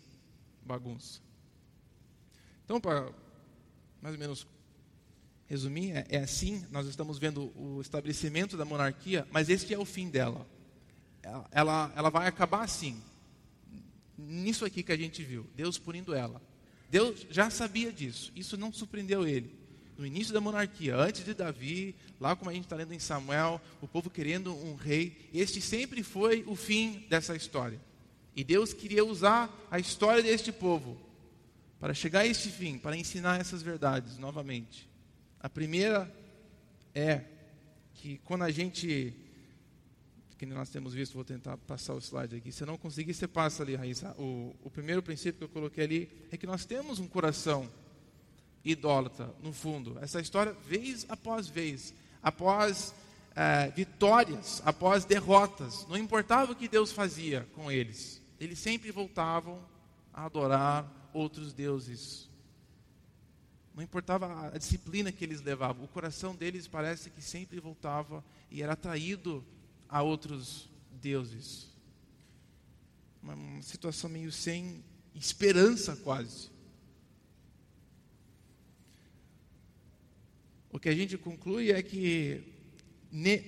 bagunça. 0.66 1.20
Então, 2.64 2.80
para 2.80 3.12
mais 4.02 4.16
ou 4.16 4.20
menos 4.20 4.48
resumir, 5.48 5.92
é, 5.92 6.06
é, 6.10 6.18
assim: 6.20 6.66
nós 6.72 6.88
estamos 6.88 7.18
vendo 7.18 7.52
o 7.56 7.82
estabelecimento 7.82 8.58
da 8.58 8.66
monarquia, 8.66 9.28
mas 9.32 9.50
este 9.50 9.74
é 9.74 9.80
o 9.80 9.86
fim 9.86 10.10
dela. 10.10 10.48
Ela, 11.22 11.48
ela, 11.52 11.94
ela 11.96 12.10
vai 12.10 12.28
acabar 12.28 12.64
assim, 12.64 13.02
nisso 14.18 14.64
aqui 14.64 14.84
que 14.84 14.92
a 14.92 14.98
gente 14.98 15.24
viu, 15.24 15.48
Deus 15.56 15.78
punindo 15.78 16.14
ela. 16.14 16.42
Deus 16.90 17.26
já 17.30 17.50
sabia 17.50 17.92
disso, 17.92 18.32
isso 18.36 18.58
não 18.58 18.72
surpreendeu 18.72 19.28
ele. 19.28 19.65
No 19.98 20.06
início 20.06 20.34
da 20.34 20.42
monarquia, 20.42 20.96
antes 20.96 21.24
de 21.24 21.34
Davi, 21.34 21.96
lá 22.20 22.36
como 22.36 22.50
a 22.50 22.54
gente 22.54 22.66
está 22.66 22.76
lendo 22.76 22.94
em 22.94 23.00
Samuel, 23.00 23.62
o 23.82 23.88
povo 23.88 24.10
querendo 24.10 24.54
um 24.54 24.76
rei, 24.76 25.30
este 25.34 25.62
sempre 25.62 26.04
foi 26.04 26.44
o 26.48 26.56
fim 26.56 27.06
dessa 27.10 27.36
história. 27.36 27.80
E 28.36 28.44
Deus 28.44 28.74
queria 28.74 29.06
usar 29.06 29.50
a 29.72 29.80
história 29.80 30.22
deste 30.22 30.52
povo 30.52 30.98
para 31.80 31.94
chegar 31.94 32.22
a 32.22 32.28
este 32.28 32.50
fim, 32.50 32.78
para 32.78 32.98
ensinar 32.98 33.40
essas 33.40 33.62
verdades 33.62 34.18
novamente. 34.18 34.90
A 35.40 35.48
primeira 35.48 36.14
é 36.94 37.22
que 37.94 38.18
quando 38.26 38.44
a 38.44 38.52
gente, 38.52 39.14
que 40.38 40.46
nós 40.46 40.70
temos 40.70 40.94
visto, 40.94 41.14
vou 41.14 41.24
tentar 41.24 41.56
passar 41.58 41.94
o 41.94 42.00
slide 42.00 42.36
aqui, 42.36 42.52
se 42.52 42.64
eu 42.64 42.68
não 42.68 42.78
conseguir, 42.78 43.14
você 43.14 43.28
passa 43.28 43.64
ali, 43.64 43.76
Raíssa. 43.76 44.14
O, 44.20 44.54
o 44.62 44.70
primeiro 44.70 45.02
princípio 45.02 45.38
que 45.38 45.44
eu 45.46 45.50
coloquei 45.50 45.84
ali 45.86 46.12
é 46.32 46.36
que 46.38 46.46
nós 46.46 46.66
temos 46.66 47.00
um 47.00 47.08
coração 47.08 47.70
idólatra, 48.66 49.34
no 49.42 49.54
fundo. 49.54 49.98
Essa 50.02 50.20
história, 50.20 50.54
vez 50.68 51.06
após 51.08 51.48
vez, 51.48 51.94
após 52.22 52.94
é, 53.36 53.70
vitórias, 53.70 54.62
após 54.66 55.06
derrotas, 55.06 55.86
não 55.88 55.98
importava 55.98 56.52
o 56.52 56.56
que 56.56 56.68
Deus 56.68 56.92
fazia 56.92 57.48
com 57.54 57.72
eles, 57.72 58.22
eles 58.40 58.60
sempre 58.60 58.92
voltavam 58.92 59.62
a 60.14 60.26
adorar 60.26 60.92
outros 61.14 61.54
deuses 61.54 62.30
não 63.76 63.84
importava 63.84 64.48
a 64.48 64.58
disciplina 64.58 65.12
que 65.12 65.26
eles 65.26 65.42
levavam, 65.42 65.84
o 65.84 65.88
coração 65.90 66.34
deles 66.34 66.66
parece 66.66 67.10
que 67.10 67.22
sempre 67.22 67.60
voltava 67.60 68.24
e 68.50 68.64
era 68.64 68.72
atraído 68.72 69.44
a 69.90 70.02
outros 70.02 70.70
deuses. 71.02 71.68
Uma, 73.22 73.34
uma 73.34 73.62
situação 73.62 74.10
meio 74.10 74.32
sem 74.32 74.82
esperança, 75.14 75.94
quase. 75.98 76.50
O 80.76 80.80
que 80.80 80.90
a 80.90 80.94
gente 80.94 81.18
conclui 81.18 81.72
é 81.72 81.82
que 81.82 82.44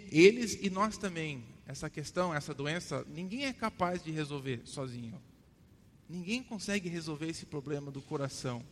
eles 0.10 0.58
e 0.62 0.70
nós 0.70 0.98
também, 0.98 1.44
essa 1.66 1.90
questão, 1.90 2.34
essa 2.34 2.54
doença, 2.54 3.06
ninguém 3.06 3.48
é 3.48 3.52
capaz 3.52 4.02
de 4.02 4.12
resolver 4.12 4.62
sozinho. 4.64 5.22
Ninguém 6.08 6.42
consegue 6.42 6.88
resolver 6.88 7.28
esse 7.28 7.46
problema 7.46 7.92
do 7.92 8.02
coração. 8.02 8.64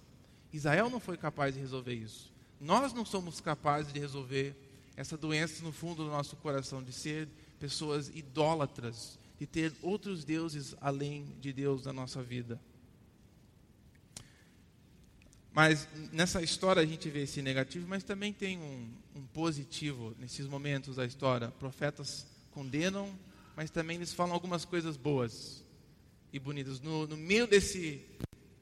Israel 0.54 0.90
não 0.90 1.02
foi 1.02 1.18
capaz 1.18 1.56
de 1.56 1.60
resolver 1.60 1.96
isso. 1.96 2.32
Nós 2.58 2.94
não 2.94 3.04
somos 3.04 3.42
capazes 3.42 3.92
de 3.92 4.00
resolver 4.00 4.56
essa 4.96 5.18
doença 5.18 5.62
no 5.62 5.74
fundo 5.74 6.06
do 6.06 6.10
nosso 6.10 6.38
coração, 6.38 6.82
de 6.82 6.94
ser 6.94 7.28
pessoas 7.60 8.08
idólatras, 8.16 9.20
de 9.38 9.46
ter 9.46 9.74
outros 9.82 10.24
deuses 10.24 10.74
além 10.80 11.26
de 11.42 11.52
Deus 11.52 11.84
na 11.84 11.92
nossa 11.92 12.24
vida. 12.24 12.58
Mas 15.56 15.88
nessa 16.12 16.42
história 16.42 16.82
a 16.82 16.86
gente 16.86 17.10
vê 17.10 17.24
esse 17.24 17.42
negativo, 17.42 17.88
mas 17.88 18.04
também 18.04 18.34
tem 18.34 18.58
um, 18.58 18.90
um 19.16 19.26
positivo 19.28 20.14
nesses 20.20 20.48
momentos 20.48 20.98
da 20.98 21.06
história. 21.06 21.48
Profetas 21.48 22.28
condenam, 22.52 23.10
mas 23.56 23.70
também 23.70 23.96
eles 23.96 24.12
falam 24.12 24.34
algumas 24.34 24.66
coisas 24.66 24.98
boas 24.98 25.64
e 26.34 26.40
bonitas. 26.40 26.82
No, 26.82 27.08
no 27.08 27.16
meio 27.16 27.48
desse 27.48 28.04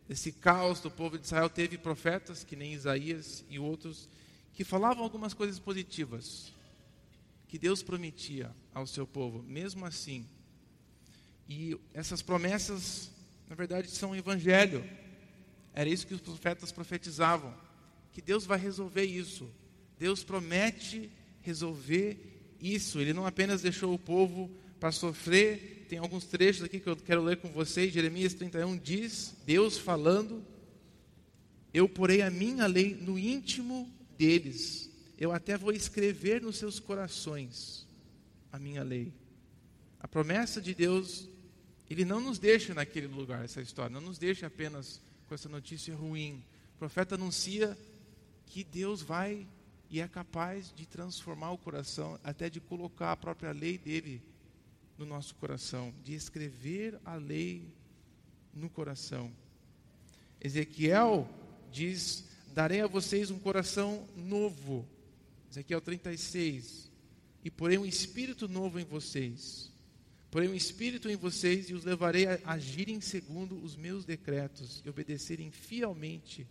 desse 0.08 0.32
caos 0.34 0.82
do 0.82 0.92
povo 0.92 1.18
de 1.18 1.26
Israel, 1.26 1.50
teve 1.50 1.80
profetas, 1.80 2.44
que 2.44 2.56
nem 2.56 2.74
Isaías 2.74 3.44
e 3.50 3.58
outros, 3.58 4.08
que 4.54 4.64
falavam 4.64 5.04
algumas 5.04 5.34
coisas 5.34 5.58
positivas, 5.58 6.54
que 7.48 7.58
Deus 7.58 7.82
prometia 7.82 8.52
ao 8.72 8.86
seu 8.86 9.08
povo, 9.08 9.42
mesmo 9.42 9.84
assim. 9.84 10.28
E 11.50 11.76
essas 11.92 12.22
promessas, 12.22 13.10
na 13.50 13.56
verdade, 13.56 13.90
são 13.90 14.12
o 14.12 14.16
evangelho. 14.16 14.88
Era 15.74 15.90
isso 15.90 16.08
que 16.08 16.14
os 16.14 16.22
profetas 16.22 16.72
profetizavam, 16.72 17.54
que 18.12 18.22
Deus 18.22 18.46
vai 18.46 18.60
resolver 18.60 19.04
isso. 19.04 19.50
Deus 19.98 20.24
promete 20.24 21.10
resolver 21.42 22.56
isso. 22.62 23.00
Ele 23.00 23.14
não 23.14 23.26
apenas 23.26 23.62
deixou 23.62 23.94
o 23.94 24.00
povo 24.00 24.52
para 24.80 24.92
sofrer 24.92 25.84
tem 25.94 26.00
alguns 26.00 26.26
trechos 26.26 26.64
aqui 26.64 26.80
que 26.80 26.88
eu 26.88 26.96
quero 26.96 27.22
ler 27.22 27.38
com 27.38 27.52
vocês. 27.52 27.94
Jeremias 27.94 28.34
31 28.34 28.80
diz: 28.80 29.36
Deus 29.46 29.78
falando, 29.78 30.44
eu 31.72 31.88
porei 31.88 32.24
a 32.24 32.32
minha 32.32 32.66
lei 32.66 32.96
no 32.96 33.20
íntimo 33.20 33.88
deles, 34.18 34.90
eu 35.20 35.32
até 35.32 35.56
vou 35.56 35.72
escrever 35.72 36.42
nos 36.42 36.58
seus 36.58 36.80
corações 36.80 37.88
a 38.52 38.58
minha 38.58 38.82
lei. 38.82 39.14
A 40.00 40.08
promessa 40.08 40.60
de 40.60 40.74
Deus, 40.74 41.30
Ele 41.88 42.04
não 42.04 42.20
nos 42.20 42.40
deixa 42.40 42.74
naquele 42.74 43.06
lugar, 43.06 43.46
essa 43.46 43.62
história, 43.62 43.94
não 43.94 44.02
nos 44.02 44.18
deixa 44.18 44.48
apenas 44.48 45.00
com 45.28 45.34
essa 45.34 45.50
notícia 45.50 45.96
ruim. 45.96 46.44
O 46.76 46.80
profeta 46.80 47.16
anuncia 47.16 47.78
que 48.46 48.64
Deus 48.64 49.02
vai 49.02 49.48
e 49.90 50.00
é 50.00 50.08
capaz 50.08 50.74
de 50.76 50.86
transformar 50.86 51.52
o 51.52 51.58
coração, 51.58 52.20
até 52.24 52.50
de 52.50 52.60
colocar 52.60 53.12
a 53.12 53.18
própria 53.18 53.52
lei 53.52 53.78
dele 53.78 54.22
no 54.98 55.06
nosso 55.06 55.36
coração, 55.36 55.94
de 56.04 56.14
escrever 56.14 57.00
a 57.04 57.16
lei 57.16 57.68
no 58.54 58.70
coração. 58.70 59.32
Ezequiel 60.40 61.28
diz: 61.72 62.26
Darei 62.54 62.82
a 62.82 62.88
vocês 62.88 63.32
um 63.32 63.40
coração 63.40 64.08
novo. 64.16 64.88
Ezequiel 65.50 65.82
36. 65.82 66.92
e 67.44 67.52
porei 67.52 67.78
um 67.78 67.86
espírito 67.86 68.48
novo 68.48 68.80
em 68.80 68.86
vocês. 68.86 69.73
Porei 70.34 70.50
um 70.50 70.56
espírito 70.56 71.08
em 71.12 71.16
vocês 71.16 71.70
e 71.70 71.76
os 71.76 71.84
levarei 71.84 72.26
a 72.26 72.40
agirem 72.46 73.00
segundo 73.00 73.56
os 73.64 73.76
meus 73.76 74.04
decretos 74.04 74.82
e 74.84 74.90
obedecerem 74.90 75.52
fielmente 75.52 76.48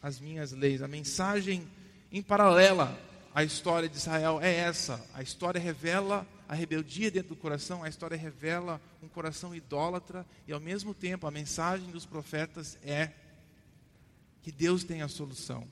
as 0.00 0.18
minhas 0.18 0.52
leis. 0.52 0.80
A 0.80 0.88
mensagem 0.88 1.68
em 2.10 2.22
paralela 2.22 2.98
à 3.34 3.44
história 3.44 3.86
de 3.86 3.98
Israel 3.98 4.40
é 4.40 4.54
essa. 4.54 5.06
A 5.12 5.20
história 5.20 5.60
revela 5.60 6.26
a 6.48 6.54
rebeldia 6.54 7.10
dentro 7.10 7.34
do 7.34 7.36
coração, 7.36 7.84
a 7.84 7.88
história 7.90 8.16
revela 8.16 8.80
um 9.02 9.08
coração 9.08 9.54
idólatra 9.54 10.24
e 10.48 10.52
ao 10.54 10.58
mesmo 10.58 10.94
tempo 10.94 11.26
a 11.26 11.30
mensagem 11.30 11.90
dos 11.90 12.06
profetas 12.06 12.78
é 12.82 13.12
que 14.40 14.50
Deus 14.50 14.84
tem 14.84 15.02
a 15.02 15.08
solução. 15.08 15.68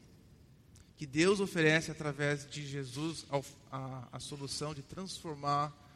Que 0.95 1.07
Deus 1.07 1.41
oferece 1.41 1.91
através 1.91 2.47
de 2.47 2.67
Jesus 2.67 3.25
a, 3.31 3.41
a, 3.75 4.09
a 4.13 4.21
solução 4.21 4.75
de 4.75 4.83
transformar 4.83 5.88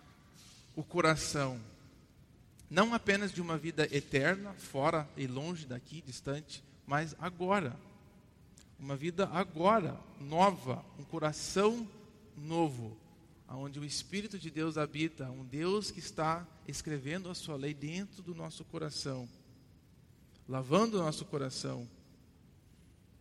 o 0.74 0.82
coração, 0.82 1.60
não 2.70 2.94
apenas 2.94 3.32
de 3.32 3.40
uma 3.42 3.58
vida 3.58 3.84
eterna, 3.94 4.54
fora 4.54 5.08
e 5.16 5.26
longe 5.26 5.66
daqui, 5.66 6.00
distante, 6.00 6.64
mas 6.86 7.14
agora. 7.18 7.76
Uma 8.78 8.96
vida 8.96 9.28
agora, 9.28 10.00
nova, 10.18 10.84
um 10.98 11.04
coração 11.04 11.86
novo, 12.36 12.96
onde 13.48 13.78
o 13.78 13.84
Espírito 13.84 14.38
de 14.38 14.50
Deus 14.50 14.78
habita, 14.78 15.30
um 15.30 15.44
Deus 15.44 15.90
que 15.90 16.00
está 16.00 16.46
escrevendo 16.66 17.28
a 17.28 17.34
sua 17.34 17.56
lei 17.56 17.74
dentro 17.74 18.22
do 18.22 18.34
nosso 18.34 18.64
coração, 18.64 19.28
lavando 20.48 20.98
o 20.98 21.02
nosso 21.02 21.24
coração, 21.26 21.88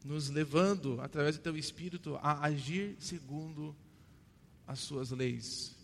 nos 0.03 0.29
levando, 0.29 0.99
através 1.01 1.37
do 1.37 1.43
teu 1.43 1.55
Espírito, 1.57 2.17
a 2.21 2.45
agir 2.45 2.95
segundo 2.99 3.75
as 4.65 4.79
suas 4.79 5.11
leis. 5.11 5.75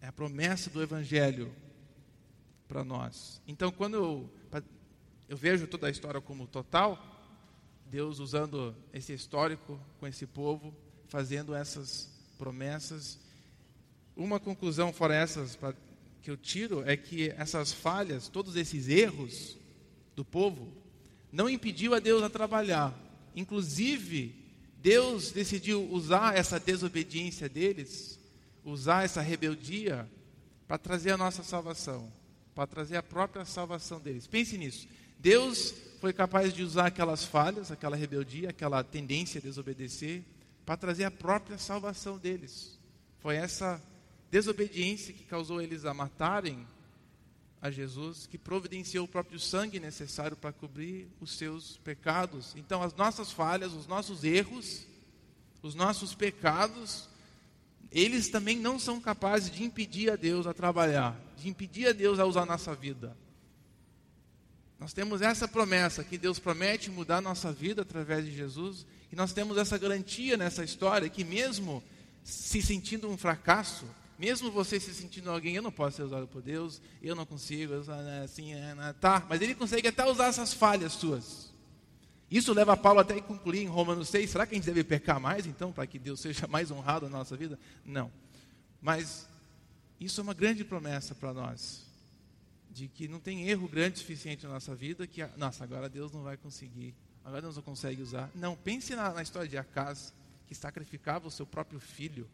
É 0.00 0.06
a 0.06 0.12
promessa 0.12 0.70
do 0.70 0.82
Evangelho 0.82 1.52
para 2.68 2.84
nós. 2.84 3.40
Então, 3.46 3.72
quando 3.72 3.94
eu, 3.94 4.30
eu 5.28 5.36
vejo 5.36 5.66
toda 5.66 5.86
a 5.86 5.90
história 5.90 6.20
como 6.20 6.46
total, 6.46 7.02
Deus 7.90 8.18
usando 8.18 8.76
esse 8.92 9.12
histórico 9.12 9.80
com 9.98 10.06
esse 10.06 10.26
povo, 10.26 10.74
fazendo 11.08 11.54
essas 11.54 12.10
promessas. 12.36 13.18
Uma 14.14 14.38
conclusão 14.38 14.92
fora 14.92 15.14
essas 15.14 15.56
pra, 15.56 15.74
que 16.22 16.30
eu 16.30 16.36
tiro 16.36 16.82
é 16.88 16.96
que 16.96 17.30
essas 17.30 17.72
falhas, 17.72 18.28
todos 18.28 18.56
esses 18.56 18.88
erros 18.88 19.56
do 20.14 20.24
povo, 20.24 20.72
não 21.32 21.48
impediu 21.48 21.94
a 21.94 21.98
Deus 21.98 22.22
a 22.22 22.28
trabalhar. 22.28 22.94
Inclusive, 23.34 24.34
Deus 24.80 25.32
decidiu 25.32 25.90
usar 25.90 26.36
essa 26.36 26.60
desobediência 26.60 27.48
deles 27.48 28.17
usar 28.68 29.04
essa 29.04 29.20
rebeldia 29.20 30.08
para 30.66 30.78
trazer 30.78 31.12
a 31.12 31.16
nossa 31.16 31.42
salvação, 31.42 32.12
para 32.54 32.66
trazer 32.66 32.96
a 32.96 33.02
própria 33.02 33.44
salvação 33.44 33.98
deles. 33.98 34.26
Pense 34.26 34.58
nisso. 34.58 34.86
Deus 35.18 35.74
foi 36.00 36.12
capaz 36.12 36.52
de 36.52 36.62
usar 36.62 36.86
aquelas 36.86 37.24
falhas, 37.24 37.70
aquela 37.72 37.96
rebeldia, 37.96 38.50
aquela 38.50 38.84
tendência 38.84 39.38
a 39.38 39.42
desobedecer, 39.42 40.22
para 40.64 40.76
trazer 40.76 41.04
a 41.04 41.10
própria 41.10 41.58
salvação 41.58 42.18
deles. 42.18 42.78
Foi 43.20 43.36
essa 43.36 43.82
desobediência 44.30 45.14
que 45.14 45.24
causou 45.24 45.60
eles 45.60 45.84
a 45.84 45.94
matarem 45.94 46.66
a 47.60 47.70
Jesus, 47.70 48.26
que 48.26 48.38
providenciou 48.38 49.04
o 49.04 49.08
próprio 49.08 49.40
sangue 49.40 49.80
necessário 49.80 50.36
para 50.36 50.52
cobrir 50.52 51.08
os 51.20 51.32
seus 51.32 51.78
pecados. 51.78 52.54
Então, 52.54 52.82
as 52.82 52.94
nossas 52.94 53.32
falhas, 53.32 53.72
os 53.72 53.86
nossos 53.86 54.22
erros, 54.22 54.86
os 55.62 55.74
nossos 55.74 56.14
pecados 56.14 57.08
eles 57.90 58.28
também 58.28 58.58
não 58.58 58.78
são 58.78 59.00
capazes 59.00 59.50
de 59.50 59.64
impedir 59.64 60.10
a 60.10 60.16
Deus 60.16 60.46
a 60.46 60.54
trabalhar, 60.54 61.18
de 61.36 61.48
impedir 61.48 61.88
a 61.88 61.92
Deus 61.92 62.18
a 62.18 62.24
usar 62.24 62.42
a 62.42 62.46
nossa 62.46 62.74
vida. 62.74 63.16
Nós 64.78 64.92
temos 64.92 65.22
essa 65.22 65.48
promessa 65.48 66.04
que 66.04 66.16
Deus 66.16 66.38
promete 66.38 66.90
mudar 66.90 67.16
a 67.16 67.20
nossa 67.20 67.52
vida 67.52 67.82
através 67.82 68.24
de 68.24 68.34
Jesus, 68.34 68.86
e 69.10 69.16
nós 69.16 69.32
temos 69.32 69.56
essa 69.56 69.76
garantia 69.76 70.36
nessa 70.36 70.62
história 70.62 71.08
que 71.08 71.24
mesmo 71.24 71.82
se 72.22 72.62
sentindo 72.62 73.08
um 73.08 73.16
fracasso, 73.16 73.86
mesmo 74.18 74.50
você 74.50 74.78
se 74.78 74.92
sentindo 74.94 75.30
alguém, 75.30 75.56
eu 75.56 75.62
não 75.62 75.72
posso 75.72 75.96
ser 75.96 76.02
usado 76.02 76.28
por 76.28 76.42
Deus, 76.42 76.80
eu 77.02 77.14
não 77.14 77.24
consigo, 77.24 77.74
né, 77.74 78.22
assim, 78.24 78.52
é, 78.52 78.74
né, 78.74 78.94
tá, 79.00 79.24
mas 79.28 79.40
Ele 79.40 79.54
consegue 79.54 79.88
até 79.88 80.04
usar 80.04 80.26
essas 80.26 80.52
falhas 80.52 80.92
suas. 80.92 81.47
Isso 82.30 82.52
leva 82.52 82.76
Paulo 82.76 83.00
até 83.00 83.18
concluir 83.20 83.62
em 83.62 83.66
Romanos 83.66 84.08
6, 84.10 84.30
será 84.30 84.46
que 84.46 84.54
a 84.54 84.58
gente 84.58 84.66
deve 84.66 84.84
pecar 84.84 85.18
mais 85.18 85.46
então, 85.46 85.72
para 85.72 85.86
que 85.86 85.98
Deus 85.98 86.20
seja 86.20 86.46
mais 86.48 86.70
honrado 86.70 87.08
na 87.08 87.18
nossa 87.18 87.36
vida? 87.36 87.58
Não. 87.84 88.12
Mas 88.82 89.26
isso 89.98 90.20
é 90.20 90.22
uma 90.22 90.34
grande 90.34 90.62
promessa 90.62 91.14
para 91.14 91.32
nós, 91.32 91.86
de 92.70 92.86
que 92.86 93.08
não 93.08 93.18
tem 93.18 93.48
erro 93.48 93.66
grande 93.66 93.96
o 93.96 93.98
suficiente 93.98 94.46
na 94.46 94.52
nossa 94.52 94.74
vida, 94.74 95.06
que, 95.06 95.24
nossa, 95.38 95.64
agora 95.64 95.88
Deus 95.88 96.12
não 96.12 96.22
vai 96.22 96.36
conseguir, 96.36 96.94
agora 97.24 97.40
Deus 97.40 97.56
não 97.56 97.62
consegue 97.62 98.02
usar. 98.02 98.30
Não, 98.34 98.54
pense 98.54 98.94
na, 98.94 99.10
na 99.10 99.22
história 99.22 99.48
de 99.48 99.56
Acas, 99.56 100.12
que 100.46 100.54
sacrificava 100.54 101.28
o 101.28 101.30
seu 101.30 101.46
próprio 101.46 101.80
filho. 101.80 102.28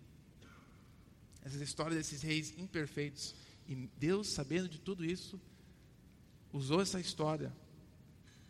Essas 1.45 1.61
histórias 1.61 1.99
desses 1.99 2.23
reis 2.23 2.53
imperfeitos. 2.59 3.35
E 3.69 3.75
Deus, 3.99 4.29
sabendo 4.29 4.69
de 4.69 4.79
tudo 4.79 5.05
isso, 5.05 5.41
usou 6.53 6.81
essa 6.81 7.01
história 7.01 7.53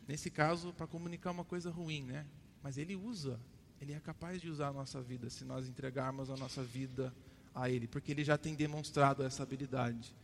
nesse 0.06 0.30
caso, 0.30 0.72
para 0.72 0.86
comunicar 0.86 1.30
uma 1.30 1.44
coisa 1.44 1.70
ruim, 1.70 2.02
né? 2.02 2.26
Mas 2.62 2.78
ele 2.78 2.96
usa, 2.96 3.38
ele 3.80 3.92
é 3.92 4.00
capaz 4.00 4.40
de 4.40 4.48
usar 4.48 4.68
a 4.68 4.72
nossa 4.72 5.00
vida 5.02 5.28
se 5.28 5.44
nós 5.44 5.68
entregarmos 5.68 6.30
a 6.30 6.36
nossa 6.36 6.62
vida 6.62 7.14
a 7.54 7.70
ele, 7.70 7.86
porque 7.86 8.10
ele 8.10 8.24
já 8.24 8.36
tem 8.36 8.54
demonstrado 8.54 9.22
essa 9.22 9.42
habilidade 9.42 10.14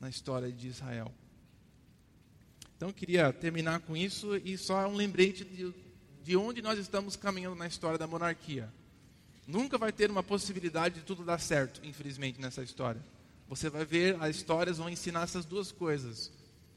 na 0.00 0.08
história 0.08 0.50
de 0.52 0.68
Israel. 0.68 1.12
Então 2.76 2.90
eu 2.90 2.94
queria 2.94 3.32
terminar 3.32 3.80
com 3.80 3.96
isso 3.96 4.36
e 4.36 4.56
só 4.58 4.86
um 4.86 4.94
lembrete 4.94 5.44
de, 5.44 5.74
de 6.22 6.36
onde 6.36 6.60
nós 6.60 6.78
estamos 6.78 7.16
caminhando 7.16 7.56
na 7.56 7.66
história 7.66 7.98
da 7.98 8.06
monarquia. 8.06 8.70
Nunca 9.46 9.78
vai 9.78 9.92
ter 9.92 10.10
uma 10.10 10.22
possibilidade 10.22 10.96
de 10.96 11.00
tudo 11.02 11.24
dar 11.24 11.38
certo, 11.38 11.80
infelizmente, 11.84 12.40
nessa 12.40 12.62
história. 12.62 13.00
Você 13.48 13.70
vai 13.70 13.84
ver, 13.84 14.20
as 14.20 14.36
histórias 14.36 14.78
vão 14.78 14.90
ensinar 14.90 15.22
essas 15.22 15.44
duas 15.44 15.72
coisas: 15.72 16.32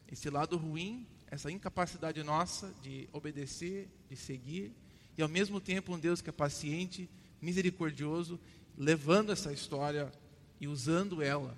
esse 0.10 0.30
lado 0.30 0.56
ruim 0.56 1.06
essa 1.32 1.52
incapacidade 1.52 2.22
nossa 2.24 2.74
de 2.82 3.08
obedecer, 3.14 3.88
de 4.10 4.16
seguir, 4.16 4.74
e 5.18 5.22
ao 5.22 5.30
mesmo 5.30 5.62
tempo 5.62 5.94
um 5.94 6.00
Deus 6.00 6.22
que 6.22 6.30
é 6.30 6.34
paciente, 6.34 7.10
misericordioso, 7.42 8.40
levando 8.78 9.32
essa 9.32 9.54
história 9.54 10.12
e 10.60 10.68
usando 10.68 11.22
ela, 11.22 11.56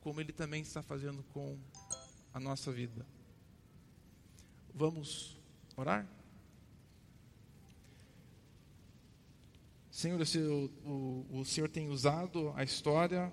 como 0.00 0.20
Ele 0.20 0.32
também 0.32 0.62
está 0.62 0.82
fazendo 0.82 1.22
com 1.34 1.58
a 2.32 2.40
nossa 2.40 2.72
vida. 2.72 3.06
Vamos 4.74 5.36
orar? 5.76 6.06
Senhor, 9.90 10.18
o 10.84 11.26
o 11.30 11.44
Senhor 11.44 11.68
tem 11.68 11.90
usado 11.90 12.54
a 12.56 12.64
história 12.64 13.30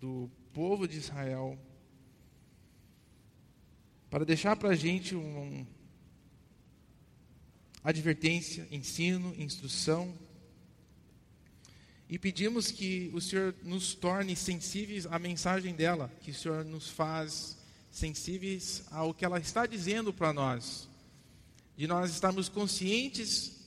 do 0.00 0.28
povo 0.52 0.88
de 0.88 0.96
Israel 0.96 1.56
para 4.10 4.24
deixar 4.24 4.56
para 4.56 4.70
a 4.70 4.74
gente 4.74 5.14
uma 5.14 5.66
advertência, 7.84 8.66
ensino, 8.70 9.34
instrução. 9.36 10.16
E 12.08 12.18
pedimos 12.18 12.70
que 12.70 13.10
o 13.12 13.20
Senhor 13.20 13.54
nos 13.62 13.94
torne 13.94 14.34
sensíveis 14.34 15.06
à 15.06 15.18
mensagem 15.18 15.74
dela, 15.74 16.10
que 16.22 16.30
o 16.30 16.34
Senhor 16.34 16.64
nos 16.64 16.88
faz 16.88 17.58
sensíveis 17.90 18.84
ao 18.90 19.12
que 19.12 19.24
ela 19.24 19.38
está 19.38 19.66
dizendo 19.66 20.12
para 20.12 20.32
nós. 20.32 20.88
De 21.76 21.86
nós 21.86 22.10
estarmos 22.10 22.48
conscientes 22.48 23.58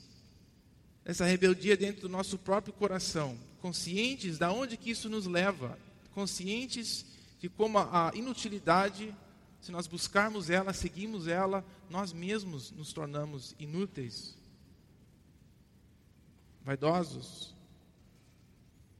dessa 1.04 1.26
rebeldia 1.26 1.78
dentro 1.78 2.02
do 2.02 2.10
nosso 2.10 2.38
próprio 2.38 2.74
coração, 2.74 3.38
conscientes 3.62 4.39
de 4.39 4.46
onde 4.46 4.76
que 4.76 4.89
isso 4.89 5.08
nos 5.08 5.28
leva, 5.28 5.78
conscientes 6.14 7.06
de 7.39 7.48
como 7.48 7.78
a 7.78 8.12
inutilidade 8.16 9.16
se 9.62 9.72
nós 9.72 9.86
buscarmos 9.86 10.49
ela, 10.49 10.74
seguimos 10.74 11.28
ela, 11.28 11.64
nós 11.88 12.12
mesmos 12.12 12.72
nos 12.72 12.91
tornamos 12.91 13.55
inúteis, 13.59 14.36
vaidosos. 16.66 17.53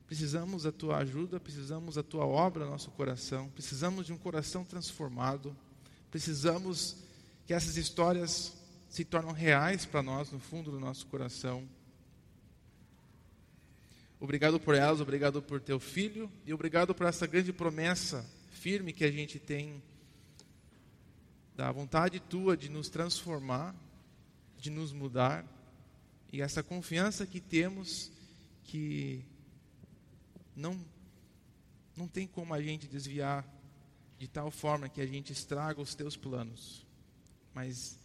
Precisamos 0.06 0.64
da 0.64 0.72
tua 0.72 0.98
ajuda, 0.98 1.40
precisamos 1.40 1.96
da 1.96 2.04
tua 2.04 2.26
obra 2.26 2.66
no 2.66 2.72
nosso 2.72 2.92
coração, 2.92 3.50
precisamos 3.50 4.06
de 4.06 4.14
um 4.14 4.18
coração 4.18 4.64
transformado, 4.64 5.56
precisamos 6.12 6.98
que 7.48 7.54
essas 7.54 7.76
histórias 7.76 8.54
se 8.88 9.04
tornem 9.04 9.34
reais 9.34 9.86
para 9.86 10.04
nós 10.04 10.30
no 10.32 10.38
fundo 10.38 10.70
do 10.70 10.80
nosso 10.80 11.08
coração. 11.08 11.68
Obrigado 14.20 14.60
por 14.60 14.76
elas, 14.76 15.02
obrigado 15.02 15.42
por 15.42 15.60
teu 15.60 15.80
filho 15.80 16.32
e 16.46 16.54
obrigado 16.54 16.94
por 16.94 17.08
essa 17.08 17.26
grande 17.26 17.52
promessa 17.52 18.30
firme 18.52 18.94
que 18.94 19.04
a 19.04 19.12
gente 19.12 19.40
tem 19.40 19.82
da 21.56 21.72
vontade 21.72 22.20
tua 22.20 22.56
de 22.56 22.70
nos 22.70 22.90
transformar, 22.90 23.76
de 24.58 24.70
nos 24.70 24.92
mudar, 24.92 25.46
e 26.32 26.42
essa 26.42 26.64
confiança 26.64 27.26
que 27.26 27.42
temos 27.42 28.12
que 28.64 29.26
não, 30.56 30.80
não 31.96 32.08
tem 32.08 32.26
como 32.26 32.54
a 32.54 32.62
gente 32.62 32.88
desviar 32.88 33.46
de 34.18 34.28
tal 34.28 34.50
forma 34.50 34.88
que 34.88 35.02
a 35.02 35.06
gente 35.06 35.34
estraga 35.34 35.82
os 35.82 35.96
teus 35.96 36.16
planos, 36.16 36.86
mas 37.54 38.00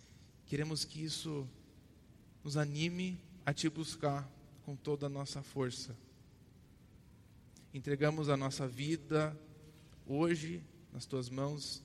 queremos 0.46 0.84
que 0.84 1.04
isso 1.04 1.46
nos 2.42 2.56
anime 2.56 3.20
a 3.44 3.52
te 3.52 3.68
buscar 3.68 4.28
com 4.64 4.74
toda 4.74 5.06
a 5.06 5.10
nossa 5.10 5.42
força. 5.42 5.96
Entregamos 7.72 8.28
a 8.28 8.36
nossa 8.36 8.66
vida 8.66 9.38
hoje 10.06 10.62
nas 10.92 11.06
tuas 11.06 11.28
mãos 11.28 11.82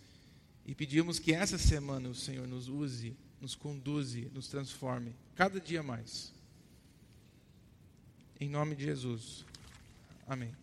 e 0.65 0.75
pedimos 0.75 1.19
que 1.19 1.33
essa 1.33 1.57
semana 1.57 2.09
o 2.09 2.15
Senhor 2.15 2.47
nos 2.47 2.67
use, 2.67 3.15
nos 3.39 3.55
conduze, 3.55 4.29
nos 4.33 4.47
transforme 4.47 5.15
cada 5.35 5.59
dia 5.59 5.81
mais. 5.81 6.33
Em 8.39 8.49
nome 8.49 8.75
de 8.75 8.85
Jesus. 8.85 9.45
Amém. 10.27 10.60